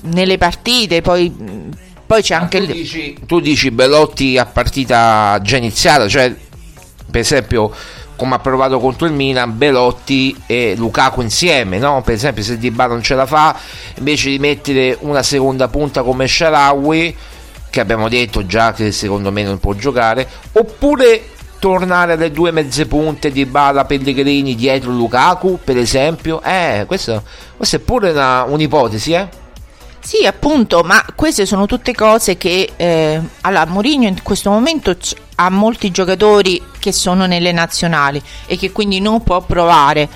nelle 0.00 0.38
partite, 0.38 1.02
poi, 1.02 1.30
poi 2.06 2.22
c'è 2.22 2.34
anche 2.34 2.60
tu, 2.60 2.72
dici, 2.72 3.16
tu 3.26 3.40
dici 3.40 3.70
Belotti 3.70 4.38
a 4.38 4.46
partita 4.46 5.38
già 5.42 5.58
iniziata, 5.58 6.08
cioè 6.08 6.34
per 7.10 7.20
esempio 7.20 7.70
come 8.16 8.34
ha 8.34 8.38
provato 8.38 8.78
contro 8.78 9.06
il 9.06 9.12
Milan 9.12 9.56
Belotti 9.56 10.36
e 10.46 10.74
Lukaku 10.76 11.20
insieme 11.20 11.78
no? 11.78 12.02
per 12.02 12.14
esempio 12.14 12.42
se 12.42 12.58
Di 12.58 12.70
Bala 12.70 12.92
non 12.92 13.02
ce 13.02 13.14
la 13.14 13.26
fa 13.26 13.56
invece 13.96 14.30
di 14.30 14.38
mettere 14.38 14.96
una 15.00 15.22
seconda 15.22 15.68
punta 15.68 16.02
come 16.02 16.26
Sharawi 16.26 17.16
che 17.70 17.80
abbiamo 17.80 18.08
detto 18.08 18.46
già 18.46 18.72
che 18.72 18.92
secondo 18.92 19.32
me 19.32 19.42
non 19.42 19.58
può 19.58 19.74
giocare 19.74 20.28
oppure 20.52 21.28
tornare 21.58 22.12
alle 22.12 22.30
due 22.30 22.50
mezze 22.50 22.86
punte 22.86 23.30
di 23.30 23.46
Bala 23.46 23.84
Pellegrini 23.84 24.54
dietro 24.54 24.90
Lukaku 24.90 25.58
per 25.64 25.76
esempio 25.78 26.42
eh 26.42 26.84
questo, 26.86 27.22
questa 27.56 27.76
è 27.76 27.80
pure 27.80 28.10
una, 28.10 28.44
un'ipotesi 28.44 29.12
eh 29.12 29.42
sì, 30.04 30.26
appunto, 30.26 30.82
ma 30.82 31.02
queste 31.14 31.46
sono 31.46 31.64
tutte 31.64 31.94
cose 31.94 32.36
che 32.36 32.72
eh, 32.76 33.18
allora, 33.40 33.64
Mourinho 33.64 34.06
in 34.06 34.22
questo 34.22 34.50
momento 34.50 34.94
ha 35.36 35.48
molti 35.48 35.90
giocatori 35.90 36.62
che 36.78 36.92
sono 36.92 37.24
nelle 37.24 37.52
nazionali 37.52 38.22
e 38.44 38.58
che 38.58 38.70
quindi 38.70 39.00
non 39.00 39.22
può 39.22 39.40
provare. 39.40 40.06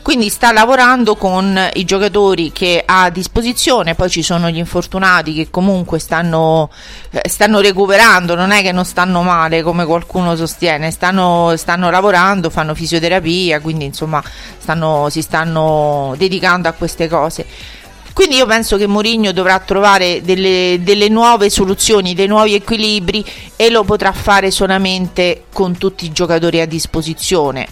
Quindi 0.00 0.30
sta 0.30 0.50
lavorando 0.50 1.16
con 1.16 1.60
i 1.74 1.84
giocatori 1.84 2.52
che 2.52 2.82
ha 2.86 3.02
a 3.02 3.10
disposizione, 3.10 3.94
poi 3.94 4.08
ci 4.08 4.22
sono 4.22 4.48
gli 4.48 4.56
infortunati 4.56 5.34
che 5.34 5.50
comunque 5.50 5.98
stanno, 5.98 6.70
eh, 7.10 7.28
stanno 7.28 7.60
recuperando, 7.60 8.34
non 8.34 8.50
è 8.50 8.62
che 8.62 8.72
non 8.72 8.86
stanno 8.86 9.20
male 9.20 9.60
come 9.60 9.84
qualcuno 9.84 10.36
sostiene, 10.36 10.90
stanno, 10.90 11.52
stanno 11.58 11.90
lavorando, 11.90 12.48
fanno 12.48 12.74
fisioterapia, 12.74 13.60
quindi 13.60 13.84
insomma 13.84 14.22
stanno, 14.56 15.08
si 15.10 15.20
stanno 15.20 16.14
dedicando 16.16 16.68
a 16.68 16.72
queste 16.72 17.06
cose 17.08 17.76
quindi 18.18 18.34
io 18.34 18.46
penso 18.46 18.76
che 18.76 18.88
Mourinho 18.88 19.30
dovrà 19.30 19.60
trovare 19.60 20.22
delle, 20.22 20.80
delle, 20.82 21.08
nuove 21.08 21.50
soluzioni, 21.50 22.14
dei 22.14 22.26
nuovi 22.26 22.54
equilibri 22.54 23.24
e 23.54 23.70
lo 23.70 23.84
potrà 23.84 24.10
fare 24.10 24.50
solamente 24.50 25.44
con 25.52 25.78
tutti 25.78 26.04
i 26.04 26.10
giocatori 26.10 26.60
a 26.60 26.66
disposizione. 26.66 27.68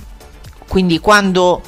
Quindi 0.69 1.01
quando 1.01 1.63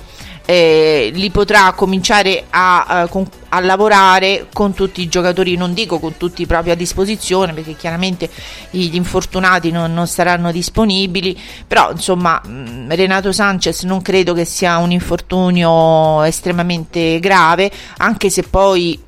eh, 0.51 1.11
li 1.13 1.31
potrà 1.31 1.71
cominciare 1.75 2.47
a, 2.49 2.85
a, 2.85 3.09
a, 3.51 3.61
lavorare 3.61 4.47
con 4.51 4.73
tutti 4.73 5.03
i 5.03 5.09
giocatori, 5.09 5.57
non 5.57 5.75
dico 5.75 5.99
con 5.99 6.17
tutti 6.17 6.47
proprio 6.47 6.73
a 6.73 6.77
disposizione 6.77 7.53
perché 7.53 7.77
chiaramente 7.77 8.31
gli 8.71 8.95
infortunati 8.95 9.71
non, 9.71 9.93
non 9.93 10.07
saranno 10.07 10.51
disponibili, 10.51 11.39
però 11.67 11.91
insomma 11.91 12.41
mm, 12.47 12.91
Renato 12.93 13.31
Sanchez 13.31 13.83
non 13.83 14.01
credo 14.01 14.33
che 14.33 14.47
sia 14.47 14.79
un 14.79 14.91
infortunio 14.91 16.23
estremamente 16.23 17.21
grave, 17.21 17.71
anche 17.99 18.31
se 18.31 18.43
poi 18.45 18.99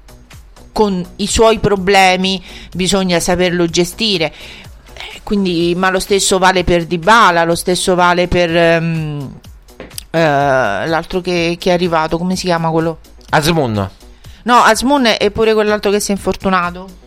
con 0.73 1.03
i 1.17 1.27
suoi 1.27 1.59
problemi 1.59 2.45
bisogna 2.75 3.19
saperlo 3.19 3.65
gestire. 3.65 4.31
Eh, 4.93 5.21
quindi, 5.23 5.73
ma 5.75 5.89
lo 5.89 6.01
stesso 6.01 6.37
vale 6.37 6.65
per 6.65 6.85
Dybala, 6.85 7.45
lo 7.45 7.55
stesso 7.55 7.95
vale 7.95 8.29
per... 8.29 8.51
Um, 8.83 9.41
eh, 9.43 9.50
l'altro 10.19 11.21
che, 11.21 11.57
che, 11.59 11.71
è 11.71 11.73
arrivato, 11.73 12.19
come 12.19 12.37
si 12.37 12.47
chiama 12.47 12.71
quello? 12.71 12.99
Asmun. 13.31 13.91
No, 14.43 14.55
Asmun 14.57 15.15
è 15.19 15.31
pure 15.31 15.55
quell'altro 15.55 15.91
che 15.91 16.01
si 16.01 16.11
è 16.11 16.15
infortunato. 16.15 16.99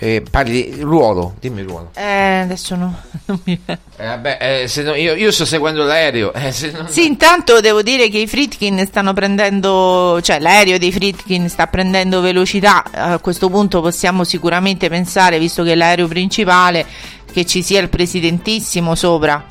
Eh, 0.00 0.22
parli 0.30 0.74
di 0.74 0.80
ruolo, 0.82 1.34
dimmi 1.40 1.62
ruolo. 1.62 1.90
Eh, 1.94 2.40
adesso 2.42 2.76
no. 2.76 3.02
non 3.26 3.40
mi... 3.42 3.60
eh, 3.66 3.78
vabbè, 3.96 4.38
eh, 4.40 4.82
no, 4.82 4.94
io, 4.94 5.14
io, 5.14 5.32
sto 5.32 5.44
seguendo 5.44 5.82
l'aereo. 5.82 6.32
Eh, 6.38 6.70
non... 6.70 6.86
Sì, 6.88 7.04
intanto 7.04 7.60
devo 7.60 7.82
dire 7.82 8.08
che 8.08 8.18
i 8.18 8.28
Fritkin 8.28 8.86
stanno 8.86 9.12
prendendo, 9.12 10.20
cioè 10.22 10.38
l'aereo 10.38 10.78
dei 10.78 10.92
Fritkin 10.92 11.48
sta 11.48 11.66
prendendo 11.66 12.20
velocità. 12.20 12.84
A 12.92 13.18
questo 13.18 13.48
punto 13.48 13.80
possiamo 13.80 14.22
sicuramente 14.22 14.88
pensare, 14.88 15.38
visto 15.40 15.64
che 15.64 15.72
è 15.72 15.74
l'aereo 15.74 16.06
principale, 16.06 16.86
che 17.32 17.44
ci 17.44 17.62
sia 17.62 17.80
il 17.80 17.88
presidentissimo 17.88 18.94
sopra. 18.94 19.44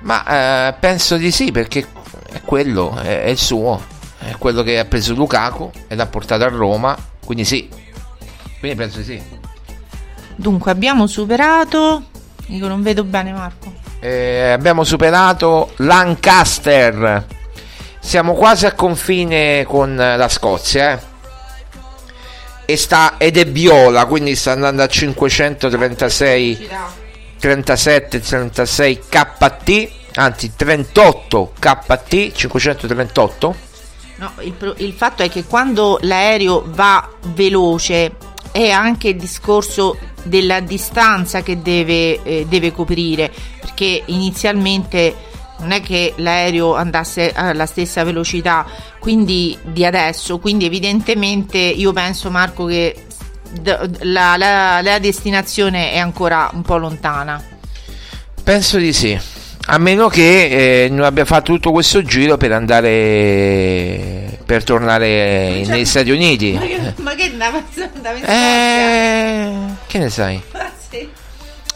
Ma 0.00 0.68
eh, 0.68 0.74
penso 0.78 1.16
di 1.16 1.30
sì, 1.30 1.52
perché 1.52 1.86
è 2.32 2.40
quello, 2.42 2.96
è, 2.96 3.22
è, 3.24 3.28
il 3.28 3.38
suo, 3.38 3.80
è 4.18 4.34
quello 4.38 4.62
che 4.62 4.78
ha 4.78 4.84
preso 4.84 5.14
Lukaku 5.14 5.70
e 5.88 5.94
l'ha 5.94 6.06
portato 6.06 6.44
a 6.44 6.48
Roma, 6.48 6.96
quindi 7.24 7.44
sì. 7.44 7.68
Quindi 8.58 8.76
penso 8.76 8.98
di 8.98 9.04
sì. 9.04 9.22
Dunque 10.36 10.70
abbiamo 10.70 11.06
superato, 11.06 12.04
dico 12.46 12.66
non 12.66 12.82
vedo 12.82 13.04
bene 13.04 13.32
Marco. 13.32 13.72
Eh, 14.00 14.50
abbiamo 14.50 14.84
superato 14.84 15.72
Lancaster. 15.76 17.26
Siamo 17.98 18.32
quasi 18.32 18.64
a 18.64 18.72
confine 18.72 19.64
con 19.64 19.94
la 19.94 20.28
Scozia, 20.28 20.92
eh. 20.92 21.08
E 22.64 22.76
sta, 22.76 23.16
ed 23.18 23.36
è 23.36 23.46
viola, 23.46 24.06
quindi 24.06 24.34
sta 24.36 24.52
andando 24.52 24.82
a 24.82 24.86
536 24.86 26.68
37 27.40 28.20
36 28.20 29.00
KT, 29.08 29.90
anzi 30.14 30.52
38 30.54 31.52
KT 31.58 32.32
538. 32.32 33.56
No, 34.16 34.32
il, 34.40 34.74
il 34.78 34.92
fatto 34.92 35.22
è 35.22 35.30
che 35.30 35.44
quando 35.44 35.98
l'aereo 36.02 36.62
va 36.66 37.08
veloce 37.32 38.12
è 38.52 38.68
anche 38.68 39.08
il 39.08 39.16
discorso 39.16 39.96
della 40.22 40.60
distanza 40.60 41.42
che 41.42 41.62
deve, 41.62 42.22
eh, 42.22 42.46
deve 42.46 42.72
coprire, 42.72 43.32
perché 43.60 44.02
inizialmente 44.04 45.28
non 45.60 45.72
è 45.72 45.80
che 45.80 46.12
l'aereo 46.16 46.74
andasse 46.74 47.32
alla 47.32 47.66
stessa 47.66 48.04
velocità 48.04 48.66
quindi 48.98 49.58
di 49.62 49.84
adesso, 49.84 50.38
quindi 50.38 50.66
evidentemente 50.66 51.58
io 51.58 51.92
penso 51.92 52.30
Marco 52.30 52.66
che 52.66 53.06
la, 54.00 54.36
la, 54.36 54.80
la 54.82 54.98
destinazione 54.98 55.92
è 55.92 55.98
ancora 55.98 56.50
un 56.52 56.62
po' 56.62 56.76
lontana. 56.76 57.42
Penso 58.42 58.78
di 58.78 58.92
sì. 58.92 59.18
A 59.66 59.78
meno 59.78 60.08
che 60.08 60.84
eh, 60.84 60.88
non 60.88 61.04
abbia 61.04 61.24
fatto 61.24 61.52
tutto 61.52 61.70
questo 61.70 62.02
giro 62.02 62.36
per 62.36 62.52
andare 62.52 64.38
per 64.44 64.64
tornare 64.64 65.62
cioè, 65.64 65.74
negli 65.74 65.84
Stati 65.84 66.10
Uniti. 66.10 66.52
Ma 66.52 66.60
che, 66.60 66.94
ma 66.96 67.14
che 67.14 67.24
andava, 67.24 67.62
eh, 68.26 69.52
Che 69.86 69.98
ne 69.98 70.10
sai? 70.10 70.42
Sì. 70.90 71.08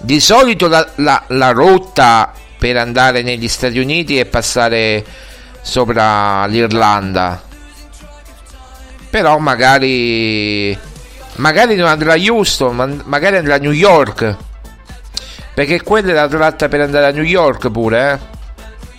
Di 0.01 0.19
solito 0.19 0.67
la, 0.67 0.85
la, 0.97 1.23
la, 1.29 1.53
rotta 1.53 2.33
per 2.59 2.77
andare 2.77 3.23
negli 3.23 3.47
Stati 3.47 3.79
Uniti 3.79 4.19
è 4.19 4.25
passare 4.25 5.05
sopra 5.63 6.47
l'Irlanda 6.47 7.41
però 9.15 9.39
magari 9.39 10.77
magari 11.37 11.75
non 11.77 11.89
andrà 11.89 12.15
a 12.15 12.19
Houston, 12.19 12.75
ma 12.75 12.89
magari 13.05 13.37
andrà 13.37 13.55
a 13.55 13.59
New 13.59 13.73
York. 13.73 14.37
Perché 15.55 15.83
quella 15.83 16.11
è 16.11 16.15
la 16.15 16.29
tratta 16.29 16.69
per 16.69 16.81
andare 16.81 17.07
a 17.07 17.11
New 17.11 17.23
York 17.23 17.71
pure, 17.71 18.13
eh? 18.13 18.33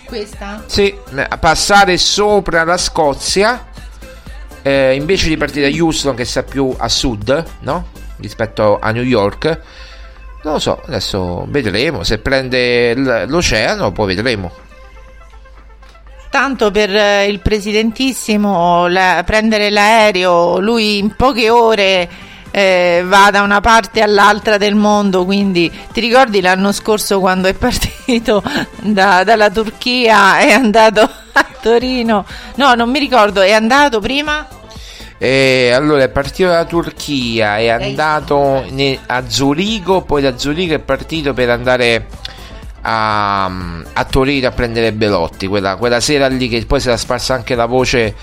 Questa? 0.05 0.63
Sì, 0.67 0.95
passare 1.39 1.97
sopra 1.97 2.63
la 2.63 2.77
Scozia 2.77 3.65
eh, 4.61 4.95
invece 4.95 5.27
di 5.27 5.37
partire 5.37 5.69
da 5.69 5.83
Houston 5.83 6.15
che 6.15 6.25
sta 6.25 6.41
più 6.41 6.73
a 6.75 6.89
sud, 6.89 7.43
no? 7.59 7.87
Rispetto 8.17 8.79
a 8.79 8.91
New 8.91 9.03
York. 9.03 9.61
Non 10.43 10.53
lo 10.53 10.59
so, 10.59 10.81
adesso 10.87 11.45
vedremo. 11.49 12.03
Se 12.03 12.17
prende 12.17 12.95
l'oceano, 13.27 13.91
poi 13.91 14.15
vedremo. 14.15 14.51
Tanto 16.31 16.71
per 16.71 16.95
eh, 16.95 17.27
il 17.27 17.39
presidentissimo 17.39 18.87
la, 18.87 19.23
prendere 19.25 19.69
l'aereo, 19.69 20.59
lui 20.59 20.97
in 20.97 21.15
poche 21.15 21.49
ore 21.49 22.09
eh, 22.55 23.03
va 23.05 23.31
da 23.31 23.41
una 23.41 23.59
parte 23.59 23.99
all'altra 23.99 24.55
del 24.57 24.75
mondo, 24.75 25.25
quindi 25.25 25.69
ti 25.91 25.99
ricordi 25.99 26.39
l'anno 26.39 26.71
scorso 26.71 27.19
quando 27.19 27.49
è 27.49 27.53
partito 27.53 28.41
da, 28.79 29.25
dalla 29.25 29.49
Turchia, 29.49 30.39
è 30.39 30.51
andato 30.51 31.01
a 31.01 31.45
Torino? 31.61 32.25
No, 32.55 32.73
non 32.75 32.89
mi 32.89 32.99
ricordo, 32.99 33.41
è 33.41 33.51
andato 33.51 33.99
prima? 33.99 34.47
E 35.17 35.71
allora 35.73 36.03
è 36.03 36.07
partito 36.07 36.47
dalla 36.47 36.63
Turchia, 36.63 37.57
è 37.57 37.67
andato 37.67 38.63
a 39.05 39.23
Zurigo, 39.27 40.03
poi 40.03 40.21
da 40.21 40.37
Zurigo 40.37 40.75
è 40.75 40.79
partito 40.79 41.33
per 41.33 41.49
andare 41.49 42.07
a, 42.83 43.45
a 43.47 44.03
Torino 44.09 44.47
a 44.47 44.51
prendere 44.51 44.93
Belotti, 44.93 45.47
quella, 45.47 45.75
quella 45.75 45.99
sera 45.99 46.27
lì 46.27 46.47
che 46.47 46.65
poi 46.65 46.79
si 46.79 46.87
era 46.87 46.95
sparsa 46.95 47.33
anche 47.33 47.53
la 47.53 47.65
voce 47.65 48.15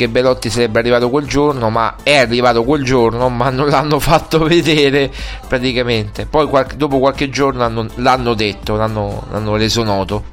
che 0.00 0.08
Belotti 0.08 0.48
sarebbe 0.48 0.78
arrivato 0.78 1.10
quel 1.10 1.26
giorno, 1.26 1.68
ma 1.68 1.96
è 2.02 2.16
arrivato 2.16 2.64
quel 2.64 2.82
giorno, 2.82 3.28
ma 3.28 3.50
non 3.50 3.68
l'hanno 3.68 4.00
fatto 4.00 4.38
vedere 4.44 5.12
praticamente. 5.46 6.24
Poi 6.24 6.46
qualche, 6.46 6.78
dopo 6.78 6.98
qualche 6.98 7.28
giorno 7.28 7.64
hanno, 7.64 7.86
l'hanno 7.96 8.32
detto, 8.32 8.76
l'hanno, 8.76 9.24
l'hanno 9.30 9.56
reso 9.56 9.82
noto. 9.82 10.24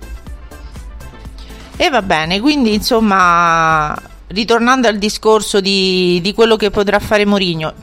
E 1.76 1.90
va 1.90 2.02
bene, 2.02 2.40
quindi 2.40 2.76
insomma, 2.76 3.94
ritornando 4.28 4.88
al 4.88 4.98
discorso 4.98 5.60
di, 5.60 6.22
di 6.22 6.34
quello 6.34 6.56
che 6.56 6.70
potrà 6.70 7.00
fare 7.00 7.26
Mourinho, 7.26 7.74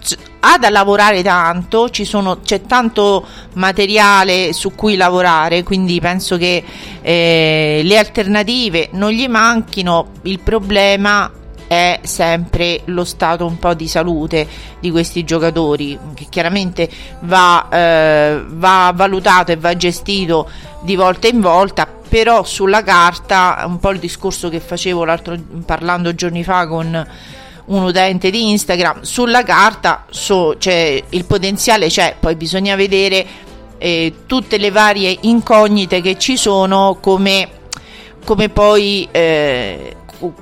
ha 0.41 0.57
da 0.57 0.71
lavorare 0.71 1.23
tanto, 1.23 1.91
sono, 1.93 2.41
c'è 2.41 2.63
tanto 2.63 3.27
materiale 3.53 4.55
su 4.55 4.75
cui 4.75 4.97
lavorare, 4.97 5.63
quindi 5.63 6.01
penso 6.01 6.39
che 6.39 6.65
eh, 7.03 7.83
le 7.85 7.99
alternative 7.99 8.89
non 8.93 9.11
gli 9.11 9.29
manchino, 9.29 10.13
il 10.23 10.41
problema 10.41 11.31
è 11.67 12.01
sempre 12.03 12.83
lo 12.87 13.05
stato 13.05 13.47
un 13.47 13.59
po' 13.59 13.75
di 13.75 13.89
salute 13.89 14.47
di 14.81 14.91
questi 14.91 15.25
giocatori 15.25 15.99
che 16.15 16.27
chiaramente 16.29 16.89
va, 17.21 17.69
eh, 17.71 18.43
va 18.47 18.93
valutato 18.95 19.53
e 19.53 19.57
va 19.57 19.77
gestito 19.77 20.49
di 20.83 20.97
volta 20.97 21.27
in 21.27 21.41
volta 21.41 21.87
però 21.87 22.45
sulla 22.45 22.83
carta 22.83 23.65
un 23.67 23.79
po' 23.79 23.91
il 23.91 23.99
discorso 23.99 24.49
che 24.49 24.61
facevo 24.61 25.05
l'altro 25.05 25.37
parlando 25.65 26.15
giorni 26.15 26.45
fa 26.45 26.67
con 26.67 27.09
un 27.67 27.83
utente 27.83 28.31
di 28.31 28.51
Instagram 28.51 29.01
sulla 29.03 29.43
carta 29.43 30.05
so, 30.11 30.57
cioè, 30.59 31.03
il 31.09 31.25
potenziale 31.25 31.89
c'è 31.89 32.17
poi 32.21 32.37
bisogna 32.37 32.77
vedere 32.77 33.27
eh, 33.79 34.13
tutte 34.27 34.59
le 34.59 34.71
varie 34.71 35.17
incognite 35.23 36.01
che 36.01 36.19
ci 36.19 36.37
sono 36.37 36.99
come, 37.01 37.49
come 38.25 38.49
poi 38.49 39.09
eh, 39.11 39.94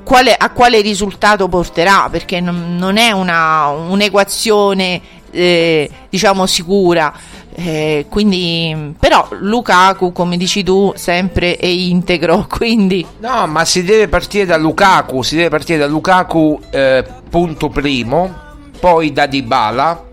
quale, 0.02 0.34
a 0.34 0.50
quale 0.50 0.80
risultato 0.80 1.48
porterà, 1.48 2.08
perché 2.10 2.40
non, 2.40 2.76
non 2.76 2.96
è 2.96 3.10
una, 3.10 3.68
un'equazione 3.68 5.00
eh, 5.30 5.90
diciamo 6.08 6.46
sicura. 6.46 7.12
Eh, 7.54 8.06
quindi, 8.08 8.94
però 8.98 9.28
Lukaku, 9.38 10.12
come 10.12 10.36
dici 10.36 10.62
tu, 10.62 10.92
sempre 10.96 11.56
è 11.56 11.66
integro. 11.66 12.46
Quindi, 12.50 13.04
no, 13.18 13.46
ma 13.46 13.64
si 13.64 13.82
deve 13.84 14.08
partire 14.08 14.46
da 14.46 14.56
Lukaku. 14.56 15.22
Si 15.22 15.36
deve 15.36 15.48
partire 15.48 15.78
da 15.78 15.86
Lukaku, 15.86 16.60
eh, 16.70 17.04
punto 17.28 17.68
primo, 17.68 18.34
poi 18.78 19.12
da 19.12 19.26
Dybala, 19.26 20.04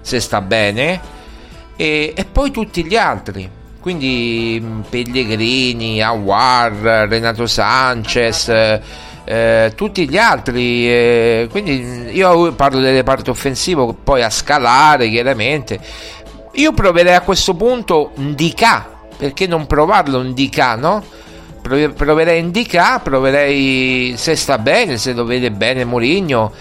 se 0.00 0.20
sta 0.20 0.40
bene, 0.40 1.00
e, 1.76 2.12
e 2.16 2.24
poi 2.24 2.50
tutti 2.50 2.84
gli 2.84 2.96
altri 2.96 3.50
quindi 3.86 4.60
Pellegrini, 4.90 6.02
Awar, 6.02 7.06
Renato 7.08 7.46
Sanchez, 7.46 8.48
eh, 8.48 9.72
tutti 9.76 10.08
gli 10.08 10.18
altri. 10.18 10.90
Eh, 10.90 11.48
quindi 11.48 12.08
io 12.10 12.52
parlo 12.54 12.80
del 12.80 12.96
reparto 12.96 13.30
offensivo, 13.30 13.94
poi 13.94 14.24
a 14.24 14.30
scalare 14.30 15.08
chiaramente. 15.08 15.78
Io 16.54 16.72
proverei 16.72 17.14
a 17.14 17.20
questo 17.20 17.54
punto 17.54 18.10
Ndika, 18.16 18.90
perché 19.16 19.46
non 19.46 19.68
provarlo 19.68 20.20
Ndika, 20.20 20.74
no? 20.74 21.04
Proverei 21.62 22.42
Ndika, 22.42 22.98
proverei 22.98 24.14
se 24.16 24.34
sta 24.34 24.58
bene, 24.58 24.96
se 24.98 25.12
lo 25.12 25.24
vede 25.24 25.52
bene 25.52 25.84
Mourinho. 25.84 26.52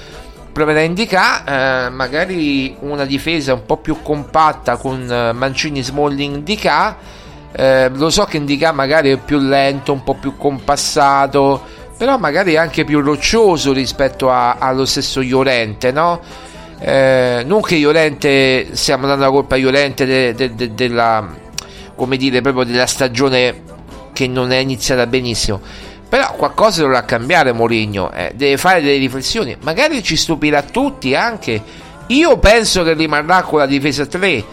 Proverei 0.56 0.88
Ndika, 0.88 1.44
eh, 1.86 1.90
magari 1.90 2.74
una 2.80 3.04
difesa 3.04 3.54
un 3.54 3.66
po' 3.66 3.76
più 3.76 4.02
compatta 4.02 4.78
con 4.78 5.06
eh, 5.12 5.34
Mancini, 5.34 5.84
Smalling, 5.84 6.38
Ndika. 6.38 6.96
Eh, 7.52 7.90
lo 7.90 8.10
so 8.10 8.24
che 8.24 8.40
Ndika 8.40 8.72
magari 8.72 9.12
è 9.12 9.18
più 9.18 9.38
lento, 9.38 9.92
un 9.92 10.02
po' 10.02 10.14
più 10.14 10.38
compassato 10.38 11.84
però 11.98 12.18
magari 12.18 12.56
anche 12.56 12.86
più 12.86 13.02
roccioso 13.02 13.74
rispetto 13.74 14.30
a, 14.30 14.56
allo 14.56 14.86
stesso 14.86 15.20
Iorente, 15.20 15.92
no? 15.92 16.22
Eh, 16.80 17.44
non 17.46 17.62
che 17.62 17.76
Iorente 17.76 18.76
stiamo 18.76 19.08
dando 19.08 19.26
la 19.26 19.32
colpa 19.32 19.56
a 19.56 19.58
Iorente 19.58 20.06
de, 20.06 20.34
de, 20.36 20.56
de, 20.56 20.74
della, 20.74 21.28
come 21.96 22.16
dire, 22.16 22.40
proprio 22.40 22.64
della 22.64 22.86
stagione 22.86 23.62
che 24.14 24.28
non 24.28 24.54
è 24.54 24.58
iniziata 24.58 25.06
benissimo. 25.06 25.60
Però 26.08 26.34
qualcosa 26.34 26.82
dovrà 26.82 27.04
cambiare 27.04 27.52
Mourinho, 27.52 28.12
eh, 28.12 28.32
deve 28.36 28.58
fare 28.58 28.82
delle 28.82 28.98
riflessioni, 28.98 29.58
magari 29.62 30.02
ci 30.04 30.16
stupirà 30.16 30.62
tutti 30.62 31.16
anche. 31.16 31.62
Io 32.08 32.38
penso 32.38 32.84
che 32.84 32.94
rimarrà 32.94 33.42
con 33.42 33.60
la 33.60 33.66
difesa 33.66 34.06
3, 34.06 34.44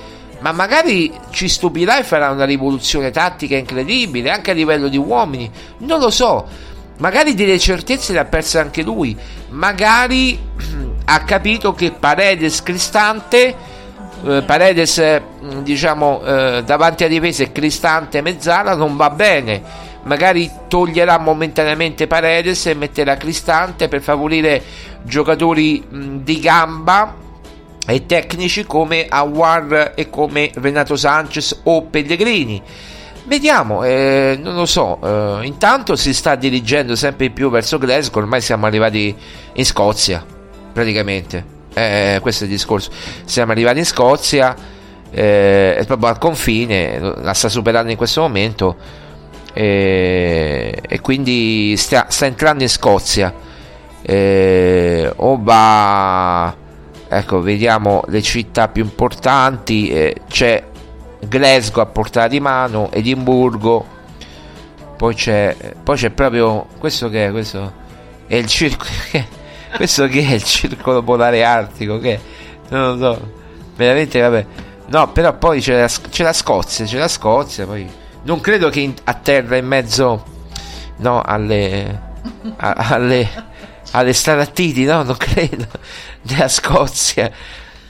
ma 0.40 0.52
magari 0.52 1.12
ci 1.30 1.48
stupirà 1.48 1.98
e 1.98 2.04
farà 2.04 2.30
una 2.30 2.44
rivoluzione 2.44 3.10
tattica 3.10 3.56
incredibile 3.56 4.30
anche 4.30 4.50
a 4.50 4.54
livello 4.54 4.88
di 4.88 4.96
uomini, 4.96 5.50
non 5.78 6.00
lo 6.00 6.10
so 6.10 6.70
Magari 7.02 7.34
delle 7.34 7.58
certezze 7.58 8.12
le 8.12 8.20
ha 8.20 8.24
perse 8.24 8.60
anche 8.60 8.82
lui. 8.82 9.16
Magari 9.48 10.38
ha 11.04 11.24
capito 11.24 11.74
che 11.74 11.90
Paredes 11.90 12.62
Cristante, 12.62 13.54
eh, 14.24 14.42
Paredes 14.42 14.98
eh, 14.98 15.22
diciamo 15.62 16.22
eh, 16.24 16.62
davanti 16.64 17.02
a 17.02 17.08
difesa 17.08 17.42
e 17.42 17.50
Cristante 17.50 18.20
mezzala 18.20 18.76
non 18.76 18.96
va 18.96 19.10
bene. 19.10 19.90
Magari 20.04 20.50
toglierà 20.68 21.18
momentaneamente 21.18 22.06
Paredes 22.06 22.66
e 22.66 22.74
metterà 22.74 23.16
Cristante 23.16 23.88
per 23.88 24.02
favorire 24.02 24.62
giocatori 25.02 25.84
di 25.88 26.40
gamba 26.40 27.16
e 27.86 28.06
tecnici 28.06 28.64
come 28.64 29.06
Awar 29.08 29.92
e 29.94 30.08
come 30.10 30.50
Renato 30.54 30.96
Sanchez 30.96 31.60
o 31.64 31.82
Pellegrini 31.82 32.62
Vediamo, 33.24 33.84
eh, 33.84 34.36
non 34.40 34.54
lo 34.56 34.66
so. 34.66 34.98
Eh, 35.02 35.46
intanto 35.46 35.94
si 35.94 36.12
sta 36.12 36.34
dirigendo 36.34 36.96
sempre 36.96 37.30
più 37.30 37.50
verso 37.50 37.78
Glasgow. 37.78 38.22
Ormai 38.22 38.40
siamo 38.40 38.66
arrivati 38.66 39.14
in 39.54 39.64
Scozia, 39.64 40.24
praticamente. 40.72 41.60
Eh, 41.72 42.18
questo 42.20 42.44
è 42.44 42.46
il 42.46 42.52
discorso. 42.52 42.90
Siamo 43.24 43.52
arrivati 43.52 43.78
in 43.78 43.86
Scozia, 43.86 44.56
eh, 45.10 45.76
è 45.76 45.84
proprio 45.86 46.08
al 46.08 46.18
confine, 46.18 46.98
la 46.98 47.32
sta 47.32 47.48
superando 47.48 47.92
in 47.92 47.96
questo 47.96 48.22
momento. 48.22 48.76
Eh, 49.52 50.80
e 50.88 51.00
quindi 51.00 51.74
sta, 51.76 52.06
sta, 52.08 52.26
entrando 52.26 52.62
in 52.62 52.68
Scozia. 52.68 53.32
Eh, 54.02 55.12
o 55.14 55.38
va, 55.42 56.54
ecco, 57.08 57.40
vediamo 57.40 58.02
le 58.08 58.22
città 58.22 58.68
più 58.68 58.82
importanti. 58.82 60.14
c'è 60.28 60.70
Glasgow 61.28 61.82
a 61.82 61.86
portata 61.86 62.28
di 62.28 62.40
mano, 62.40 62.90
Edimburgo, 62.90 63.86
poi 64.96 65.14
c'è, 65.14 65.56
poi 65.82 65.96
c'è 65.96 66.10
proprio 66.10 66.66
questo 66.78 67.08
che 67.08 67.26
è, 67.26 67.30
questo 67.30 67.72
è 68.26 68.36
il 68.36 68.46
circolo, 68.46 68.90
questo 69.76 70.06
che 70.06 70.26
è 70.26 70.32
il 70.34 70.42
circolo 70.42 71.02
polare 71.02 71.44
artico, 71.44 71.98
che 71.98 72.18
non 72.68 72.98
lo 72.98 73.14
so, 73.14 73.32
veramente 73.76 74.20
vabbè, 74.20 74.46
no 74.86 75.12
però 75.12 75.32
poi 75.36 75.60
c'è 75.60 75.80
la, 75.80 75.86
c'è 75.86 76.24
la 76.24 76.32
Scozia, 76.32 76.84
c'è 76.84 76.98
la 76.98 77.08
Scozia, 77.08 77.66
poi 77.66 77.88
non 78.24 78.40
credo 78.40 78.68
che 78.68 78.94
a 79.04 79.14
terra 79.14 79.56
in 79.56 79.66
mezzo 79.66 80.24
no, 80.98 81.20
alle, 81.22 82.00
a, 82.56 82.72
alle, 82.72 83.28
alle 83.92 84.12
stalattiti, 84.12 84.84
no, 84.84 85.02
non 85.02 85.16
credo, 85.16 85.66
della 86.22 86.48
Scozia 86.48 87.30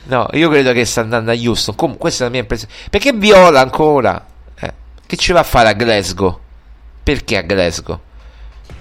No, 0.05 0.27
io 0.33 0.49
credo 0.51 0.73
che 0.73 0.85
sta 0.85 1.01
andando 1.01 1.31
a 1.31 1.35
Houston. 1.35 1.77
Comunque, 1.77 2.01
questa 2.03 2.25
è 2.25 2.27
la 2.27 2.33
mia 2.33 2.41
impressione. 2.41 2.73
Perché 2.91 3.13
Viola 3.13 3.61
ancora? 3.61 4.27
Eh, 4.59 4.73
che 5.07 5.17
ci 5.17 5.31
va 5.31 5.39
a 5.39 5.45
fare 5.45 5.69
a 5.69 5.75
Glasgow? 5.75 6.41
Perché 7.05 7.37
a 7.37 7.43
Glasgow? 7.43 8.01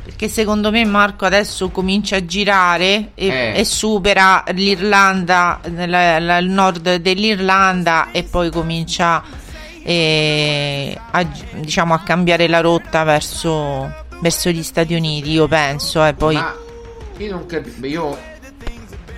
Perché 0.03 0.27
secondo 0.29 0.71
me 0.71 0.83
Marco 0.83 1.25
adesso 1.25 1.69
comincia 1.69 2.15
a 2.15 2.25
girare 2.25 3.11
e, 3.13 3.27
Eh. 3.27 3.53
e 3.55 3.63
supera 3.65 4.43
l'Irlanda, 4.51 5.59
la- 5.85 6.17
la- 6.17 6.37
il 6.37 6.49
nord 6.49 6.95
dell'Irlanda 6.95 8.09
e 8.11 8.23
poi 8.23 8.49
comincia 8.49 9.21
eh, 9.83 10.97
a, 11.11 11.27
diciamo, 11.55 11.93
a 11.93 11.99
cambiare 11.99 12.47
la 12.47 12.61
rotta 12.61 13.03
verso, 13.03 13.91
verso 14.19 14.49
gli 14.49 14.63
Stati 14.63 14.93
Uniti, 14.93 15.31
io 15.31 15.47
penso. 15.47 16.05
E 16.05 16.13
poi 16.13 16.35
Ma 16.35 16.55
io 17.17 17.31
non 17.31 17.45
capisco, 17.45 17.85
io, 17.85 18.17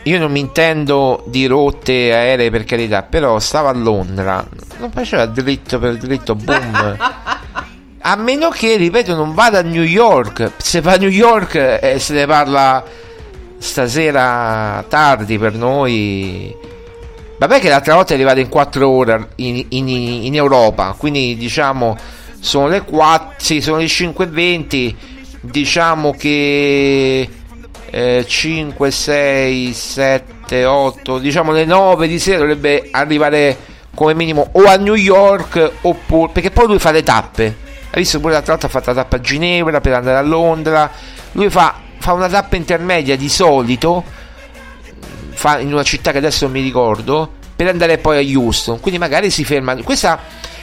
io 0.04 0.20
non 0.20 0.32
mi 0.32 0.40
intendo 0.40 1.24
di 1.28 1.46
rotte 1.46 2.14
aeree 2.14 2.50
per 2.50 2.64
carità, 2.66 3.04
però 3.04 3.40
stava 3.40 3.70
a 3.70 3.74
Londra, 3.74 4.46
non 4.80 4.92
faceva 4.92 5.26
dritto 5.26 5.80
per 5.80 5.98
dritto, 5.98 6.36
boom. 6.36 6.98
A 8.06 8.18
meno 8.18 8.50
che, 8.50 8.76
ripeto, 8.76 9.16
non 9.16 9.34
vada 9.34 9.60
a 9.60 9.62
New 9.62 9.82
York. 9.82 10.52
Se 10.58 10.82
va 10.82 10.94
a 10.94 10.98
New 10.98 11.08
York 11.08 11.56
eh, 11.56 12.00
se 12.00 12.14
ne 12.14 12.26
parla 12.26 12.84
stasera 13.58 14.84
tardi 14.90 15.38
per 15.38 15.54
noi. 15.54 16.54
Vabbè 17.46 17.60
che 17.60 17.68
l'altra 17.68 17.96
volta 17.96 18.14
è 18.14 18.16
arrivata 18.16 18.40
in 18.40 18.48
4 18.48 18.88
ore 18.88 19.28
in, 19.36 19.66
in- 19.68 19.90
in 19.90 20.34
Europa, 20.34 20.96
quindi 20.98 21.36
diciamo 21.36 21.98
sono 22.40 22.70
le 22.70 22.84
4, 22.84 23.34
sì, 23.36 23.60
sono 23.60 23.80
le 23.80 23.88
5.20, 23.88 24.96
diciamo 25.42 26.12
che 26.12 27.30
eh, 27.90 28.26
5, 28.26 28.92
6, 28.92 29.74
7, 29.74 30.64
8, 30.64 31.18
diciamo 31.18 31.52
le 31.52 31.66
9 31.66 32.08
di 32.08 32.18
sera 32.18 32.38
dovrebbe 32.38 32.88
arrivare 32.92 33.58
come 33.94 34.14
minimo 34.14 34.48
o 34.54 34.64
a 34.64 34.78
New 34.78 34.96
York 34.96 35.70
oppure 35.82 36.32
perché 36.32 36.50
poi 36.50 36.68
lui 36.68 36.80
fa 36.80 36.92
le 36.92 37.04
tappe. 37.04 37.44
Hai 37.90 38.00
visto 38.00 38.22
pure 38.22 38.32
l'altra 38.32 38.54
volta 38.54 38.68
ha 38.68 38.70
fatto 38.70 38.92
la 38.92 39.02
tappa 39.02 39.18
a 39.18 39.20
Ginevra 39.20 39.82
per 39.82 39.92
andare 39.92 40.18
a 40.18 40.22
Londra. 40.22 40.90
Lui 41.34 41.50
fa, 41.50 41.76
fa 41.98 42.14
una 42.14 42.30
tappa 42.30 42.56
intermedia 42.56 43.18
di 43.18 43.28
solito 43.28 44.22
fa 45.34 45.60
in 45.60 45.74
una 45.74 45.84
città 45.84 46.12
che 46.12 46.18
adesso 46.20 46.46
non 46.46 46.54
mi 46.54 46.62
ricordo 46.62 47.32
per 47.56 47.68
andare 47.68 47.98
poi 47.98 48.18
a 48.18 48.40
Houston. 48.40 48.80
Quindi 48.80 49.00
magari 49.00 49.30
si 49.30 49.44
ferma. 49.44 49.76
Questa 49.84 50.20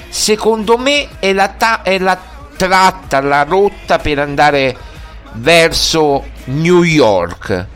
secondo 0.08 0.76
me 0.76 1.08
è 1.18 1.32
la, 1.32 1.48
ta- 1.48 1.82
è 1.82 1.98
la 1.98 2.18
tratta 2.56 3.20
la 3.20 3.44
rotta 3.44 3.98
per 3.98 4.18
andare 4.18 4.76
verso 5.34 6.26
New 6.44 6.82
York. 6.82 7.66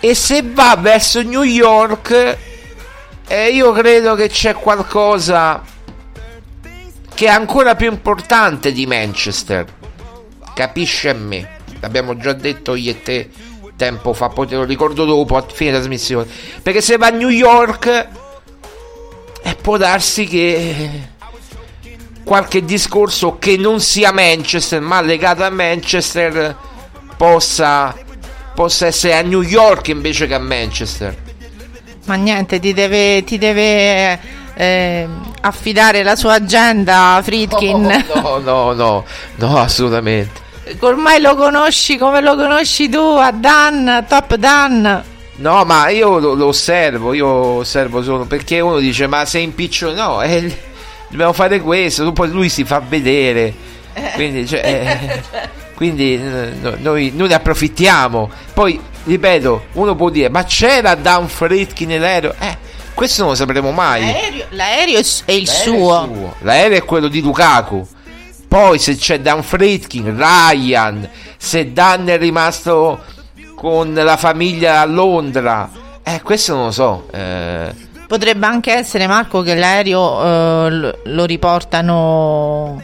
E 0.00 0.14
se 0.14 0.42
va 0.42 0.76
verso 0.78 1.22
New 1.22 1.42
York 1.42 2.38
eh, 3.26 3.48
io 3.48 3.72
credo 3.72 4.14
che 4.14 4.28
c'è 4.28 4.54
qualcosa 4.54 5.62
che 7.14 7.26
è 7.26 7.30
ancora 7.30 7.76
più 7.76 7.90
importante 7.90 8.72
di 8.72 8.86
Manchester. 8.86 9.64
Capisce 10.54 11.12
me? 11.14 11.58
L'abbiamo 11.80 12.16
già 12.16 12.32
detto 12.32 12.74
io 12.74 12.90
e 12.90 13.02
te 13.02 13.30
tempo 13.80 14.12
fa 14.12 14.28
poi 14.28 14.46
te 14.46 14.56
lo 14.56 14.64
ricordo 14.64 15.06
dopo 15.06 15.38
a 15.38 15.44
fine 15.50 15.70
trasmissione. 15.70 16.26
Perché 16.60 16.82
se 16.82 16.98
va 16.98 17.06
a 17.06 17.10
New 17.10 17.30
York 17.30 18.08
e 19.42 19.56
può 19.58 19.78
darsi 19.78 20.26
che 20.26 21.08
qualche 22.22 22.62
discorso 22.62 23.38
che 23.38 23.56
non 23.56 23.80
sia 23.80 24.12
Manchester 24.12 24.82
ma 24.82 25.00
legato 25.00 25.44
a 25.44 25.48
Manchester 25.48 26.54
possa, 27.16 27.96
possa 28.54 28.86
essere 28.86 29.16
a 29.16 29.22
New 29.22 29.40
York 29.40 29.88
invece 29.88 30.26
che 30.26 30.34
a 30.34 30.38
Manchester. 30.38 31.16
Ma 32.04 32.16
niente, 32.16 32.60
ti 32.60 32.74
deve, 32.74 33.24
ti 33.24 33.38
deve 33.38 34.18
eh, 34.54 35.08
affidare 35.40 36.02
la 36.02 36.16
sua 36.16 36.34
agenda, 36.34 37.18
Fritkin. 37.22 38.04
no 38.14 38.38
no 38.38 38.72
no 38.74 39.04
no 39.36 39.58
assolutamente 39.58 40.48
Ormai 40.80 41.20
lo 41.20 41.34
conosci 41.36 41.96
come 41.98 42.20
lo 42.20 42.36
conosci 42.36 42.88
tu, 42.88 42.98
a 42.98 43.32
Dan, 43.32 44.04
Top 44.08 44.34
Dan. 44.36 45.02
No, 45.36 45.64
ma 45.64 45.88
io 45.88 46.18
lo, 46.18 46.34
lo 46.34 46.46
osservo, 46.48 47.14
io 47.14 47.26
osservo 47.26 48.02
solo 48.02 48.24
perché 48.26 48.60
uno 48.60 48.78
dice 48.78 49.06
ma 49.06 49.24
sei 49.24 49.44
impiccione, 49.44 49.94
no, 49.94 50.20
eh, 50.20 50.54
dobbiamo 51.08 51.32
fare 51.32 51.60
questo, 51.60 52.12
poi 52.12 52.28
lui 52.30 52.50
si 52.50 52.64
fa 52.64 52.80
vedere, 52.86 53.54
quindi, 54.14 54.46
cioè, 54.46 54.60
eh, 55.32 55.48
quindi 55.74 56.14
eh, 56.14 56.52
no- 56.60 56.74
noi, 56.78 57.10
noi 57.14 57.28
ne 57.28 57.34
approfittiamo. 57.34 58.30
Poi, 58.52 58.78
ripeto, 59.04 59.64
uno 59.72 59.94
può 59.96 60.10
dire 60.10 60.28
ma 60.28 60.44
c'era 60.44 60.94
Dan 60.94 61.26
Fritkin 61.26 61.88
nell'aereo? 61.88 62.34
Eh, 62.38 62.56
questo 62.92 63.22
non 63.22 63.30
lo 63.30 63.36
sapremo 63.36 63.70
mai. 63.72 64.02
L'aereo, 64.02 64.44
l'aereo 64.50 64.98
è 64.98 65.04
è 65.24 65.32
il 65.32 65.44
L'aereo 65.46 65.72
è 65.72 65.76
suo. 65.78 66.04
suo. 66.04 66.34
L'aereo 66.40 66.76
è 66.76 66.84
quello 66.84 67.08
di 67.08 67.22
Lukaku. 67.22 67.88
Poi 68.50 68.80
se 68.80 68.96
c'è 68.96 69.20
Dan 69.20 69.44
Fritkin, 69.44 70.16
Ryan, 70.16 71.08
se 71.36 71.72
Dan 71.72 72.08
è 72.08 72.18
rimasto 72.18 72.98
con 73.54 73.94
la 73.94 74.16
famiglia 74.16 74.80
a 74.80 74.86
Londra, 74.86 75.70
eh, 76.02 76.20
questo 76.20 76.56
non 76.56 76.64
lo 76.64 76.70
so. 76.72 77.06
eh. 77.12 77.72
Potrebbe 78.08 78.46
anche 78.46 78.72
essere, 78.72 79.06
Marco, 79.06 79.42
che 79.42 79.54
l'aereo 79.54 80.66
eh, 80.66 80.96
lo, 81.04 81.24
riportano 81.26 82.82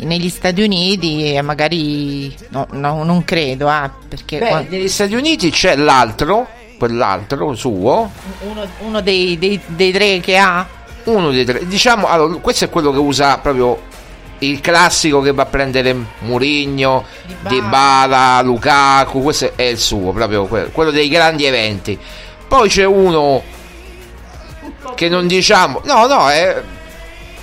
negli 0.00 0.28
Stati 0.28 0.60
Uniti 0.60 1.32
e 1.32 1.40
magari... 1.40 2.36
No, 2.50 2.66
no, 2.72 3.02
non 3.02 3.24
credo, 3.24 3.70
eh, 3.70 3.90
perché 4.08 4.40
Beh, 4.40 4.48
qua- 4.48 4.64
negli 4.68 4.88
Stati 4.88 5.14
Uniti 5.14 5.48
c'è 5.50 5.74
l'altro, 5.74 6.46
quell'altro 6.76 7.54
suo, 7.54 8.10
uno, 8.40 8.66
uno 8.80 9.00
dei, 9.00 9.38
dei- 9.38 9.58
dei 9.64 9.90
tre 9.90 10.20
che 10.20 10.36
ha... 10.36 10.66
uno 11.04 11.30
dei 11.30 11.46
tre. 11.46 11.66
Diciamo, 11.66 12.06
allora, 12.08 12.34
questo 12.40 12.66
è 12.66 12.68
quello 12.68 12.92
che 12.92 12.98
usa 12.98 13.38
proprio 13.38 13.87
il 14.40 14.60
classico 14.60 15.20
che 15.20 15.32
va 15.32 15.42
a 15.42 15.46
prendere 15.46 15.94
Murigno, 16.20 17.04
Dybala, 17.48 18.40
Lukaku, 18.42 19.22
questo 19.22 19.52
è 19.56 19.62
il 19.62 19.78
suo, 19.78 20.12
proprio 20.12 20.46
que- 20.46 20.70
quello 20.70 20.90
dei 20.90 21.08
grandi 21.08 21.44
eventi. 21.44 21.98
Poi 22.46 22.68
c'è 22.68 22.84
uno 22.84 23.42
che 24.94 25.08
non 25.08 25.26
diciamo, 25.26 25.82
no, 25.84 26.06
no, 26.06 26.30
è 26.30 26.62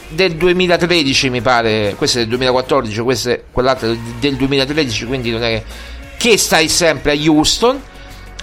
del 0.10 0.36
2013 0.36 1.30
mi 1.30 1.42
pare, 1.42 1.96
questo 1.98 2.18
è 2.18 2.22
del 2.22 2.30
2014, 2.30 3.00
questo 3.02 3.30
è 3.30 3.44
quell'altro 3.52 3.96
del 4.20 4.36
2013, 4.36 5.06
quindi 5.06 5.32
non 5.32 5.44
è 5.44 5.50
che, 5.50 5.64
che 6.18 6.38
stai 6.38 6.70
sempre 6.70 7.12
a 7.12 7.16
Houston. 7.16 7.82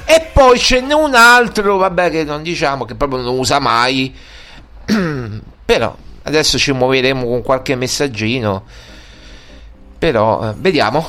E 0.05 0.31
poi 0.33 0.59
ce 0.59 0.81
n'è 0.81 0.95
un 0.95 1.15
altro, 1.15 1.77
vabbè, 1.77 2.11
che 2.11 2.25
non 2.25 2.43
diciamo 2.43 2.85
che 2.85 2.95
proprio 2.97 3.21
non 3.23 3.39
usa 3.39 3.59
mai. 3.61 4.15
Però 5.65 5.97
adesso 6.23 6.59
ci 6.59 6.73
muoveremo 6.73 7.25
con 7.25 7.43
qualche 7.43 7.75
messaggino. 7.75 8.63
Però 9.99 10.51
eh, 10.51 10.55
vediamo. 10.57 11.09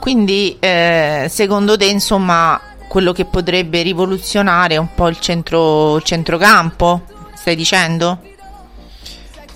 Quindi, 0.00 0.56
eh, 0.58 1.26
secondo 1.28 1.76
te, 1.76 1.86
insomma, 1.86 2.60
quello 2.88 3.12
che 3.12 3.24
potrebbe 3.26 3.82
rivoluzionare 3.82 4.76
un 4.76 4.88
po' 4.94 5.08
il, 5.08 5.20
centro, 5.20 6.00
centrocampo? 6.00 7.02
Stai 7.34 7.54
dicendo? 7.54 8.18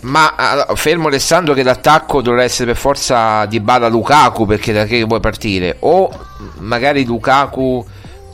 Ma 0.01 0.35
allora, 0.37 0.74
fermo 0.74 1.09
restando 1.09 1.55
che 1.55 1.62
l'attacco 1.62 2.20
dovrà 2.20 2.43
essere 2.43 2.72
per 2.72 2.80
forza 2.80 3.47
di 3.47 3.59
Bala 3.59 3.89
Lukaku 3.89 4.45
perché 4.45 4.72
da 4.72 4.85
che 4.85 5.03
vuoi 5.05 5.20
partire 5.20 5.76
o 5.80 6.11
magari 6.59 7.07
Lukaku 7.07 7.85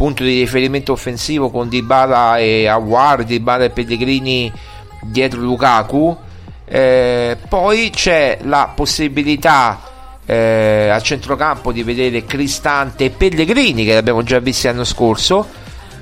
punto 0.00 0.24
di 0.24 0.40
riferimento 0.40 0.92
offensivo 0.92 1.50
con 1.50 1.68
Dybala 1.68 2.38
e 2.38 2.66
Awar, 2.66 3.22
Dybala 3.22 3.64
e 3.64 3.70
Pellegrini 3.70 4.52
dietro 5.02 5.40
Lukaku 5.40 6.16
Eh, 6.72 7.36
poi 7.48 7.90
c'è 7.92 8.38
la 8.42 8.70
possibilità 8.72 9.80
eh, 10.24 10.88
al 10.88 11.02
centrocampo 11.02 11.72
di 11.72 11.82
vedere 11.82 12.24
Cristante 12.24 13.06
e 13.06 13.10
Pellegrini 13.10 13.84
che 13.84 13.94
l'abbiamo 13.94 14.22
già 14.22 14.38
visti 14.38 14.68
l'anno 14.68 14.84
scorso 14.84 15.48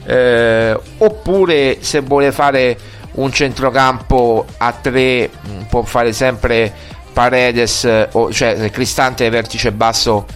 eh, 0.04 0.78
oppure 0.98 1.78
se 1.80 2.00
vuole 2.00 2.32
fare 2.32 2.76
un 3.12 3.32
centrocampo 3.32 4.44
a 4.58 4.72
tre 4.72 5.30
mh, 5.30 5.62
può 5.70 5.84
fare 5.84 6.12
sempre 6.12 6.70
Paredes 7.14 7.84
eh, 7.84 8.06
o, 8.12 8.30
cioè 8.30 8.70
Cristante 8.70 9.26
vertice 9.30 9.72
basso 9.72 10.26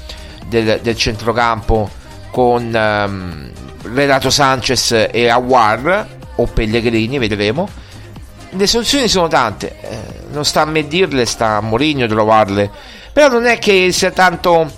del, 0.47 0.81
del 0.83 0.97
centrocampo 0.97 1.91
con 2.31 2.75
ehm, 2.75 3.51
Renato 3.93 4.31
Sanchez 4.31 5.09
e 5.13 5.29
Awar 5.29 6.07
o 6.37 6.47
Pellegrini 6.47 7.19
vedremo 7.19 7.69
le 8.55 8.67
soluzioni 8.67 9.09
sono 9.09 9.29
tante 9.29 9.77
eh, 9.81 9.99
non 10.31 10.45
sta 10.45 10.63
a 10.63 10.65
me 10.65 10.87
dirle 10.87 11.25
sta 11.25 11.57
a 11.57 11.61
Mourinho 11.61 12.07
trovarle 12.07 12.71
però 13.13 13.29
non 13.29 13.47
è 13.47 13.59
che 13.59 13.93
sia 13.93 14.11
tanto 14.11 14.71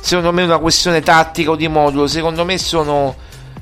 secondo 0.00 0.32
me 0.32 0.44
una 0.44 0.58
questione 0.58 1.00
tattica 1.00 1.50
o 1.50 1.56
di 1.56 1.68
modulo 1.68 2.06
secondo 2.06 2.44
me 2.44 2.56
sono 2.58 3.14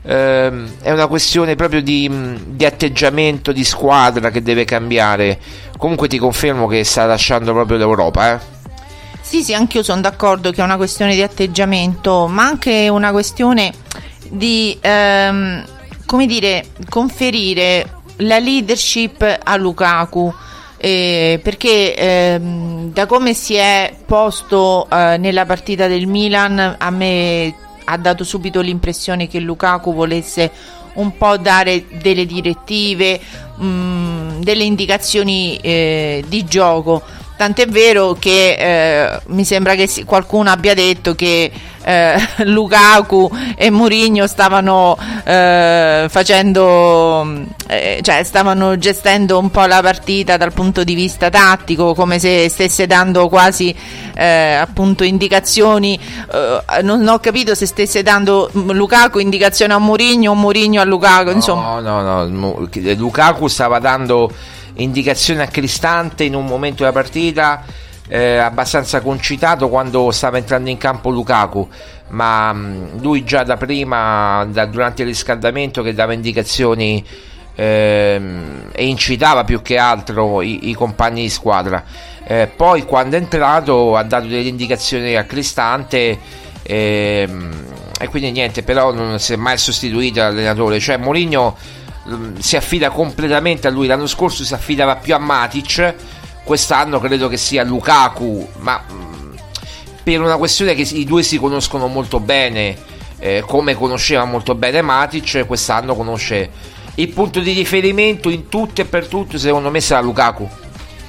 ehm, 0.03 0.81
è 0.83 0.91
una 0.93 1.07
questione 1.07 1.57
proprio 1.57 1.83
di, 1.83 2.11
di 2.45 2.64
atteggiamento 2.64 3.53
di 3.53 3.64
squadra 3.64 4.31
che 4.31 4.43
deve 4.43 4.64
cambiare 4.64 5.39
comunque 5.77 6.09
ti 6.09 6.19
confermo 6.19 6.67
che 6.67 6.85
sta 6.85 7.07
lasciando 7.07 7.53
proprio 7.53 7.79
l'Europa 7.79 8.35
eh. 8.35 8.55
Sì, 9.21 9.43
sì, 9.43 9.55
anche 9.55 9.79
io 9.79 9.83
sono 9.83 10.01
d'accordo 10.01 10.53
che 10.53 10.61
è 10.61 10.64
una 10.64 10.77
questione 10.77 11.17
di 11.17 11.21
atteggiamento, 11.21 12.29
ma 12.29 12.45
anche 12.45 12.89
una 12.89 13.11
questione 13.11 13.73
di, 14.31 14.79
ehm, 14.81 15.64
come 16.07 16.27
dire, 16.27 16.67
conferire 16.89 17.95
la 18.17 18.39
leadership 18.39 19.41
a 19.43 19.57
Lukaku. 19.57 20.33
eh, 20.79 21.41
perché 21.43 21.95
ehm, 21.95 22.93
da 22.93 23.07
come 23.07 23.33
si 23.33 23.55
è 23.55 23.95
posto 24.05 24.87
eh, 24.91 25.17
nella 25.17 25.47
partita 25.47 25.87
del 25.87 26.07
Milan 26.07 26.77
a 26.79 26.91
me 26.91 27.55
ha 27.85 27.97
dato 27.97 28.25
subito 28.25 28.61
l'impressione 28.61 29.27
che 29.27 29.41
Lukaku 29.41 29.95
volesse 29.95 30.51
un 30.95 31.17
po' 31.17 31.39
dare 31.39 31.87
delle 32.01 32.27
direttive, 32.27 33.19
mh, 33.57 33.67
mm, 33.67 34.41
delle 34.43 34.64
indicazioni 34.64 35.57
eh, 35.62 36.23
di 36.27 36.45
gioco 36.45 37.03
Tant'è 37.37 37.67
vero 37.67 38.14
che 38.14 38.55
eh, 38.55 39.21
mi 39.27 39.45
sembra 39.45 39.75
che 39.75 39.91
qualcuno 40.07 40.49
abbia 40.49 40.73
detto 40.73 41.14
che 41.14 41.53
eh, 41.87 42.16
Lukaku 42.45 43.30
e 43.55 43.70
Mourinho 43.70 44.26
stavano 44.26 44.99
eh, 45.24 46.07
facendo, 46.09 47.45
eh, 47.68 48.01
cioè 48.03 48.24
stavano 48.24 48.76
gestendo 48.76 49.39
un 49.39 49.53
po' 49.53 49.64
la 49.66 49.80
partita 49.80 50.37
dal 50.37 50.53
punto 50.53 50.82
di 50.82 50.95
vista 50.95 51.30
tattico, 51.30 51.95
come 51.95 52.18
se 52.18 52.49
stesse 52.49 52.89
dando 52.89 53.28
quasi 53.28 53.72
eh, 54.14 54.55
appunto 54.55 55.05
indicazioni. 55.05 55.97
Eh, 56.32 56.82
non 56.82 57.07
ho 57.07 57.20
capito 57.20 57.55
se 57.55 57.66
stesse 57.66 58.03
dando 58.03 58.51
Lukaku 58.53 59.20
indicazioni 59.20 59.72
a 59.72 59.78
Mourinho 59.78 60.32
o 60.32 60.34
Mourinho 60.34 60.80
a 60.80 60.84
Lukaku. 60.84 61.30
Insomma. 61.30 61.78
No, 61.78 62.03
no, 62.03 62.26
no. 62.26 62.68
Lukaku 62.97 63.47
stava 63.47 63.78
dando 63.78 64.32
indicazione 64.78 65.45
a 65.45 65.47
Cristante 65.47 66.24
in 66.24 66.34
un 66.34 66.47
momento 66.47 66.82
della 66.82 66.93
partita 66.93 67.62
eh, 68.09 68.36
abbastanza 68.36 69.00
concitato 69.00 69.68
quando 69.68 70.11
stava 70.11 70.38
entrando 70.38 70.70
in 70.70 70.78
campo 70.78 71.11
Lukaku 71.11 71.68
ma 72.09 72.52
mh, 72.52 72.59
mm, 72.59 73.00
lui 73.00 73.24
già 73.24 73.42
da 73.42 73.57
prima 73.57 74.46
da, 74.48 74.66
durante 74.66 75.02
il 75.02 75.09
riscaldamento 75.09 75.82
che 75.82 75.92
dava 75.92 76.12
indicazioni 76.12 77.04
ehm, 77.54 78.70
e 78.72 78.86
incitava 78.86 79.44
più 79.44 79.61
che 79.62 79.76
altro 79.78 80.40
i, 80.42 80.68
i 80.68 80.74
compagni 80.74 81.22
di 81.22 81.30
squadra 81.30 81.82
eh, 82.24 82.48
poi 82.54 82.84
quando 82.84 83.16
è 83.16 83.20
entrato 83.20 83.96
ha 83.96 84.02
dato 84.02 84.26
delle 84.26 84.48
indicazioni 84.48 85.16
a 85.16 85.24
Cristante 85.24 86.18
ehm, 86.62 87.64
e 87.98 88.09
quindi 88.09 88.30
niente 88.30 88.62
però 88.62 88.92
non 88.92 89.18
si 89.18 89.32
è 89.32 89.36
mai 89.36 89.59
sostituito 89.59 90.20
l'allenatore 90.20 90.78
cioè 90.78 90.96
Mourinho 90.96 91.57
Mm, 92.09 92.36
si 92.38 92.57
affida 92.57 92.90
completamente 92.90 93.66
a 93.66 93.70
lui. 93.70 93.86
L'anno 93.86 94.07
scorso 94.07 94.44
si 94.44 94.54
affidava 94.54 94.96
più 94.96 95.14
a 95.14 95.18
Matic, 95.18 95.94
quest'anno 96.47 97.01
credo 97.01 97.26
che 97.26 97.36
sia 97.36 97.64
Lukaku, 97.64 98.49
ma 98.59 98.80
mm, 98.88 99.34
per 100.05 100.20
una 100.20 100.36
questione 100.36 100.76
che 100.76 100.82
i 100.94 101.05
due 101.05 101.24
si 101.24 101.38
conoscono 101.38 101.88
molto 101.88 102.20
bene, 102.20 102.76
eh, 103.18 103.42
come 103.44 103.74
conosceva 103.74 104.24
molto 104.24 104.55
bene 104.55 104.80
Matic, 104.80 105.44
quest'anno 105.44 105.97
conosce 105.97 106.49
il 106.94 107.09
punto 107.09 107.40
di 107.40 107.53
riferimento 107.53 108.30
in 108.30 108.49
tutto 108.49 108.80
e 108.80 108.84
per 108.84 109.09
tutto, 109.09 109.38
secondo 109.38 109.72
me 109.72 109.80
sarà 109.80 110.01
Lukaku. 110.03 110.49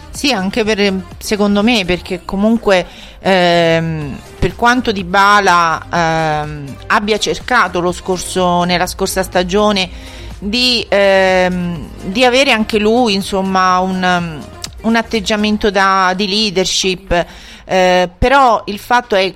Sì, 0.09 0.31
anche 0.31 0.63
per, 0.63 1.03
secondo 1.19 1.61
me, 1.61 1.85
perché 1.85 2.21
comunque 2.25 2.83
ehm, 3.19 4.17
per 4.39 4.55
quanto 4.55 4.91
Di 4.91 5.03
Bala 5.03 5.85
ehm, 5.93 6.77
abbia 6.87 7.19
cercato 7.19 7.91
scorso, 7.91 8.63
nella 8.63 8.87
scorsa 8.87 9.21
stagione 9.21 9.87
di, 10.39 10.83
ehm, 10.89 11.89
di 12.05 12.25
avere 12.25 12.49
anche 12.51 12.79
lui 12.79 13.13
insomma 13.13 13.77
un, 13.77 14.41
un 14.81 14.95
atteggiamento 14.95 15.69
da, 15.69 16.13
di 16.15 16.27
leadership, 16.27 17.25
eh, 17.65 18.09
però 18.17 18.63
il 18.65 18.79
fatto 18.79 19.15
è 19.15 19.33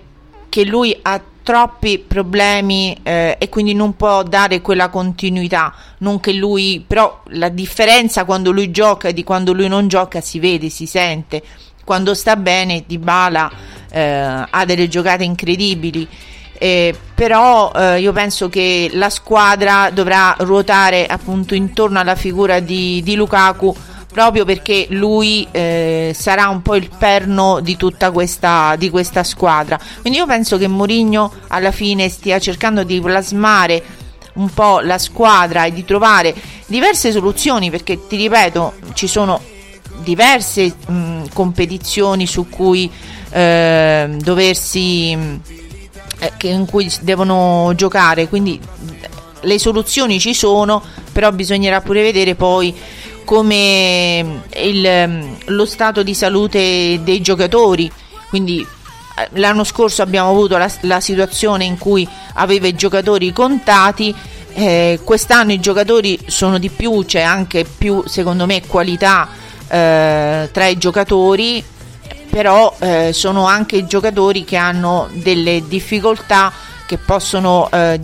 che 0.50 0.66
lui 0.66 0.98
ha 1.02 1.22
troppi 1.44 2.00
problemi 2.00 2.96
eh, 3.04 3.36
e 3.40 3.50
quindi 3.50 3.74
non 3.74 3.96
può 3.96 4.24
dare 4.24 4.62
quella 4.62 4.90
continuità. 4.90 5.74
Non 6.00 6.20
che 6.20 6.34
lui 6.34 6.84
però 6.86 7.24
la 7.30 7.50
differenza 7.50 8.26
quando 8.26 8.52
lui 8.52 8.72
gioca 8.72 9.08
e 9.08 9.14
di 9.14 9.24
quando 9.24 9.54
lui 9.54 9.68
non 9.68 9.88
gioca 9.88 10.22
si 10.22 10.40
vede 10.40 10.70
si 10.70 10.86
sente. 10.86 11.42
Quando 11.84 12.14
sta 12.14 12.36
bene 12.36 12.84
Di 12.86 13.00
Bala 13.00 13.52
eh, 13.92 14.46
ha 14.50 14.66
delle 14.66 14.88
giocate 14.88 15.24
incredibili. 15.24 16.08
Eh, 16.58 16.96
però 17.16 17.72
eh, 17.76 18.00
io 18.00 18.14
penso 18.14 18.48
che 18.48 18.92
la 18.94 19.10
squadra 19.10 19.90
dovrà 19.92 20.36
ruotare 20.40 21.08
appunto 21.08 21.56
intorno 21.56 22.00
alla 22.00 22.16
figura 22.16 22.60
di, 22.60 23.02
di 23.02 23.16
Lukaku 23.16 23.76
proprio 24.12 24.46
perché 24.46 24.88
lui 24.90 25.48
eh, 25.52 26.12
sarà 26.16 26.50
un 26.50 26.62
po' 26.62 26.76
il 26.76 26.90
perno 26.96 27.60
di 27.62 27.78
tutta 27.78 28.12
questa, 28.12 28.76
di 28.78 28.90
questa 28.90 29.24
squadra. 29.24 29.80
Quindi 30.02 30.20
io 30.20 30.26
penso 30.26 30.58
che 30.58 30.68
Mourinho 30.68 31.32
alla 31.48 31.72
fine 31.72 32.10
stia 32.10 32.40
cercando 32.40 32.84
di 32.84 33.00
plasmare 33.00 33.84
un 34.34 34.50
po' 34.50 34.80
la 34.80 34.98
squadra 34.98 35.66
e 35.66 35.74
di 35.74 35.84
trovare 35.84 36.34
diverse 36.68 37.12
soluzioni 37.12 37.70
perché 37.70 38.08
ti 38.08 38.16
ripeto 38.16 38.74
ci 38.94 39.08
sono 39.08 39.42
diverse 40.04 40.74
mh, 40.88 41.34
competizioni 41.34 42.26
su 42.26 42.48
cui 42.48 42.90
eh, 43.30 44.16
doversi 44.20 45.12
eh, 46.20 46.32
in 46.50 46.66
cui 46.66 46.90
devono 47.02 47.74
giocare, 47.76 48.28
quindi 48.28 48.60
le 49.42 49.60
soluzioni 49.60 50.20
ci 50.20 50.34
sono, 50.34 50.82
però 51.12 51.32
bisognerà 51.32 51.82
pure 51.82 52.04
vedere 52.04 52.36
poi 52.36 52.76
come 53.24 54.42
il, 54.56 55.36
lo 55.46 55.66
stato 55.66 56.04
di 56.04 56.14
salute 56.14 57.00
dei 57.04 57.22
giocatori. 57.22 57.92
Quindi 58.30 58.66
eh, 59.18 59.30
l'anno 59.40 59.64
scorso 59.64 60.02
abbiamo 60.02 60.30
avuto 60.30 60.58
la, 60.58 60.72
la 60.82 61.00
situazione 61.00 61.66
in 61.66 61.78
cui 61.78 62.08
aveva 62.34 62.68
i 62.68 62.76
giocatori 62.76 63.32
contati. 63.34 64.14
Eh, 64.54 65.00
quest'anno 65.04 65.54
i 65.54 65.60
giocatori 65.60 66.20
sono 66.28 66.58
di 66.58 66.70
più, 66.70 67.06
c'è 67.06 67.22
anche 67.22 67.66
più, 67.66 68.04
secondo 68.06 68.46
me, 68.46 68.66
qualità 68.68 69.30
eh, 69.68 70.50
tra 70.52 70.66
i 70.68 70.78
giocatori 70.78 71.64
però 72.30 72.74
eh, 72.80 73.12
sono 73.14 73.46
anche 73.46 73.86
giocatori 73.86 74.46
che 74.46 74.56
hanno 74.56 75.10
delle 75.12 75.68
difficoltà 75.68 76.52
che 76.92 76.98
possono 76.98 77.70
eh, 77.72 78.02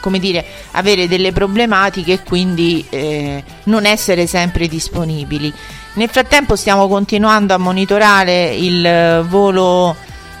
come 0.00 0.18
dire, 0.18 0.44
avere 0.72 1.08
delle 1.08 1.32
problematiche 1.32 2.12
e 2.12 2.22
quindi 2.22 2.84
eh, 2.90 3.42
non 3.64 3.86
essere 3.86 4.26
sempre 4.26 4.68
disponibili. 4.68 5.50
Nel 5.94 6.10
frattempo 6.10 6.54
stiamo 6.54 6.86
continuando 6.86 7.54
a 7.54 7.56
monitorare 7.56 8.54
il 8.54 9.24
volo, 9.26 9.96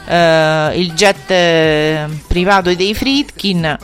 eh, 0.06 0.72
il 0.74 0.92
jet 0.92 1.30
eh, 1.30 2.06
privato 2.26 2.74
dei 2.74 2.94
Friedkin 2.94 3.78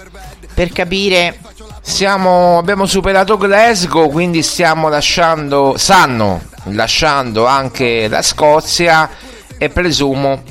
per 0.52 0.70
capire 0.72 1.38
siamo, 1.80 2.58
abbiamo 2.58 2.84
superato 2.84 3.38
Glasgow, 3.38 4.10
quindi 4.10 4.42
stiamo 4.42 4.90
lasciando, 4.90 5.78
stanno 5.78 6.42
lasciando 6.64 7.46
anche 7.46 8.08
la 8.08 8.20
Scozia 8.20 9.08
e 9.56 9.70
presumo 9.70 10.42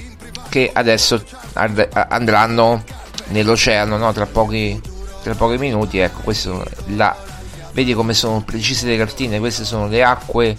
che 0.49 0.71
adesso 0.73 1.23
andranno 1.53 2.83
nell'oceano 3.31 3.97
no? 3.97 4.13
tra, 4.13 4.25
pochi, 4.25 4.79
tra 5.23 5.33
pochi 5.35 5.57
minuti 5.57 5.97
ecco 5.97 6.21
questo 6.21 6.63
la 6.95 7.15
vedi 7.73 7.93
come 7.93 8.13
sono 8.13 8.41
precise 8.43 8.87
le 8.87 8.97
cartine 8.97 9.39
queste 9.39 9.63
sono 9.63 9.87
le 9.87 10.03
acque 10.03 10.57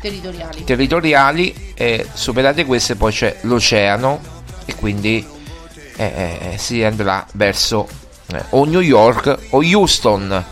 territoriali, 0.00 0.64
territoriali 0.64 1.72
e 1.74 2.06
superate 2.12 2.64
queste 2.64 2.96
poi 2.96 3.12
c'è 3.12 3.38
l'oceano 3.42 4.20
e 4.64 4.74
quindi 4.74 5.26
eh, 5.96 6.04
eh, 6.04 6.52
eh 6.52 6.58
si 6.58 6.82
andrà 6.82 7.26
verso 7.32 7.88
eh, 8.32 8.42
o 8.50 8.64
New 8.64 8.80
York 8.80 9.38
o 9.50 9.62
Houston 9.62 10.44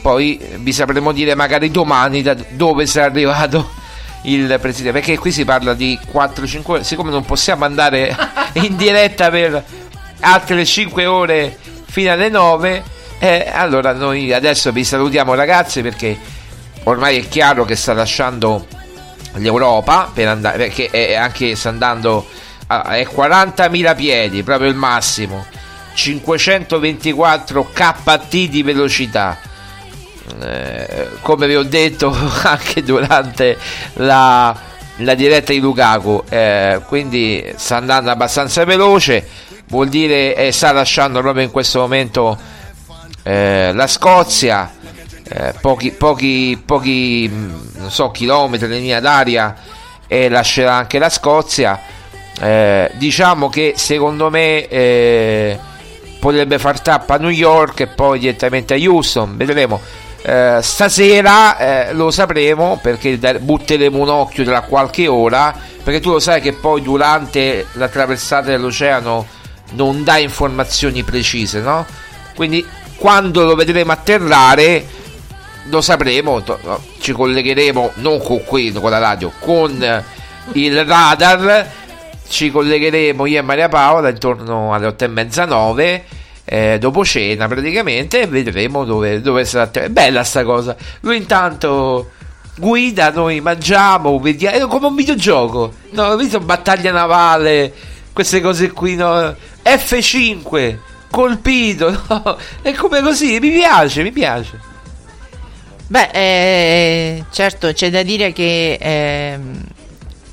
poi 0.00 0.40
vi 0.58 0.72
sapremo 0.72 1.12
dire 1.12 1.34
magari 1.34 1.70
domani 1.70 2.22
da 2.22 2.34
dove 2.50 2.86
sarà 2.86 3.06
arrivato 3.06 3.68
il 4.24 4.58
presidente 4.60 4.98
perché 4.98 5.18
qui 5.18 5.32
si 5.32 5.44
parla 5.44 5.74
di 5.74 5.98
4-5 6.12 6.62
ore 6.64 6.84
siccome 6.84 7.10
non 7.10 7.24
possiamo 7.24 7.64
andare 7.64 8.14
in 8.54 8.76
diretta 8.76 9.30
per 9.30 9.64
altre 10.20 10.64
5 10.64 11.06
ore 11.06 11.56
fino 11.86 12.12
alle 12.12 12.28
9 12.28 12.82
eh, 13.18 13.50
allora 13.52 13.92
noi 13.92 14.32
adesso 14.32 14.72
vi 14.72 14.84
salutiamo 14.84 15.34
ragazzi 15.34 15.82
perché 15.82 16.16
ormai 16.84 17.18
è 17.18 17.28
chiaro 17.28 17.64
che 17.64 17.76
sta 17.76 17.92
lasciando 17.92 18.66
l'Europa 19.34 20.10
per 20.12 20.28
andare 20.28 20.58
perché 20.58 20.88
è 20.90 21.14
anche 21.14 21.54
sta 21.56 21.68
andando 21.68 22.26
a, 22.68 22.82
è 22.96 23.06
40.000 23.10 23.96
piedi 23.96 24.42
proprio 24.42 24.68
il 24.68 24.76
massimo. 24.76 25.44
524 25.94 27.70
kt 27.72 28.28
di 28.28 28.62
velocità. 28.62 29.36
Eh, 30.40 31.08
come 31.22 31.46
vi 31.46 31.56
ho 31.56 31.62
detto 31.64 32.14
anche 32.44 32.82
durante 32.82 33.56
la, 33.94 34.54
la 34.96 35.14
diretta 35.14 35.52
di 35.52 35.58
Lukaku 35.58 36.22
eh, 36.28 36.82
quindi 36.86 37.50
sta 37.56 37.76
andando 37.76 38.10
abbastanza 38.10 38.64
veloce 38.64 39.26
vuol 39.68 39.88
dire 39.88 40.34
eh, 40.34 40.52
sta 40.52 40.72
lasciando 40.72 41.20
proprio 41.20 41.44
in 41.44 41.50
questo 41.50 41.80
momento 41.80 42.36
eh, 43.22 43.72
la 43.72 43.86
Scozia 43.86 44.72
eh, 45.30 45.52
pochi, 45.60 45.90
pochi, 45.90 46.62
pochi 46.64 47.30
mm, 47.30 47.50
non 47.76 47.90
so, 47.90 48.10
chilometri 48.10 48.66
in 48.66 48.72
linea 48.72 49.00
d'aria 49.00 49.54
e 50.06 50.28
lascerà 50.28 50.74
anche 50.74 50.98
la 50.98 51.10
Scozia. 51.10 51.78
Eh, 52.40 52.90
diciamo 52.94 53.48
che 53.48 53.74
secondo 53.76 54.30
me 54.30 55.58
potrebbe 56.18 56.58
far 56.58 56.80
tappa 56.80 57.14
a 57.14 57.18
New 57.18 57.30
York 57.30 57.80
e 57.80 57.86
poi 57.88 58.20
direttamente 58.20 58.74
a 58.74 58.76
Houston. 58.78 59.36
Vedremo. 59.36 59.80
Eh, 60.22 60.58
stasera 60.62 61.58
eh, 61.58 61.92
lo 61.92 62.10
sapremo 62.10 62.80
perché 62.82 63.18
butteremo 63.18 63.98
un 63.98 64.08
occhio 64.08 64.42
tra 64.42 64.62
qualche 64.62 65.06
ora 65.06 65.54
perché 65.84 66.00
tu 66.00 66.10
lo 66.10 66.18
sai 66.18 66.40
che 66.40 66.54
poi 66.54 66.82
durante 66.82 67.66
la 67.74 67.88
traversata 67.88 68.48
dell'oceano 68.50 69.24
non 69.72 70.04
dà 70.04 70.18
informazioni 70.18 71.02
precise 71.02 71.60
no? 71.60 71.86
quindi 72.34 72.66
quando 72.96 73.44
lo 73.44 73.54
vedremo 73.54 73.92
atterrare 73.92 74.86
lo 75.64 75.80
sapremo 75.80 76.42
ci 77.00 77.12
collegheremo 77.12 77.92
non 77.96 78.22
con 78.22 78.42
qui 78.44 78.72
con 78.72 78.90
la 78.90 78.98
radio 78.98 79.32
con 79.38 80.04
il 80.52 80.84
radar 80.84 81.70
ci 82.28 82.50
collegheremo 82.50 83.26
io 83.26 83.38
e 83.38 83.42
Maria 83.42 83.68
Paola 83.68 84.08
intorno 84.08 84.72
alle 84.72 84.86
otto 84.86 85.04
e 85.04 85.08
mezza 85.08 85.44
nove 85.44 86.04
eh, 86.50 86.78
dopo 86.78 87.04
cena 87.04 87.46
praticamente 87.46 88.22
e 88.22 88.26
vedremo 88.26 88.84
dove, 88.84 89.20
dove 89.20 89.44
sarà. 89.44 89.70
È 89.70 89.90
bella 89.90 90.24
sta 90.24 90.44
cosa. 90.44 90.74
Lui 91.00 91.18
intanto 91.18 92.12
guida, 92.56 93.10
noi 93.10 93.40
mangiamo, 93.42 94.18
vediamo. 94.18 94.56
È 94.56 94.66
come 94.66 94.86
un 94.86 94.94
videogioco. 94.94 95.72
No, 95.90 96.04
ho 96.04 96.16
visto 96.16 96.40
battaglia 96.40 96.90
navale, 96.90 97.72
queste 98.14 98.40
cose 98.40 98.70
qui. 98.72 98.96
No? 98.96 99.34
F5 99.76 100.78
colpito. 101.10 101.90
No? 102.08 102.38
È 102.62 102.72
come 102.74 103.00
così. 103.00 103.38
Mi 103.40 103.50
piace, 103.50 104.02
mi 104.02 104.12
piace. 104.12 104.60
Beh, 105.86 106.10
eh, 106.12 107.24
certo, 107.30 107.72
c'è 107.72 107.90
da 107.90 108.02
dire 108.02 108.32
che. 108.32 108.78
Eh, 108.80 109.38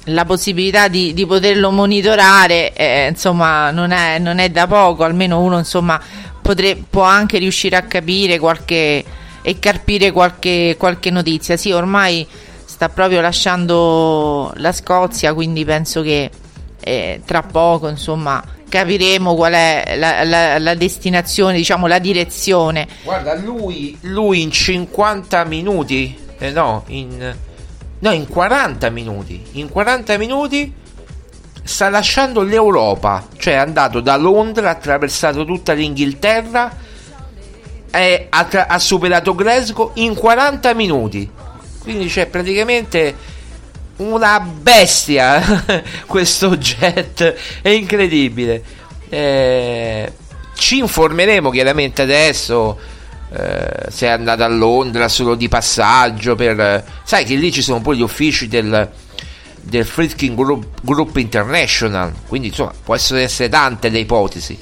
la 0.10 0.24
possibilità 0.24 0.88
di, 0.88 1.16
di 1.16 1.26
poterlo 1.26 1.72
monitorare 1.72 2.74
eh, 2.74 3.08
insomma 3.08 3.72
non 3.72 3.90
è, 3.90 4.20
non 4.20 4.38
è, 4.38 4.50
da 4.50 4.68
poco 4.68 5.04
almeno 5.04 5.42
uno 5.42 5.58
insomma 5.58 6.00
potre, 6.40 6.78
può 6.88 7.02
anche 7.02 7.40
riuscire 7.40 7.76
a 7.76 7.82
capire 7.82 8.38
qualche 8.38 9.04
e 9.42 9.58
carpire 9.58 10.12
qualche, 10.12 10.76
qualche 10.78 11.10
notizia 11.10 11.58
sì 11.58 11.72
ormai 11.72 12.28
sta 12.66 12.90
proprio 12.90 13.20
lasciando 13.20 14.54
la 14.58 14.72
Scozia 14.72 15.34
quindi 15.34 15.66
penso 15.66 16.04
che 16.04 16.30
eh, 16.80 17.22
tra 17.26 17.42
poco 17.42 17.88
insomma 17.88 18.44
capiremo 18.78 19.36
qual 19.36 19.54
è 19.54 19.96
la, 19.98 20.24
la, 20.24 20.60
la, 20.60 20.74
destinazione 20.76 21.56
diciamo 21.58 21.88
la 21.88 22.00
direzione 22.00 22.88
guarda 23.04 23.36
lui, 23.36 23.98
lui 24.02 24.42
in 24.42 24.52
50 24.52 25.44
minuti 25.46 26.18
eh 26.38 26.52
no 26.52 26.84
in 26.88 27.36
No, 28.06 28.12
in 28.12 28.28
40 28.28 28.90
minuti. 28.90 29.42
In 29.54 29.70
40 29.70 30.18
minuti 30.18 30.72
sta 31.64 31.90
lasciando 31.90 32.44
l'Europa. 32.44 33.28
Cioè 33.38 33.54
è 33.54 33.58
andato 33.58 34.00
da 34.00 34.16
Londra, 34.16 34.70
ha 34.70 34.74
attraversato 34.74 35.44
tutta 35.44 35.74
l'Inghilterra 35.74 36.72
e 37.90 38.28
ha, 38.30 38.48
ha 38.68 38.80
superato 38.80 39.34
Glasgow 39.34 39.92
in 39.96 40.14
40 40.14 40.74
minuti. 40.74 41.28
Quindi 41.82 42.08
c'è 42.08 42.28
praticamente 42.28 43.16
una 43.98 44.40
bestia 44.40 45.64
questo 46.06 46.58
jet. 46.58 47.36
È 47.62 47.70
incredibile. 47.70 48.64
Eh, 49.10 50.12
ci 50.56 50.78
informeremo 50.80 51.50
chiaramente 51.50 52.02
adesso 52.02 52.78
eh, 53.32 53.90
se 53.90 54.08
è 54.08 54.10
andata 54.10 54.46
a 54.46 54.48
Londra 54.48 55.08
solo 55.08 55.36
di 55.36 55.48
passaggio 55.48 56.36
per... 56.36 56.84
sai 57.04 57.26
che 57.26 57.36
lì 57.36 57.52
ci 57.52 57.62
sono 57.62 57.82
poi 57.82 57.98
gli 57.98 58.02
uffici 58.02 58.48
del, 58.48 58.90
del 59.62 59.86
Fritzking 59.86 60.36
Group, 60.36 60.80
Group, 60.82 61.18
International 61.18 62.14
quindi 62.28 62.48
insomma 62.48 62.72
possono 62.84 63.20
essere 63.20 63.50
tante 63.50 63.90
le 63.90 64.00
ipotesi 64.00 64.58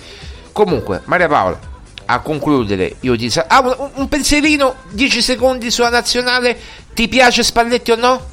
comunque 0.52 1.02
Maria 1.06 1.28
Paola 1.28 1.60
a 2.06 2.20
concludere 2.20 2.96
io 3.02 3.16
ti 3.16 3.30
sa- 3.30 3.46
ah, 3.48 3.60
un, 3.60 3.90
un 3.94 4.08
pensierino 4.08 4.76
10 4.92 5.22
secondi 5.22 5.70
sulla 5.70 5.90
nazionale 5.90 6.58
ti 6.94 7.08
piace 7.08 7.44
Spalletti 7.44 7.92
o 7.92 7.96
no? 7.96 8.32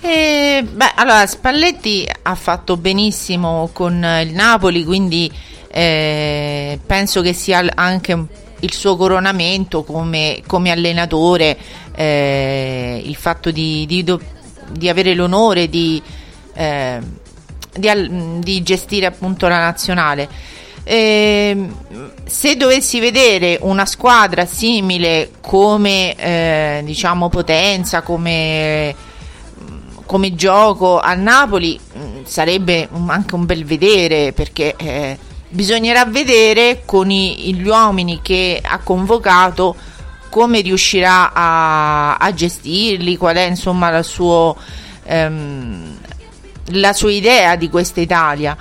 Eh, 0.00 0.64
beh, 0.70 0.92
allora 0.94 1.26
Spalletti 1.26 2.08
ha 2.22 2.34
fatto 2.36 2.76
benissimo 2.76 3.68
con 3.72 3.94
il 3.94 4.32
Napoli, 4.32 4.84
quindi 4.84 5.30
eh, 5.70 6.78
penso 6.86 7.20
che 7.20 7.32
sia 7.32 7.64
anche 7.74 8.26
il 8.60 8.72
suo 8.72 8.96
coronamento 8.96 9.82
come, 9.82 10.40
come 10.46 10.70
allenatore, 10.70 11.56
eh, 11.94 13.02
il 13.04 13.16
fatto 13.16 13.50
di, 13.50 13.86
di, 13.86 14.04
di, 14.70 14.88
avere 14.88 15.14
l'onore 15.14 15.68
di, 15.68 16.00
eh, 16.54 17.00
di, 17.76 18.62
gestire 18.62 19.06
appunto 19.06 19.48
la 19.48 19.58
nazionale. 19.58 20.28
Eh, 20.84 21.68
se 22.24 22.56
dovessi 22.56 22.98
vedere 22.98 23.58
una 23.60 23.84
squadra 23.84 24.46
simile 24.46 25.32
come 25.40 26.14
eh, 26.14 26.80
diciamo 26.84 27.28
potenza, 27.28 28.02
come, 28.02 28.94
come 30.08 30.34
gioco 30.34 30.98
a 30.98 31.14
Napoli, 31.14 31.78
mm, 31.78 32.24
sarebbe 32.24 32.88
anche 33.06 33.34
un 33.36 33.44
bel 33.44 33.64
vedere 33.64 34.32
perché 34.32 34.74
eh, 34.76 35.18
Bisognerà 35.50 36.04
vedere 36.04 36.82
con 36.84 37.10
i, 37.10 37.54
gli 37.54 37.66
uomini 37.66 38.20
che 38.20 38.60
ha 38.62 38.78
convocato 38.80 39.74
come 40.28 40.60
riuscirà 40.60 41.32
a, 41.32 42.16
a 42.16 42.34
gestirli, 42.34 43.16
qual 43.16 43.36
è 43.36 43.44
insomma 43.44 43.88
la, 43.88 44.02
suo, 44.02 44.54
ehm, 45.04 45.98
la 46.72 46.92
sua 46.92 47.10
idea 47.10 47.56
di 47.56 47.70
questa 47.70 48.00
Italia. 48.00 48.54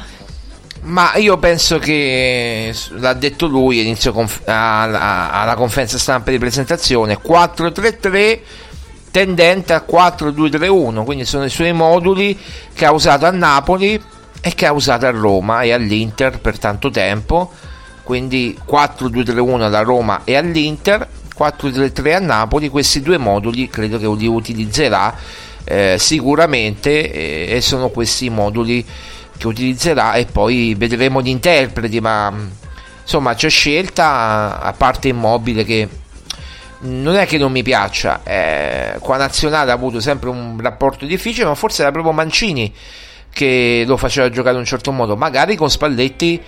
Ma 0.83 1.15
io 1.15 1.37
penso 1.37 1.77
che 1.77 2.73
l'ha 2.91 3.13
detto 3.13 3.47
lui 3.47 3.81
all'inizio 3.81 4.13
conf- 4.13 4.47
alla, 4.47 5.29
alla 5.29 5.55
conferenza 5.55 5.97
stampa 5.97 6.31
di 6.31 6.37
presentazione 6.37 7.19
4-3-3 7.21 8.39
tendente 9.11 9.73
a 9.73 9.83
4-2-3-1 9.87 11.03
quindi 11.03 11.25
sono 11.25 11.45
i 11.45 11.49
suoi 11.49 11.73
moduli 11.73 12.37
che 12.73 12.85
ha 12.85 12.91
usato 12.91 13.25
a 13.25 13.31
Napoli 13.31 14.01
e 14.41 14.53
che 14.53 14.65
ha 14.65 14.71
usato 14.71 15.05
a 15.05 15.11
Roma 15.11 15.61
e 15.61 15.73
all'Inter 15.73 16.39
per 16.39 16.57
tanto 16.57 16.89
tempo. 16.89 17.51
Quindi 18.03 18.57
4-2-3-1 18.65 19.61
alla 19.61 19.81
Roma 19.81 20.21
e 20.23 20.35
all'Inter 20.35 21.05
4-3-3 21.37 22.15
a 22.15 22.19
Napoli 22.19 22.69
questi 22.69 23.01
due 23.01 23.17
moduli 23.17 23.67
credo 23.67 23.99
che 23.99 24.07
li 24.07 24.25
utilizzerà 24.25 25.13
eh, 25.65 25.97
sicuramente 25.99 27.11
eh, 27.11 27.55
e 27.55 27.61
sono 27.61 27.89
questi 27.89 28.29
moduli 28.29 28.83
che 29.37 29.47
utilizzerà 29.47 30.13
e 30.13 30.25
poi 30.25 30.73
vedremo 30.75 31.21
gli 31.21 31.27
interpreti 31.27 31.99
ma 31.99 32.33
insomma 33.01 33.35
c'è 33.35 33.49
scelta 33.49 34.61
a 34.61 34.71
parte 34.71 35.09
immobile 35.09 35.65
che 35.65 35.87
non 36.79 37.15
è 37.15 37.25
che 37.25 37.37
non 37.37 37.51
mi 37.51 37.63
piaccia 37.63 38.21
eh, 38.23 38.97
qua 38.99 39.17
nazionale 39.17 39.71
ha 39.71 39.73
avuto 39.73 39.99
sempre 39.99 40.29
un 40.29 40.59
rapporto 40.61 41.05
difficile 41.05 41.45
ma 41.45 41.55
forse 41.55 41.81
era 41.81 41.91
proprio 41.91 42.13
Mancini 42.13 42.73
che 43.37 43.83
lo 43.85 43.97
faceva 43.97 44.31
giocare 44.31 44.55
in 44.55 44.61
un 44.61 44.65
certo 44.65 44.91
modo. 44.91 45.15
Magari 45.15 45.55
con 45.55 45.69
Spalletti 45.69 46.41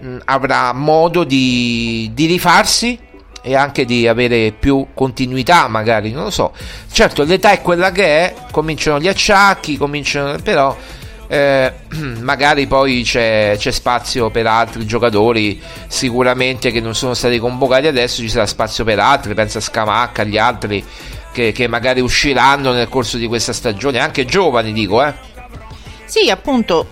mh, 0.00 0.16
avrà 0.24 0.72
modo 0.72 1.22
di, 1.22 2.10
di 2.12 2.26
rifarsi 2.26 2.98
e 3.40 3.54
anche 3.54 3.84
di 3.84 4.08
avere 4.08 4.52
più 4.58 4.88
continuità, 4.94 5.68
magari, 5.68 6.10
non 6.10 6.24
lo 6.24 6.30
so. 6.30 6.52
Certo, 6.90 7.22
l'età 7.22 7.52
è 7.52 7.60
quella 7.60 7.92
che 7.92 8.04
è, 8.04 8.34
cominciano 8.50 8.98
gli 8.98 9.06
acciacchi, 9.06 9.76
cominciano, 9.76 10.36
però 10.42 10.76
eh, 11.34 11.72
magari 12.20 12.68
poi 12.68 13.02
c'è, 13.02 13.56
c'è, 13.58 13.72
spazio 13.72 14.30
per 14.30 14.46
altri 14.46 14.86
giocatori, 14.86 15.60
sicuramente 15.88 16.70
che 16.70 16.80
non 16.80 16.94
sono 16.94 17.14
stati 17.14 17.40
convocati 17.40 17.88
adesso, 17.88 18.22
ci 18.22 18.28
sarà 18.28 18.46
spazio 18.46 18.84
per 18.84 19.00
altri, 19.00 19.34
pensa 19.34 19.58
a 19.58 19.62
Scamacca, 19.62 20.22
agli 20.22 20.38
altri 20.38 20.84
che, 21.32 21.50
che 21.50 21.66
magari 21.66 22.00
usciranno 22.00 22.72
nel 22.72 22.88
corso 22.88 23.16
di 23.16 23.26
questa 23.26 23.52
stagione, 23.52 23.98
anche 23.98 24.24
giovani 24.24 24.72
dico, 24.72 25.04
eh. 25.04 25.12
Sì, 26.04 26.30
appunto, 26.30 26.86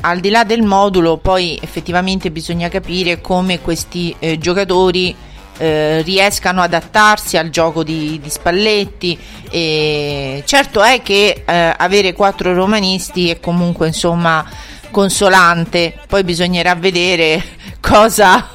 al 0.00 0.20
di 0.20 0.30
là 0.30 0.44
del 0.44 0.62
modulo, 0.62 1.16
poi 1.16 1.58
effettivamente 1.60 2.30
bisogna 2.30 2.68
capire 2.68 3.20
come 3.20 3.60
questi 3.60 4.14
eh, 4.20 4.38
giocatori 4.38 5.14
eh, 5.58 6.02
riescano 6.02 6.62
ad 6.62 6.74
adattarsi 6.74 7.36
al 7.36 7.50
gioco 7.50 7.82
di, 7.82 8.20
di 8.22 8.30
Spalletti. 8.30 9.18
E 9.50 10.42
certo 10.46 10.82
è 10.82 11.02
che 11.02 11.42
eh, 11.44 11.74
avere 11.76 12.12
quattro 12.12 12.52
romanisti 12.54 13.30
è 13.30 13.40
comunque 13.40 13.88
insomma 13.88 14.44
consolante, 14.90 15.94
poi 16.08 16.24
bisognerà 16.24 16.74
vedere 16.74 17.42
cosa, 17.80 18.48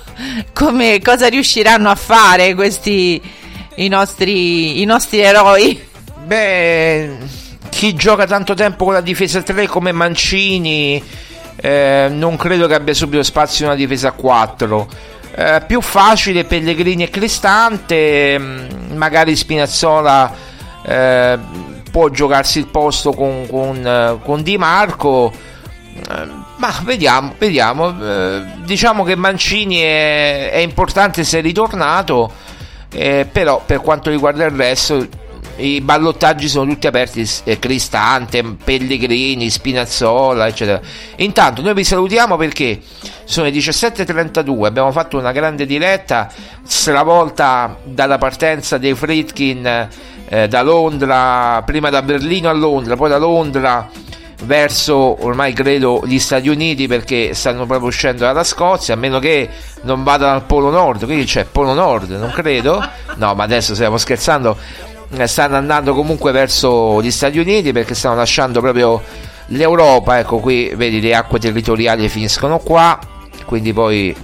come, 0.54 1.00
cosa 1.02 1.28
riusciranno 1.28 1.90
a 1.90 1.96
fare 1.96 2.54
questi 2.56 3.22
i 3.76 3.88
nostri, 3.88 4.82
i 4.82 4.86
nostri 4.86 5.20
eroi. 5.20 5.90
Beh 6.26 7.40
chi 7.72 7.96
gioca 7.96 8.28
tanto 8.28 8.54
tempo 8.54 8.84
con 8.84 8.94
la 8.94 9.02
difesa 9.02 9.42
3 9.42 9.66
come 9.66 9.92
Mancini 9.92 11.02
eh, 11.56 12.08
non 12.12 12.36
credo 12.36 12.68
che 12.68 12.76
abbia 12.76 12.94
subito 12.94 13.24
spazio 13.24 13.66
in 13.66 13.72
una 13.72 13.80
difesa 13.80 14.12
4 14.12 14.88
eh, 15.36 15.64
più 15.66 15.82
facile 15.82 16.44
Pellegrini 16.44 17.04
e 17.04 17.10
Cristante 17.10 18.38
mm, 18.38 18.96
magari 18.96 19.36
Spinazzola 19.36 20.34
eh, 20.84 21.40
può 21.90 22.10
giocarsi 22.10 22.60
il 22.60 22.68
posto 22.68 23.12
con, 23.14 23.48
con, 23.50 23.86
eh, 23.86 24.20
con 24.24 24.44
Di 24.44 24.58
Marco 24.58 25.32
eh, 25.32 26.40
ma 26.58 26.72
vediamo, 26.84 27.34
vediamo. 27.40 27.90
Eh, 28.00 28.44
diciamo 28.64 29.04
che 29.04 29.16
Mancini 29.16 29.78
è, 29.78 30.52
è 30.52 30.58
importante 30.58 31.24
se 31.24 31.40
è 31.40 31.42
ritornato 31.42 32.50
però 32.92 33.64
per 33.66 33.80
quanto 33.80 34.10
riguarda 34.10 34.44
il 34.44 34.52
resto 34.52 35.08
i 35.62 35.82
ballottaggi 35.82 36.48
sono 36.48 36.72
tutti 36.72 36.88
aperti 36.88 37.28
eh, 37.44 37.60
Cristante, 37.60 38.44
Pellegrini, 38.64 39.50
Spinazzola 39.50 40.48
eccetera. 40.48 40.82
Intanto 41.18 41.62
noi 41.62 41.74
vi 41.74 41.84
salutiamo 41.84 42.36
perché 42.38 42.80
sono 43.24 43.48
le 43.48 43.54
17.32 43.54 44.66
abbiamo 44.66 44.92
fatto 44.92 45.18
una 45.18 45.32
grande 45.32 45.66
diretta 45.66 46.30
stravolta 46.64 47.78
dalla 47.84 48.18
partenza 48.18 48.78
dei 48.78 48.96
Fritkin 48.96 49.88
eh, 50.28 50.48
da 50.48 50.62
Londra 50.62 51.62
prima 51.66 51.90
da 51.90 52.02
Berlino 52.02 52.50
a 52.50 52.54
Londra 52.54 52.96
poi 52.96 53.10
da 53.10 53.18
Londra 53.18 53.90
verso 54.44 55.24
ormai 55.24 55.54
credo 55.54 56.02
gli 56.06 56.20
Stati 56.20 56.50
Uniti 56.50 56.88
perché 56.88 57.34
stanno 57.34 57.66
proprio 57.66 57.88
uscendo 57.88 58.24
dalla 58.24 58.44
Scozia 58.44 58.94
a 58.94 58.98
meno 58.98 59.20
che 59.20 59.50
non 59.84 60.04
vadano 60.04 60.34
al 60.34 60.44
Polo 60.44 60.70
Nord. 60.70 61.06
Quindi 61.06 61.26
c'è 61.26 61.46
Polo 61.46 61.74
Nord 61.74 62.12
non 62.12 62.32
credo? 62.32 62.84
No 63.16 63.34
ma 63.36 63.44
adesso 63.44 63.74
stiamo 63.76 63.98
scherzando 63.98 64.58
stanno 65.26 65.56
andando 65.56 65.94
comunque 65.94 66.32
verso 66.32 67.02
gli 67.02 67.12
Stati 67.12 67.40
Uniti 67.40 67.72
perché 67.72 67.94
stanno 67.96 68.16
lasciando 68.16 68.62
proprio 68.62 69.02
l'Europa 69.48 70.20
ecco 70.20 70.40
qui 70.40 70.72
vedi 70.76 71.02
le 71.02 71.14
acque 71.14 71.40
territoriali 71.40 72.08
finiscono 72.08 72.60
qua 72.60 73.00
quindi 73.46 73.74
poi 73.74 74.16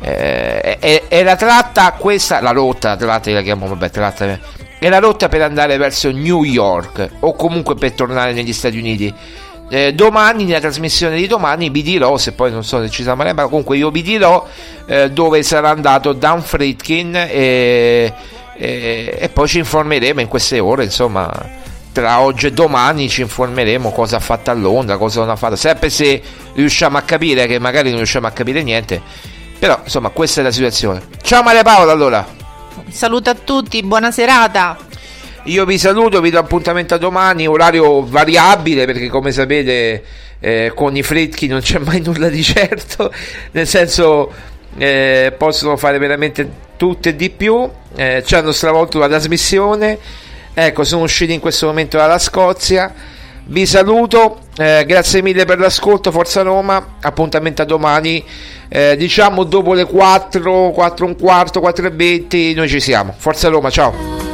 eh, 0.00 0.78
è, 0.78 1.02
è, 1.08 1.22
la 1.22 1.34
tratta 1.34 1.92
questa 1.92 2.40
la 2.40 2.52
rotta 2.52 2.90
la 2.90 2.96
tratta 2.96 3.30
la 3.32 3.42
chiamo 3.42 3.66
vabbè 3.66 3.90
tratta 3.90 4.38
è 4.78 4.88
la 4.88 4.98
rotta 5.00 5.28
per 5.28 5.42
andare 5.42 5.76
verso 5.76 6.10
New 6.10 6.44
York 6.44 7.08
o 7.20 7.34
comunque 7.34 7.74
per 7.74 7.92
tornare 7.92 8.32
negli 8.32 8.52
Stati 8.52 8.78
Uniti. 8.78 9.12
Eh, 9.70 9.92
domani 9.92 10.44
nella 10.44 10.60
trasmissione 10.60 11.16
di 11.16 11.26
domani 11.26 11.68
vi 11.68 11.82
dirò 11.82 12.16
se 12.16 12.32
poi 12.32 12.50
non 12.50 12.64
so 12.64 12.80
se 12.80 12.88
ci 12.88 13.02
sarà 13.02 13.34
ma 13.34 13.42
comunque 13.48 13.76
io 13.76 13.90
vi 13.90 14.00
dirò 14.00 14.46
eh, 14.86 15.10
dove 15.10 15.42
sarà 15.42 15.68
andato 15.68 16.14
Dan 16.14 16.40
Fritkin 16.40 17.14
e, 17.14 18.14
e, 18.58 19.16
e, 19.18 19.28
poi 19.28 19.46
ci 19.46 19.58
informeremo 19.58 20.20
in 20.20 20.26
queste 20.26 20.58
ore 20.58 20.82
insomma 20.84 21.30
tra 21.92 22.20
oggi 22.20 22.48
e 22.48 22.52
domani 22.52 23.08
ci 23.08 23.20
informeremo 23.20 23.92
cosa 23.92 24.16
ha 24.16 24.20
fatto 24.20 24.50
a 24.50 24.54
Londra 24.54 24.96
cosa 24.98 25.20
non 25.20 25.30
ha 25.30 25.36
fatto. 25.36 25.56
Sempre 25.56 25.90
se 25.90 26.20
riusciamo 26.54 26.98
a 26.98 27.02
capire 27.02 27.46
che 27.46 27.58
magari 27.60 27.88
non 27.88 27.98
riusciamo 27.98 28.26
a 28.26 28.30
capire 28.30 28.62
niente 28.62 29.00
però 29.58 29.80
insomma 29.84 30.10
questa 30.10 30.40
è 30.40 30.44
la 30.44 30.50
situazione. 30.50 31.02
Ciao 31.22 31.42
Maria 31.42 31.62
Paola 31.62 31.92
allora. 31.92 32.26
Saluto 32.90 33.30
a 33.30 33.34
tutti 33.34 33.82
buona 33.82 34.10
serata. 34.10 34.76
Io 35.44 35.64
vi 35.64 35.78
saluto, 35.78 36.20
vi 36.20 36.30
do 36.30 36.38
appuntamento 36.38 36.94
a 36.94 36.98
domani, 36.98 37.46
orario 37.46 38.04
variabile 38.04 38.84
perché 38.84 39.08
come 39.08 39.32
sapete 39.32 40.04
eh, 40.40 40.72
con 40.74 40.96
i 40.96 41.02
fredchi 41.02 41.46
non 41.46 41.60
c'è 41.60 41.78
mai 41.78 42.00
nulla 42.00 42.28
di 42.28 42.42
certo, 42.42 43.12
nel 43.52 43.66
senso 43.66 44.32
eh, 44.78 45.34
possono 45.36 45.76
fare 45.76 45.98
veramente 45.98 46.66
tutto 46.76 47.08
e 47.08 47.16
di 47.16 47.30
più, 47.30 47.68
eh, 47.96 48.22
ci 48.24 48.34
hanno 48.34 48.52
stravolto 48.52 48.98
la 48.98 49.08
trasmissione, 49.08 49.98
ecco 50.54 50.84
sono 50.84 51.02
usciti 51.02 51.32
in 51.34 51.40
questo 51.40 51.66
momento 51.66 51.96
dalla 51.96 52.18
Scozia, 52.18 52.92
vi 53.46 53.66
saluto, 53.66 54.40
eh, 54.56 54.84
grazie 54.86 55.22
mille 55.22 55.44
per 55.44 55.58
l'ascolto, 55.58 56.10
Forza 56.10 56.42
Roma, 56.42 56.96
appuntamento 57.00 57.62
a 57.62 57.64
domani, 57.64 58.24
eh, 58.68 58.96
diciamo 58.96 59.44
dopo 59.44 59.74
le 59.74 59.84
4, 59.84 60.70
4 60.70 61.06
un 61.06 61.16
quarto, 61.16 61.60
4 61.60 61.86
e 61.86 61.90
20, 61.90 62.54
noi 62.54 62.68
ci 62.68 62.80
siamo, 62.80 63.14
Forza 63.16 63.48
Roma, 63.48 63.70
ciao! 63.70 64.27